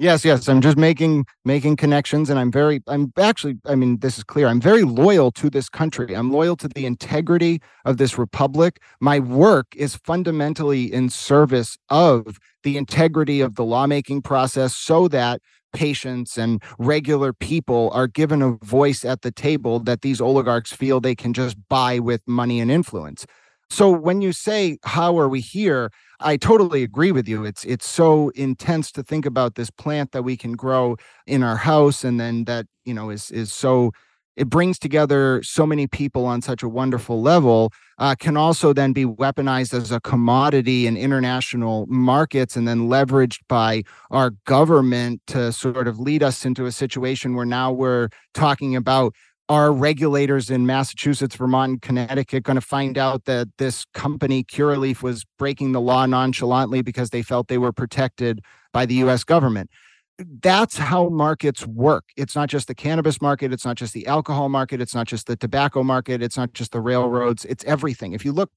Yes, 0.02 0.26
yes. 0.26 0.50
I'm 0.50 0.62
just 0.62 0.78
making 0.78 1.28
making 1.46 1.76
connections 1.76 2.32
and 2.32 2.40
I'm 2.40 2.52
very 2.52 2.82
I'm 2.88 3.14
actually 3.20 3.60
I 3.68 3.76
mean 3.76 4.00
this 4.00 4.18
is 4.18 4.24
clear. 4.24 4.48
I'm 4.48 4.60
very 4.60 4.82
loyal 4.82 5.30
to 5.34 5.48
this 5.48 5.70
country. 5.70 6.16
I'm 6.16 6.32
loyal 6.32 6.56
to 6.56 6.68
the 6.68 6.88
integrity 6.88 7.62
of 7.86 7.98
this 7.98 8.18
republic. 8.18 8.82
My 9.00 9.20
work 9.20 9.68
is 9.76 9.98
fundamentally 9.98 10.92
in 10.92 11.12
service 11.12 11.78
of 11.90 12.40
the 12.64 12.78
integrity 12.78 13.42
of 13.42 13.54
the 13.54 13.64
lawmaking 13.64 14.24
process 14.24 14.76
so 14.76 15.08
that 15.10 15.40
patients 15.74 16.38
and 16.38 16.62
regular 16.80 17.34
people 17.34 17.90
are 17.94 18.08
given 18.08 18.42
a 18.42 18.52
voice 18.64 19.04
at 19.06 19.22
the 19.22 19.32
table 19.32 19.80
that 19.80 20.02
these 20.02 20.22
oligarchs 20.22 20.72
feel 20.74 21.00
they 21.00 21.16
can 21.16 21.34
just 21.34 21.58
buy 21.70 22.00
with 22.00 22.22
money 22.28 22.60
and 22.60 22.72
influence. 22.72 23.26
So 23.70 23.90
when 23.90 24.22
you 24.22 24.34
say 24.34 24.78
how 24.84 25.18
are 25.18 25.30
we 25.30 25.40
here, 25.40 25.92
I 26.20 26.36
totally 26.36 26.84
agree 26.84 27.12
with 27.14 27.28
you. 27.28 27.46
It's 27.46 27.64
it's 27.64 27.88
so 27.88 28.30
intense 28.36 28.92
to 28.94 29.04
think 29.04 29.26
about 29.26 29.56
this 29.56 29.70
plant 29.70 30.12
that 30.12 30.24
we 30.24 30.36
can 30.36 30.54
grow 30.54 30.98
in 31.26 31.42
our 31.42 31.56
house 31.56 32.04
and 32.04 32.20
then 32.20 32.44
that, 32.46 32.66
you 32.84 32.94
know, 32.94 33.10
is 33.10 33.32
is 33.32 33.54
so 33.54 33.92
it 34.36 34.50
brings 34.50 34.80
together 34.80 35.42
so 35.44 35.66
many 35.66 35.88
people 35.88 36.26
on 36.26 36.42
such 36.42 36.64
a 36.64 36.70
wonderful 36.70 37.22
level 37.22 37.72
uh, 37.98 38.16
can 38.18 38.38
also 38.38 38.74
then 38.74 38.94
be 38.94 39.06
weaponized 39.06 39.74
as 39.74 39.92
a 39.92 40.00
commodity 40.00 40.88
in 40.88 40.98
international 40.98 41.86
markets 41.88 42.56
and 42.56 42.68
then 42.68 42.88
leveraged 42.88 43.40
by 43.48 43.84
our 44.10 44.32
government 44.46 45.22
to 45.28 45.52
sort 45.52 45.88
of 45.88 46.00
lead 46.00 46.24
us 46.24 46.46
into 46.46 46.66
a 46.66 46.72
situation 46.72 47.36
where 47.36 47.46
now 47.46 47.72
we're 47.72 48.10
talking 48.34 48.76
about 48.76 49.14
are 49.50 49.74
regulators 49.74 50.50
in 50.50 50.66
Massachusetts, 50.66 51.36
Vermont, 51.36 51.72
and 51.72 51.82
Connecticut 51.82 52.44
going 52.44 52.56
to 52.56 52.62
find 52.62 52.98
out 52.98 53.26
that 53.26 53.50
this 53.58 53.86
company, 53.94 54.46
Curaleaf, 54.46 55.04
was 55.04 55.26
breaking 55.38 55.74
the 55.74 55.82
law 55.82 56.06
nonchalantly 56.06 56.82
because 56.82 57.10
they 57.10 57.22
felt 57.22 57.50
they 57.50 57.58
were 57.58 57.74
protected 57.74 58.40
by 58.72 58.86
the 58.86 58.96
US 58.96 59.26
government? 59.26 59.70
That's 60.42 60.78
how 60.78 61.10
markets 61.10 61.66
work. 61.66 62.06
It's 62.16 62.36
not 62.36 62.50
just 62.50 62.68
the 62.68 62.76
cannabis 62.76 63.22
market, 63.22 63.54
it's 63.54 63.66
not 63.66 63.78
just 63.78 63.94
the 63.94 64.08
alcohol 64.08 64.50
market, 64.50 64.82
it's 64.82 64.96
not 64.96 65.08
just 65.08 65.28
the 65.28 65.36
tobacco 65.36 65.84
market, 65.84 66.22
it's 66.22 66.38
not 66.38 66.54
just 66.54 66.72
the 66.72 66.82
railroads, 66.82 67.46
it's 67.46 67.64
everything. 67.66 68.14
If 68.14 68.26
you 68.26 68.32
look 68.32 68.52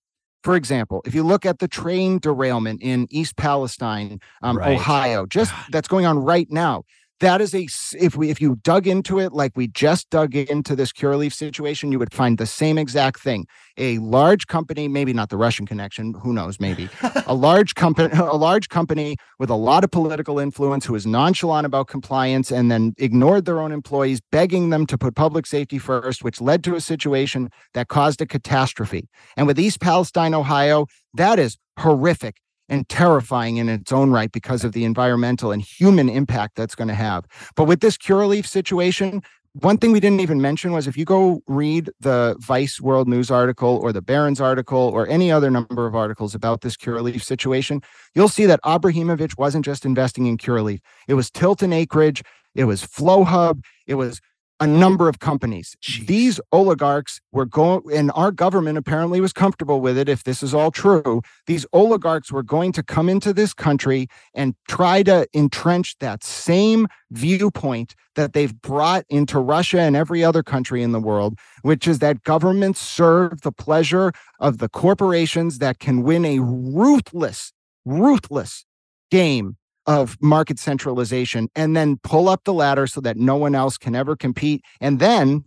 for 0.44 0.56
example, 0.56 1.00
if 1.06 1.14
you 1.14 1.22
look 1.22 1.46
at 1.46 1.58
the 1.58 1.66
train 1.66 2.18
derailment 2.18 2.82
in 2.82 3.06
East 3.08 3.34
Palestine, 3.36 4.20
um, 4.42 4.58
right. 4.58 4.76
Ohio, 4.76 5.24
just 5.24 5.54
that's 5.70 5.88
going 5.88 6.04
on 6.04 6.18
right 6.18 6.46
now, 6.50 6.84
that 7.20 7.40
is 7.40 7.54
a 7.54 7.66
if 7.98 8.16
we 8.16 8.30
if 8.30 8.40
you 8.40 8.56
dug 8.62 8.86
into 8.86 9.18
it 9.18 9.32
like 9.32 9.52
we 9.56 9.68
just 9.68 10.10
dug 10.10 10.34
into 10.34 10.74
this 10.74 10.92
Curaleaf 10.92 11.32
situation, 11.32 11.92
you 11.92 11.98
would 11.98 12.12
find 12.12 12.38
the 12.38 12.46
same 12.46 12.78
exact 12.78 13.20
thing. 13.20 13.46
A 13.76 13.98
large 13.98 14.46
company, 14.46 14.88
maybe 14.88 15.12
not 15.12 15.30
the 15.30 15.36
Russian 15.36 15.66
connection, 15.66 16.14
who 16.14 16.32
knows, 16.32 16.60
maybe 16.60 16.88
a 17.26 17.34
large 17.34 17.74
company, 17.74 18.10
a 18.14 18.36
large 18.36 18.68
company 18.68 19.16
with 19.38 19.50
a 19.50 19.54
lot 19.54 19.84
of 19.84 19.90
political 19.90 20.38
influence 20.38 20.86
who 20.86 20.94
is 20.94 21.06
nonchalant 21.06 21.66
about 21.66 21.86
compliance 21.86 22.50
and 22.50 22.70
then 22.70 22.94
ignored 22.98 23.44
their 23.44 23.60
own 23.60 23.72
employees, 23.72 24.20
begging 24.32 24.70
them 24.70 24.86
to 24.86 24.98
put 24.98 25.14
public 25.14 25.46
safety 25.46 25.78
first, 25.78 26.24
which 26.24 26.40
led 26.40 26.64
to 26.64 26.74
a 26.74 26.80
situation 26.80 27.48
that 27.74 27.88
caused 27.88 28.20
a 28.20 28.26
catastrophe. 28.26 29.08
And 29.36 29.46
with 29.46 29.58
East 29.58 29.80
Palestine, 29.80 30.34
Ohio, 30.34 30.86
that 31.14 31.38
is 31.38 31.56
horrific 31.78 32.36
and 32.68 32.88
terrifying 32.88 33.58
in 33.58 33.68
its 33.68 33.92
own 33.92 34.10
right 34.10 34.32
because 34.32 34.64
of 34.64 34.72
the 34.72 34.84
environmental 34.84 35.52
and 35.52 35.62
human 35.62 36.08
impact 36.08 36.56
that's 36.56 36.74
going 36.74 36.88
to 36.88 36.94
have. 36.94 37.26
But 37.56 37.64
with 37.64 37.80
this 37.80 37.96
Curaleaf 37.96 38.46
situation, 38.46 39.22
one 39.60 39.78
thing 39.78 39.92
we 39.92 40.00
didn't 40.00 40.18
even 40.18 40.42
mention 40.42 40.72
was 40.72 40.88
if 40.88 40.96
you 40.96 41.04
go 41.04 41.40
read 41.46 41.88
the 42.00 42.34
Vice 42.40 42.80
World 42.80 43.06
News 43.06 43.30
article 43.30 43.78
or 43.82 43.92
the 43.92 44.02
Barron's 44.02 44.40
article 44.40 44.80
or 44.80 45.06
any 45.06 45.30
other 45.30 45.48
number 45.48 45.86
of 45.86 45.94
articles 45.94 46.34
about 46.34 46.62
this 46.62 46.76
Curaleaf 46.76 47.22
situation, 47.22 47.80
you'll 48.14 48.28
see 48.28 48.46
that 48.46 48.58
Abramovich 48.64 49.36
wasn't 49.38 49.64
just 49.64 49.84
investing 49.84 50.26
in 50.26 50.38
Curaleaf. 50.38 50.80
It 51.06 51.14
was 51.14 51.30
Tilton 51.30 51.72
Acreage, 51.72 52.24
it 52.56 52.64
was 52.64 52.84
FlowHub, 52.84 53.62
it 53.86 53.94
was 53.94 54.20
a 54.61 54.66
number 54.66 55.09
of 55.09 55.18
companies. 55.18 55.76
Jeez. 55.82 56.07
These 56.07 56.40
oligarchs 56.52 57.20
were 57.32 57.46
going, 57.46 57.82
and 57.92 58.11
our 58.14 58.30
government 58.30 58.78
apparently 58.78 59.20
was 59.20 59.32
comfortable 59.32 59.80
with 59.80 59.98
it. 59.98 60.09
If 60.09 60.24
this 60.24 60.42
is 60.42 60.55
all 60.55 60.70
true, 60.70 61.22
these 61.46 61.66
oligarchs 61.72 62.30
were 62.30 62.42
going 62.42 62.72
to 62.72 62.82
come 62.82 63.09
into 63.09 63.32
this 63.32 63.52
country 63.52 64.09
and 64.32 64.55
try 64.68 65.02
to 65.02 65.26
entrench 65.34 65.96
that 65.98 66.22
same 66.22 66.86
viewpoint 67.11 67.94
that 68.14 68.32
they've 68.32 68.61
brought 68.62 69.05
into 69.09 69.40
Russia 69.40 69.80
and 69.80 69.96
every 69.96 70.22
other 70.22 70.42
country 70.42 70.82
in 70.82 70.92
the 70.92 71.00
world, 71.00 71.36
which 71.62 71.88
is 71.88 71.98
that 71.98 72.22
governments 72.22 72.80
serve 72.80 73.40
the 73.40 73.52
pleasure 73.52 74.12
of 74.38 74.59
the 74.59 74.68
corporations 74.68 75.59
that 75.59 75.80
can 75.80 76.02
win 76.02 76.24
a 76.24 76.38
ruthless, 76.38 77.52
ruthless 77.84 78.64
game 79.11 79.57
of 79.87 80.16
market 80.20 80.59
centralization 80.59 81.49
and 81.55 81.76
then 81.76 81.99
pull 82.03 82.28
up 82.28 82.45
the 82.45 82.53
ladder 82.53 82.87
so 82.87 83.01
that 83.01 83.16
no 83.16 83.37
one 83.37 83.55
else 83.55 83.76
can 83.76 83.95
ever 83.95 84.16
compete. 84.16 84.62
And 84.80 84.99
then 84.99 85.45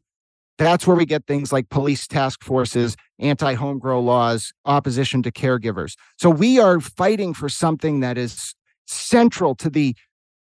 that's 0.58 0.88
where 0.88 0.96
we 0.96 1.06
get 1.06 1.26
things 1.28 1.52
like 1.52 1.70
police 1.70 2.08
task 2.08 2.44
forces, 2.44 2.96
anti 3.20 3.54
home 3.54 3.80
grow 3.80 4.00
laws, 4.00 4.54
opposition 4.66 5.22
to 5.24 5.32
caregivers. 5.32 5.96
So 6.18 6.30
we 6.30 6.60
are 6.60 6.80
fighting 6.80 7.34
for 7.34 7.50
something 7.50 8.00
that 8.00 8.18
is 8.18 8.56
central 8.88 9.54
to 9.56 9.70
the 9.70 9.96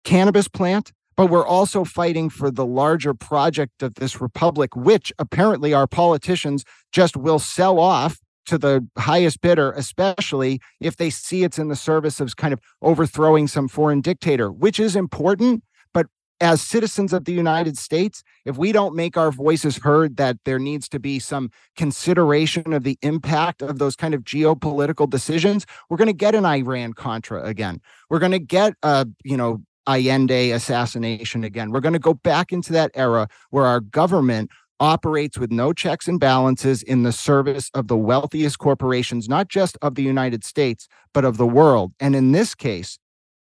cannabis 0.04 0.48
plant, 0.48 0.92
but 1.16 1.26
we're 1.26 1.46
also 1.46 1.84
fighting 1.84 2.30
for 2.30 2.50
the 2.50 2.64
larger 2.64 3.12
project 3.12 3.82
of 3.82 3.94
this 3.94 4.20
republic, 4.20 4.74
which 4.74 5.12
apparently 5.18 5.74
our 5.74 5.86
politicians 5.86 6.64
just 6.92 7.16
will 7.16 7.38
sell 7.38 7.78
off 7.78 8.18
to 8.46 8.58
the 8.58 8.86
highest 8.98 9.40
bidder, 9.40 9.72
especially 9.72 10.60
if 10.80 10.96
they 10.96 11.10
see 11.10 11.44
it's 11.44 11.58
in 11.58 11.68
the 11.68 11.76
service 11.76 12.20
of 12.20 12.34
kind 12.36 12.52
of 12.52 12.60
overthrowing 12.82 13.46
some 13.46 13.68
foreign 13.68 14.00
dictator, 14.00 14.50
which 14.50 14.80
is 14.80 14.96
important. 14.96 15.62
But 15.92 16.06
as 16.40 16.60
citizens 16.60 17.12
of 17.12 17.24
the 17.24 17.32
United 17.32 17.78
States, 17.78 18.22
if 18.44 18.56
we 18.56 18.72
don't 18.72 18.94
make 18.94 19.16
our 19.16 19.30
voices 19.30 19.78
heard 19.78 20.16
that 20.16 20.38
there 20.44 20.58
needs 20.58 20.88
to 20.90 20.98
be 20.98 21.18
some 21.18 21.50
consideration 21.76 22.72
of 22.72 22.84
the 22.84 22.98
impact 23.02 23.62
of 23.62 23.78
those 23.78 23.96
kind 23.96 24.14
of 24.14 24.22
geopolitical 24.22 25.08
decisions, 25.08 25.66
we're 25.88 25.96
going 25.96 26.06
to 26.06 26.12
get 26.12 26.34
an 26.34 26.46
Iran 26.46 26.92
Contra 26.92 27.42
again. 27.44 27.80
We're 28.10 28.18
going 28.18 28.32
to 28.32 28.38
get 28.38 28.74
a, 28.82 29.06
you 29.24 29.36
know, 29.36 29.62
Allende 29.88 30.50
assassination 30.50 31.44
again. 31.44 31.70
We're 31.70 31.80
going 31.80 31.92
to 31.92 31.98
go 31.98 32.14
back 32.14 32.52
into 32.52 32.72
that 32.72 32.90
era 32.94 33.28
where 33.50 33.66
our 33.66 33.80
government 33.80 34.50
operates 34.80 35.38
with 35.38 35.50
no 35.50 35.72
checks 35.72 36.06
and 36.08 36.20
balances 36.20 36.82
in 36.82 37.02
the 37.02 37.12
service 37.12 37.70
of 37.74 37.88
the 37.88 37.96
wealthiest 37.96 38.58
corporations, 38.58 39.28
not 39.28 39.48
just 39.48 39.78
of 39.82 39.94
the 39.94 40.02
United 40.02 40.44
States, 40.44 40.88
but 41.14 41.24
of 41.24 41.36
the 41.36 41.46
world. 41.46 41.92
And 41.98 42.14
in 42.14 42.32
this 42.32 42.54
case, 42.54 42.98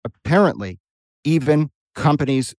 apparently, 0.04 0.80
even 1.24 1.70
companies 1.96 2.56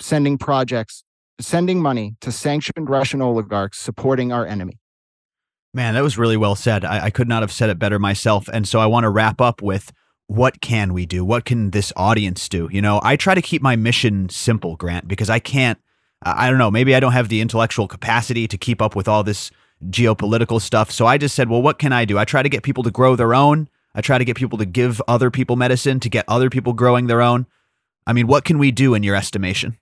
sending 0.00 0.38
projects, 0.38 1.02
sending 1.40 1.80
money 1.80 2.16
to 2.20 2.30
sanctioned 2.30 2.88
Russian 2.88 3.20
oligarchs 3.20 3.78
supporting 3.78 4.32
our 4.32 4.46
enemy. 4.46 4.78
Man, 5.74 5.94
that 5.94 6.02
was 6.02 6.16
really 6.16 6.36
well 6.36 6.54
said. 6.54 6.84
I, 6.84 7.06
I 7.06 7.10
could 7.10 7.28
not 7.28 7.42
have 7.42 7.52
said 7.52 7.70
it 7.70 7.78
better 7.78 7.98
myself. 7.98 8.48
And 8.52 8.66
so 8.66 8.80
I 8.80 8.86
want 8.86 9.04
to 9.04 9.10
wrap 9.10 9.40
up 9.40 9.60
with 9.60 9.92
what 10.26 10.60
can 10.60 10.92
we 10.92 11.06
do? 11.06 11.24
What 11.24 11.44
can 11.44 11.70
this 11.70 11.92
audience 11.96 12.48
do? 12.48 12.68
You 12.70 12.82
know, 12.82 13.00
I 13.02 13.16
try 13.16 13.34
to 13.34 13.42
keep 13.42 13.62
my 13.62 13.76
mission 13.76 14.28
simple, 14.28 14.76
Grant, 14.76 15.08
because 15.08 15.30
I 15.30 15.38
can't 15.38 15.78
I 16.22 16.50
don't 16.50 16.58
know, 16.58 16.70
maybe 16.70 16.94
I 16.94 17.00
don't 17.00 17.12
have 17.12 17.28
the 17.28 17.40
intellectual 17.40 17.86
capacity 17.86 18.48
to 18.48 18.58
keep 18.58 18.82
up 18.82 18.96
with 18.96 19.06
all 19.06 19.22
this 19.22 19.50
geopolitical 19.86 20.60
stuff. 20.60 20.90
So 20.90 21.06
I 21.06 21.18
just 21.18 21.34
said, 21.34 21.48
well, 21.48 21.62
what 21.62 21.78
can 21.78 21.92
I 21.92 22.04
do? 22.04 22.18
I 22.18 22.24
try 22.24 22.42
to 22.42 22.48
get 22.48 22.62
people 22.62 22.82
to 22.82 22.90
grow 22.90 23.14
their 23.14 23.34
own. 23.34 23.68
I 23.94 24.00
try 24.00 24.18
to 24.18 24.24
get 24.24 24.36
people 24.36 24.58
to 24.58 24.66
give 24.66 25.00
other 25.06 25.30
people 25.30 25.56
medicine 25.56 26.00
to 26.00 26.08
get 26.08 26.24
other 26.28 26.50
people 26.50 26.72
growing 26.72 27.06
their 27.06 27.22
own. 27.22 27.46
I 28.06 28.12
mean, 28.12 28.26
what 28.26 28.44
can 28.44 28.58
we 28.58 28.72
do 28.72 28.94
in 28.94 29.02
your 29.02 29.14
estimation? 29.14 29.78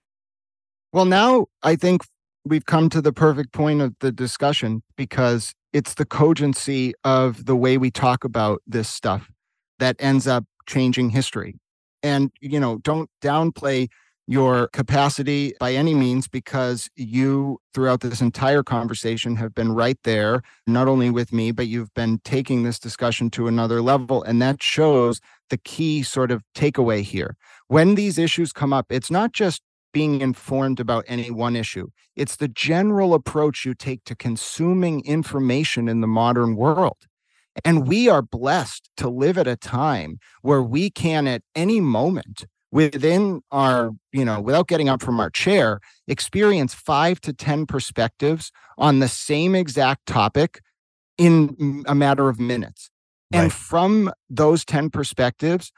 Well, 0.92 1.04
now 1.04 1.46
I 1.62 1.76
think 1.76 2.02
we've 2.44 2.66
come 2.66 2.88
to 2.90 3.00
the 3.00 3.12
perfect 3.12 3.52
point 3.52 3.80
of 3.80 3.94
the 4.00 4.12
discussion 4.12 4.82
because 4.96 5.54
it's 5.72 5.94
the 5.94 6.06
cogency 6.06 6.94
of 7.04 7.46
the 7.46 7.56
way 7.56 7.78
we 7.78 7.90
talk 7.90 8.24
about 8.24 8.62
this 8.66 8.88
stuff 8.88 9.30
that 9.78 9.96
ends 9.98 10.26
up 10.26 10.44
changing 10.66 11.10
history. 11.10 11.54
And, 12.02 12.30
you 12.40 12.60
know, 12.60 12.78
don't 12.78 13.10
downplay 13.22 13.88
your 14.26 14.68
capacity 14.68 15.54
by 15.60 15.72
any 15.72 15.94
means 15.94 16.26
because 16.26 16.90
you 16.96 17.60
throughout 17.72 18.00
this 18.00 18.20
entire 18.20 18.62
conversation 18.62 19.36
have 19.36 19.54
been 19.54 19.72
right 19.72 19.98
there 20.02 20.42
not 20.66 20.88
only 20.88 21.10
with 21.10 21.32
me 21.32 21.52
but 21.52 21.68
you've 21.68 21.94
been 21.94 22.18
taking 22.24 22.62
this 22.62 22.78
discussion 22.78 23.30
to 23.30 23.46
another 23.46 23.80
level. 23.80 24.22
And 24.22 24.42
that 24.42 24.62
shows 24.62 25.20
the 25.50 25.58
key 25.58 26.02
sort 26.02 26.32
of 26.32 26.42
takeaway 26.54 27.02
here. 27.02 27.36
When 27.68 27.94
these 27.94 28.18
issues 28.18 28.52
come 28.52 28.72
up 28.72 28.86
it's 28.90 29.10
not 29.10 29.32
just 29.32 29.62
being 29.92 30.20
informed 30.20 30.78
about 30.78 31.04
any 31.08 31.30
one 31.30 31.56
issue. 31.56 31.88
It's 32.16 32.36
the 32.36 32.48
general 32.48 33.14
approach 33.14 33.64
you 33.64 33.72
take 33.72 34.04
to 34.04 34.14
consuming 34.14 35.02
information 35.06 35.88
in 35.88 36.02
the 36.02 36.06
modern 36.06 36.54
world. 36.54 37.06
And 37.64 37.88
we 37.88 38.06
are 38.08 38.20
blessed 38.20 38.90
to 38.98 39.08
live 39.08 39.38
at 39.38 39.46
a 39.46 39.56
time 39.56 40.18
where 40.42 40.62
we 40.62 40.90
can, 40.90 41.26
at 41.26 41.40
any 41.54 41.80
moment, 41.80 42.44
within 42.72 43.42
our, 43.50 43.90
you 44.12 44.24
know, 44.24 44.40
without 44.40 44.68
getting 44.68 44.88
up 44.88 45.02
from 45.02 45.20
our 45.20 45.30
chair, 45.30 45.80
experience 46.08 46.74
five 46.74 47.20
to 47.22 47.32
10 47.32 47.66
perspectives 47.66 48.50
on 48.78 48.98
the 48.98 49.08
same 49.08 49.54
exact 49.54 50.06
topic 50.06 50.60
in 51.18 51.84
a 51.86 51.94
matter 51.94 52.28
of 52.28 52.38
minutes. 52.38 52.90
Right. 53.32 53.42
And 53.42 53.52
from 53.52 54.12
those 54.30 54.64
10 54.64 54.90
perspectives, 54.90 55.72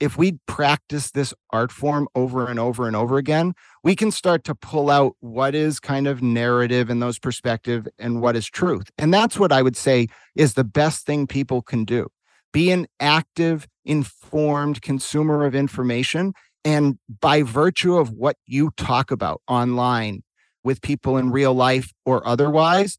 if 0.00 0.16
we 0.16 0.38
practice 0.46 1.10
this 1.10 1.34
art 1.50 1.70
form 1.70 2.08
over 2.14 2.46
and 2.46 2.58
over 2.58 2.86
and 2.86 2.96
over 2.96 3.18
again, 3.18 3.54
we 3.82 3.94
can 3.94 4.10
start 4.10 4.44
to 4.44 4.54
pull 4.54 4.90
out 4.90 5.14
what 5.20 5.54
is 5.54 5.80
kind 5.80 6.06
of 6.06 6.22
narrative 6.22 6.88
in 6.88 7.00
those 7.00 7.18
perspective 7.18 7.86
and 7.98 8.22
what 8.22 8.36
is 8.36 8.46
truth. 8.46 8.90
And 8.96 9.12
that's 9.12 9.38
what 9.38 9.52
I 9.52 9.60
would 9.60 9.76
say 9.76 10.08
is 10.34 10.54
the 10.54 10.64
best 10.64 11.04
thing 11.04 11.26
people 11.26 11.60
can 11.60 11.84
do. 11.84 12.08
Be 12.54 12.70
an 12.70 12.86
active, 13.00 13.66
informed 13.84 14.80
consumer 14.80 15.44
of 15.44 15.56
information. 15.56 16.34
And 16.64 16.98
by 17.20 17.42
virtue 17.42 17.96
of 17.96 18.12
what 18.12 18.36
you 18.46 18.70
talk 18.76 19.10
about 19.10 19.42
online 19.48 20.22
with 20.62 20.80
people 20.80 21.16
in 21.16 21.32
real 21.32 21.52
life 21.52 21.92
or 22.06 22.26
otherwise, 22.26 22.96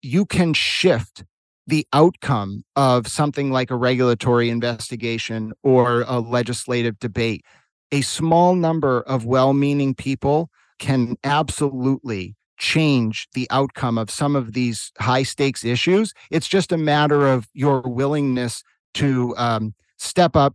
you 0.00 0.24
can 0.24 0.54
shift 0.54 1.24
the 1.66 1.84
outcome 1.92 2.62
of 2.76 3.08
something 3.08 3.50
like 3.50 3.72
a 3.72 3.76
regulatory 3.76 4.48
investigation 4.48 5.52
or 5.64 6.04
a 6.06 6.20
legislative 6.20 6.96
debate. 7.00 7.44
A 7.90 8.00
small 8.02 8.54
number 8.54 9.00
of 9.02 9.26
well 9.26 9.54
meaning 9.54 9.94
people 9.96 10.50
can 10.78 11.16
absolutely 11.24 12.36
change 12.58 13.26
the 13.34 13.48
outcome 13.50 13.98
of 13.98 14.08
some 14.08 14.36
of 14.36 14.52
these 14.52 14.92
high 15.00 15.24
stakes 15.24 15.64
issues. 15.64 16.14
It's 16.30 16.46
just 16.46 16.70
a 16.70 16.78
matter 16.78 17.26
of 17.26 17.48
your 17.54 17.80
willingness 17.80 18.62
to 18.94 19.34
um, 19.36 19.74
step 19.98 20.36
up, 20.36 20.54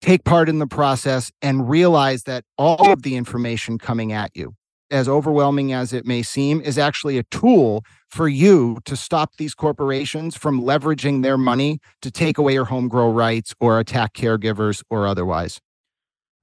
take 0.00 0.24
part 0.24 0.48
in 0.48 0.58
the 0.58 0.66
process, 0.66 1.30
and 1.40 1.68
realize 1.68 2.24
that 2.24 2.44
all 2.58 2.90
of 2.90 3.02
the 3.02 3.16
information 3.16 3.78
coming 3.78 4.12
at 4.12 4.30
you 4.34 4.54
as 4.92 5.08
overwhelming 5.08 5.72
as 5.72 5.92
it 5.92 6.06
may 6.06 6.22
seem, 6.22 6.60
is 6.60 6.78
actually 6.78 7.18
a 7.18 7.22
tool 7.24 7.82
for 8.08 8.28
you 8.28 8.78
to 8.84 8.94
stop 8.94 9.36
these 9.38 9.54
corporations 9.54 10.36
from 10.36 10.60
leveraging 10.60 11.22
their 11.22 11.38
money 11.38 11.80
to 12.02 12.10
take 12.10 12.38
away 12.38 12.52
your 12.52 12.66
home 12.66 12.88
grow 12.88 13.10
rights 13.10 13.54
or 13.58 13.80
attack 13.80 14.12
caregivers 14.14 14.82
or 14.90 15.06
otherwise. 15.06 15.58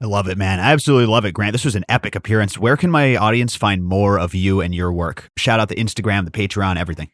I 0.01 0.05
love 0.05 0.27
it, 0.27 0.37
man. 0.37 0.59
I 0.59 0.71
absolutely 0.71 1.07
love 1.07 1.25
it, 1.25 1.33
Grant. 1.33 1.51
This 1.51 1.65
was 1.65 1.75
an 1.75 1.85
epic 1.89 2.15
appearance. 2.15 2.57
Where 2.57 2.77
can 2.77 2.89
my 2.89 3.17
audience 3.17 3.55
find 3.55 3.83
more 3.83 4.17
of 4.17 4.33
you 4.33 4.61
and 4.61 4.73
your 4.73 4.91
work? 4.91 5.29
Shout 5.37 5.59
out 5.59 5.69
the 5.69 5.75
Instagram, 5.75 6.25
the 6.25 6.31
Patreon, 6.31 6.77
everything. 6.77 7.09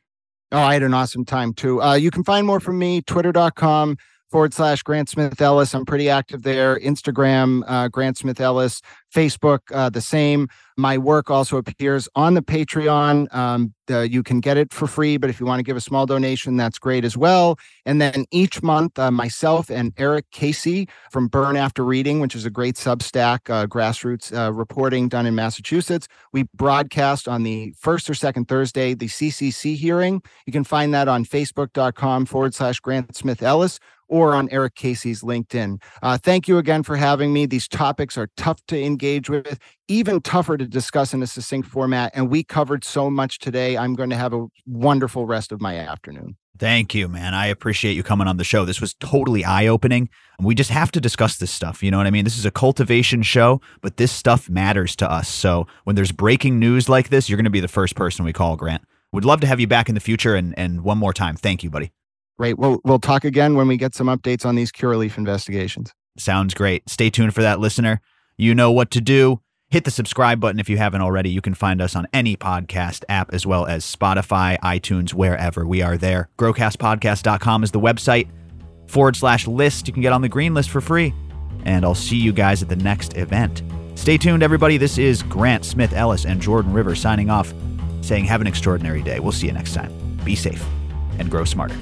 Oh, 0.56 0.62
I 0.62 0.72
had 0.72 0.84
an 0.84 0.94
awesome 0.94 1.26
time 1.26 1.54
too. 1.54 1.82
Uh, 1.82 1.96
you 1.96 2.10
can 2.10 2.24
find 2.24 2.48
more 2.48 2.62
from 2.62 2.80
me, 2.80 3.02
twitter.com 3.02 3.98
forward 4.32 4.54
slash 4.54 4.84
Grant 4.84 5.10
Smith 5.10 5.40
Ellis. 5.40 5.74
I'm 5.74 5.86
pretty 5.86 6.10
active 6.10 6.44
there. 6.44 6.78
Instagram, 6.80 7.64
uh, 7.68 7.88
Grant 7.88 8.18
Smith 8.18 8.40
Ellis. 8.40 8.82
Facebook, 9.16 9.60
uh, 9.74 9.90
the 9.90 10.02
same. 10.02 10.50
My 10.78 10.98
work 10.98 11.32
also 11.32 11.56
appears 11.56 12.10
on 12.16 12.34
the 12.34 12.42
Patreon. 12.42 13.34
Um, 13.34 13.74
you 13.88 14.24
can 14.24 14.42
get 14.42 14.58
it 14.58 14.74
for 14.74 14.88
free, 14.88 15.16
but 15.16 15.30
if 15.30 15.40
you 15.40 15.46
want 15.46 15.60
to 15.60 15.64
give 15.64 15.78
a 15.78 15.82
small 15.82 16.06
donation, 16.06 16.58
that's 16.58 16.78
great 16.78 17.06
as 17.06 17.16
well. 17.16 17.58
And 17.86 18.02
then 18.02 18.26
each 18.32 18.62
month, 18.62 19.00
uh, 19.00 19.10
myself 19.10 19.70
and 19.70 19.94
Eric 19.98 20.26
Casey 20.32 20.90
from 21.12 21.28
Burn 21.28 21.56
After 21.56 21.86
Reading, 21.86 22.20
which 22.20 22.36
is 22.36 22.46
a 22.46 22.50
great 22.50 22.76
Substack 22.76 23.50
uh, 23.50 23.68
grassroots 23.68 24.36
uh, 24.36 24.52
reporting 24.52 25.08
done 25.08 25.26
in 25.26 25.34
Massachusetts, 25.34 26.10
we 26.34 26.44
broadcast 26.54 27.30
on 27.30 27.44
the 27.44 27.74
first 27.78 28.10
or 28.10 28.14
second 28.14 28.50
Thursday 28.50 28.94
the 28.94 29.08
CCC 29.08 29.78
hearing. 29.78 30.22
You 30.46 30.52
can 30.52 30.66
find 30.66 30.94
that 30.94 31.08
on 31.08 31.24
facebook.com 31.24 32.26
forward 32.26 32.54
slash 32.54 32.82
Grant 32.82 33.16
Smith 33.16 33.42
Ellis 33.42 33.80
or 34.08 34.34
on 34.36 34.50
Eric 34.52 34.76
Casey's 34.76 35.22
LinkedIn. 35.22 35.82
Uh, 36.02 36.18
thank 36.18 36.48
you 36.48 36.58
again 36.58 36.84
for 36.84 36.96
having 36.96 37.34
me. 37.34 37.46
These 37.46 37.68
topics 37.68 38.18
are 38.18 38.30
tough 38.38 38.60
to 38.68 38.82
engage 38.82 39.30
with, 39.30 39.60
even 39.88 40.22
tougher 40.22 40.58
to 40.58 40.66
discuss 40.66 41.14
in 41.14 41.24
a 41.24 41.28
succinct 41.28 41.68
format. 41.68 42.12
And 42.14 42.30
we 42.30 42.44
covered 42.44 42.84
so 42.84 43.10
much 43.10 43.40
today. 43.40 43.78
I'm 43.78 43.96
going 43.96 44.10
to 44.10 44.16
have 44.16 44.34
a 44.34 44.48
wonderful 44.66 45.26
rest 45.26 45.52
of 45.52 45.62
my 45.62 45.78
afternoon. 45.78 46.38
Thank 46.58 46.96
you, 46.96 47.10
man. 47.10 47.34
I 47.34 47.48
appreciate 47.48 47.94
you 47.94 48.04
coming 48.04 48.28
on 48.28 48.38
the 48.38 48.46
show. 48.46 48.64
This 48.64 48.80
was 48.80 48.94
totally 48.94 49.44
eye 49.44 49.68
opening. 49.68 50.10
We 50.40 50.56
just 50.56 50.70
have 50.70 50.90
to 50.94 51.02
discuss 51.02 51.38
this 51.38 51.52
stuff. 51.52 51.84
You 51.84 51.92
know 51.92 51.98
what 51.98 52.08
I 52.08 52.12
mean? 52.12 52.24
This 52.24 52.38
is 52.38 52.46
a 52.46 52.52
cultivation 52.52 53.24
show, 53.24 53.60
but 53.82 53.98
this 53.98 54.12
stuff 54.12 54.50
matters 54.50 54.96
to 54.98 55.12
us. 55.12 55.28
So 55.28 55.68
when 55.84 55.98
there's 55.98 56.14
breaking 56.14 56.58
news 56.58 56.88
like 56.88 57.10
this, 57.10 57.28
you're 57.30 57.38
going 57.38 57.44
to 57.44 57.50
be 57.50 57.60
the 57.60 57.68
first 57.68 57.96
person 57.96 58.24
we 58.24 58.32
call, 58.32 58.56
Grant. 58.56 58.84
We'd 59.12 59.26
love 59.26 59.42
to 59.42 59.48
have 59.48 59.60
you 59.60 59.68
back 59.68 59.90
in 59.90 59.96
the 59.96 60.02
future. 60.02 60.36
And, 60.36 60.58
and 60.58 60.82
one 60.82 60.98
more 60.98 61.14
time, 61.14 61.36
thank 61.36 61.62
you, 61.62 61.70
buddy. 61.70 61.92
Great. 62.38 62.58
We'll, 62.58 62.82
we'll 62.84 63.00
talk 63.00 63.24
again 63.24 63.56
when 63.56 63.68
we 63.68 63.78
get 63.78 63.96
some 63.96 64.08
updates 64.08 64.46
on 64.46 64.56
these 64.56 64.72
Curaleaf 64.72 65.18
investigations. 65.18 65.94
Sounds 66.18 66.54
great. 66.54 66.90
Stay 66.90 67.10
tuned 67.10 67.34
for 67.34 67.42
that, 67.42 67.60
listener. 67.60 68.02
You 68.38 68.54
know 68.54 68.72
what 68.72 68.92
to 68.92 69.02
do. 69.02 69.42
Hit 69.70 69.84
the 69.84 69.92
subscribe 69.92 70.40
button 70.40 70.60
if 70.60 70.70
you 70.70 70.78
haven't 70.78 71.02
already. 71.02 71.30
You 71.30 71.42
can 71.42 71.54
find 71.54 71.82
us 71.82 71.96
on 71.96 72.08
any 72.14 72.38
podcast 72.38 73.04
app 73.10 73.34
as 73.34 73.46
well 73.46 73.66
as 73.66 73.84
Spotify, 73.84 74.60
iTunes, 74.60 75.14
wherever 75.14 75.66
we 75.66 75.82
are 75.82 75.98
there. 75.98 76.30
Growcastpodcast.com 76.38 77.64
is 77.64 77.72
the 77.72 77.80
website. 77.80 78.30
Forward 78.88 79.16
slash 79.16 79.48
list. 79.48 79.88
You 79.88 79.94
can 79.94 80.02
get 80.02 80.14
on 80.14 80.22
the 80.22 80.30
green 80.30 80.54
list 80.54 80.70
for 80.70 80.82
free. 80.82 81.14
And 81.64 81.84
I'll 81.84 81.96
see 81.96 82.18
you 82.18 82.32
guys 82.32 82.62
at 82.62 82.70
the 82.70 82.76
next 82.76 83.18
event. 83.18 83.64
Stay 83.96 84.18
tuned, 84.18 84.44
everybody. 84.44 84.78
This 84.78 84.98
is 84.98 85.24
Grant 85.24 85.66
Smith 85.66 85.94
Ellis 85.94 86.26
and 86.26 86.40
Jordan 86.40 86.72
River 86.72 86.94
signing 86.94 87.30
off, 87.30 87.54
saying, 88.02 88.26
Have 88.26 88.42
an 88.42 88.48
extraordinary 88.48 89.02
day. 89.02 89.20
We'll 89.20 89.32
see 89.32 89.48
you 89.48 89.54
next 89.54 89.74
time. 89.74 89.92
Be 90.24 90.36
safe 90.36 90.64
and 91.18 91.32
grow 91.32 91.46
smarter. 91.46 91.76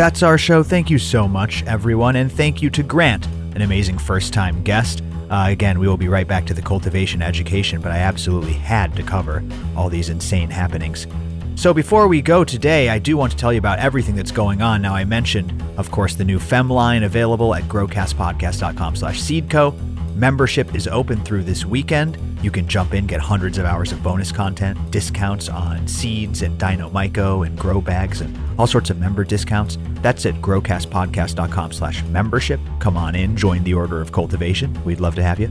That's 0.00 0.22
our 0.22 0.38
show. 0.38 0.62
Thank 0.62 0.88
you 0.88 0.98
so 0.98 1.28
much, 1.28 1.62
everyone. 1.64 2.16
And 2.16 2.32
thank 2.32 2.62
you 2.62 2.70
to 2.70 2.82
Grant, 2.82 3.26
an 3.54 3.60
amazing 3.60 3.98
first 3.98 4.32
time 4.32 4.62
guest. 4.62 5.02
Uh, 5.28 5.44
again, 5.48 5.78
we 5.78 5.86
will 5.86 5.98
be 5.98 6.08
right 6.08 6.26
back 6.26 6.46
to 6.46 6.54
the 6.54 6.62
cultivation 6.62 7.20
education, 7.20 7.82
but 7.82 7.92
I 7.92 7.98
absolutely 7.98 8.54
had 8.54 8.96
to 8.96 9.02
cover 9.02 9.44
all 9.76 9.90
these 9.90 10.08
insane 10.08 10.48
happenings. 10.48 11.06
So 11.54 11.74
before 11.74 12.08
we 12.08 12.22
go 12.22 12.44
today, 12.44 12.88
I 12.88 12.98
do 12.98 13.18
want 13.18 13.30
to 13.32 13.36
tell 13.36 13.52
you 13.52 13.58
about 13.58 13.78
everything 13.78 14.16
that's 14.16 14.30
going 14.30 14.62
on. 14.62 14.80
Now, 14.80 14.94
I 14.94 15.04
mentioned, 15.04 15.62
of 15.76 15.90
course, 15.90 16.14
the 16.14 16.24
new 16.24 16.38
Fem 16.38 16.70
line 16.70 17.02
available 17.02 17.54
at 17.54 17.64
growcastpodcast.com 17.64 18.96
slash 18.96 19.20
seedco. 19.20 19.89
Membership 20.20 20.74
is 20.74 20.86
open 20.86 21.24
through 21.24 21.44
this 21.44 21.64
weekend. 21.64 22.18
You 22.42 22.50
can 22.50 22.68
jump 22.68 22.92
in, 22.92 23.06
get 23.06 23.22
hundreds 23.22 23.56
of 23.56 23.64
hours 23.64 23.90
of 23.90 24.02
bonus 24.02 24.30
content, 24.30 24.90
discounts 24.90 25.48
on 25.48 25.88
seeds 25.88 26.42
and 26.42 26.58
Dynomyco 26.58 27.46
and 27.46 27.58
grow 27.58 27.80
bags 27.80 28.20
and 28.20 28.38
all 28.58 28.66
sorts 28.66 28.90
of 28.90 28.98
member 28.98 29.24
discounts. 29.24 29.78
That's 30.02 30.26
at 30.26 30.34
growcastpodcast.com 30.34 31.72
slash 31.72 32.04
membership. 32.04 32.60
Come 32.80 32.98
on 32.98 33.14
in, 33.14 33.34
join 33.34 33.64
the 33.64 33.72
order 33.72 34.02
of 34.02 34.12
cultivation. 34.12 34.78
We'd 34.84 35.00
love 35.00 35.14
to 35.14 35.22
have 35.22 35.40
you. 35.40 35.50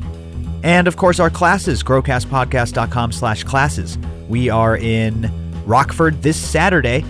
And 0.63 0.87
of 0.87 0.97
course, 0.97 1.19
our 1.19 1.31
classes, 1.31 1.81
growcastpodcast.com 1.81 3.11
slash 3.11 3.43
classes. 3.45 3.97
We 4.27 4.51
are 4.51 4.77
in 4.77 5.31
Rockford 5.65 6.21
this 6.21 6.37
Saturday. 6.37 7.03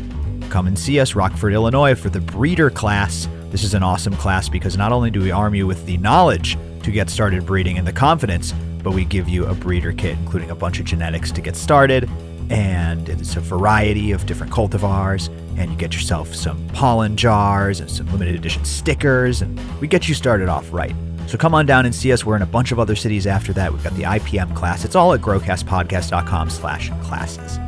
Come 0.50 0.68
and 0.68 0.80
see 0.80 0.98
us, 1.02 1.14
Rockford, 1.14 1.52
Illinois, 1.52 1.96
for 1.96 2.10
the 2.10 2.22
breeder 2.22 2.70
class. 2.70 3.28
This 3.50 3.66
is 3.66 3.74
an 3.74 3.84
awesome 3.84 4.16
class 4.16 4.48
because 4.48 4.78
not 4.78 4.94
only 4.94 5.12
do 5.12 5.20
we 5.20 5.32
arm 5.32 5.56
you 5.56 5.68
with 5.68 5.86
the 5.86 5.98
knowledge 5.98 6.58
to 6.84 6.92
get 6.92 7.10
started 7.10 7.46
breeding 7.46 7.78
and 7.78 7.88
the 7.88 7.94
confidence, 7.94 8.54
but 8.84 8.92
we 8.92 9.06
give 9.06 9.28
you 9.28 9.46
a 9.46 9.54
breeder 9.54 9.94
kit, 9.94 10.18
including 10.18 10.50
a 10.52 10.56
bunch 10.56 10.80
of 10.80 10.86
genetics 10.86 11.32
to 11.32 11.42
get 11.42 11.56
started. 11.56 12.10
And 12.50 13.08
it's 13.10 13.36
a 13.36 13.40
variety 13.40 14.12
of 14.12 14.26
different 14.26 14.52
cultivars, 14.52 15.28
and 15.58 15.72
you 15.72 15.78
get 15.78 15.94
yourself 15.94 16.34
some 16.34 16.68
pollen 16.70 17.16
jars 17.16 17.80
and 17.80 17.90
some 17.90 18.08
limited 18.12 18.36
edition 18.36 18.66
stickers, 18.66 19.42
and 19.42 19.60
we 19.80 19.88
get 19.88 20.08
you 20.08 20.16
started 20.16 20.50
off 20.50 20.72
right. 20.74 20.96
So 21.28 21.38
come 21.38 21.54
on 21.54 21.68
down 21.68 21.86
and 21.86 21.94
see 21.94 22.12
us. 22.12 22.26
We're 22.26 22.36
in 22.36 22.42
a 22.42 22.48
bunch 22.48 22.72
of 22.72 22.80
other 22.80 22.96
cities 22.96 23.28
after 23.28 23.54
that. 23.54 23.72
We've 23.72 23.84
got 23.84 23.96
the 23.96 24.04
IPM 24.04 24.56
class. 24.56 24.84
It's 24.84 24.96
all 24.96 25.14
at 25.14 25.22
growcastpodcast.com 25.22 26.50
slash 26.50 26.90
classes. 27.04 27.60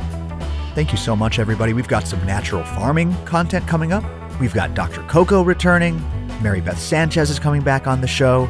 Thank 0.74 0.92
you 0.92 0.98
so 0.98 1.16
much, 1.16 1.38
everybody. 1.38 1.74
We've 1.74 1.88
got 1.88 2.08
some 2.08 2.26
natural 2.26 2.64
farming 2.64 3.14
content 3.26 3.68
coming 3.68 3.94
up. 3.94 4.04
We've 4.40 4.54
got 4.54 4.74
Dr. 4.74 5.04
Coco 5.04 5.44
returning. 5.44 6.02
Mary 6.42 6.60
Beth 6.60 6.80
Sanchez 6.80 7.30
is 7.30 7.38
coming 7.38 7.62
back 7.62 7.86
on 7.86 8.02
the 8.02 8.08
show. 8.08 8.48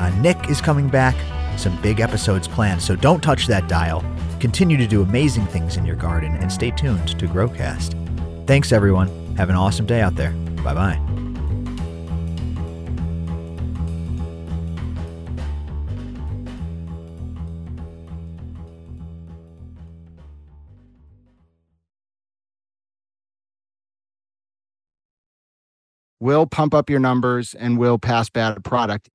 Uh, 0.00 0.08
Nick 0.20 0.48
is 0.48 0.62
coming 0.62 0.88
back. 0.88 1.14
Some 1.58 1.80
big 1.82 2.00
episodes 2.00 2.48
planned, 2.48 2.80
so 2.80 2.96
don't 2.96 3.22
touch 3.22 3.46
that 3.48 3.68
dial. 3.68 4.02
Continue 4.40 4.78
to 4.78 4.86
do 4.86 5.02
amazing 5.02 5.44
things 5.46 5.76
in 5.76 5.84
your 5.84 5.96
garden 5.96 6.34
and 6.36 6.50
stay 6.50 6.70
tuned 6.70 7.18
to 7.18 7.26
Growcast. 7.26 7.94
Thanks, 8.46 8.72
everyone. 8.72 9.08
Have 9.36 9.50
an 9.50 9.56
awesome 9.56 9.84
day 9.84 10.00
out 10.00 10.16
there. 10.16 10.32
Bye 10.64 10.74
bye. 10.74 10.98
We'll 26.22 26.46
pump 26.46 26.74
up 26.74 26.88
your 26.88 27.00
numbers 27.00 27.54
and 27.54 27.78
we'll 27.78 27.98
pass 27.98 28.30
bad 28.30 28.64
product 28.64 29.10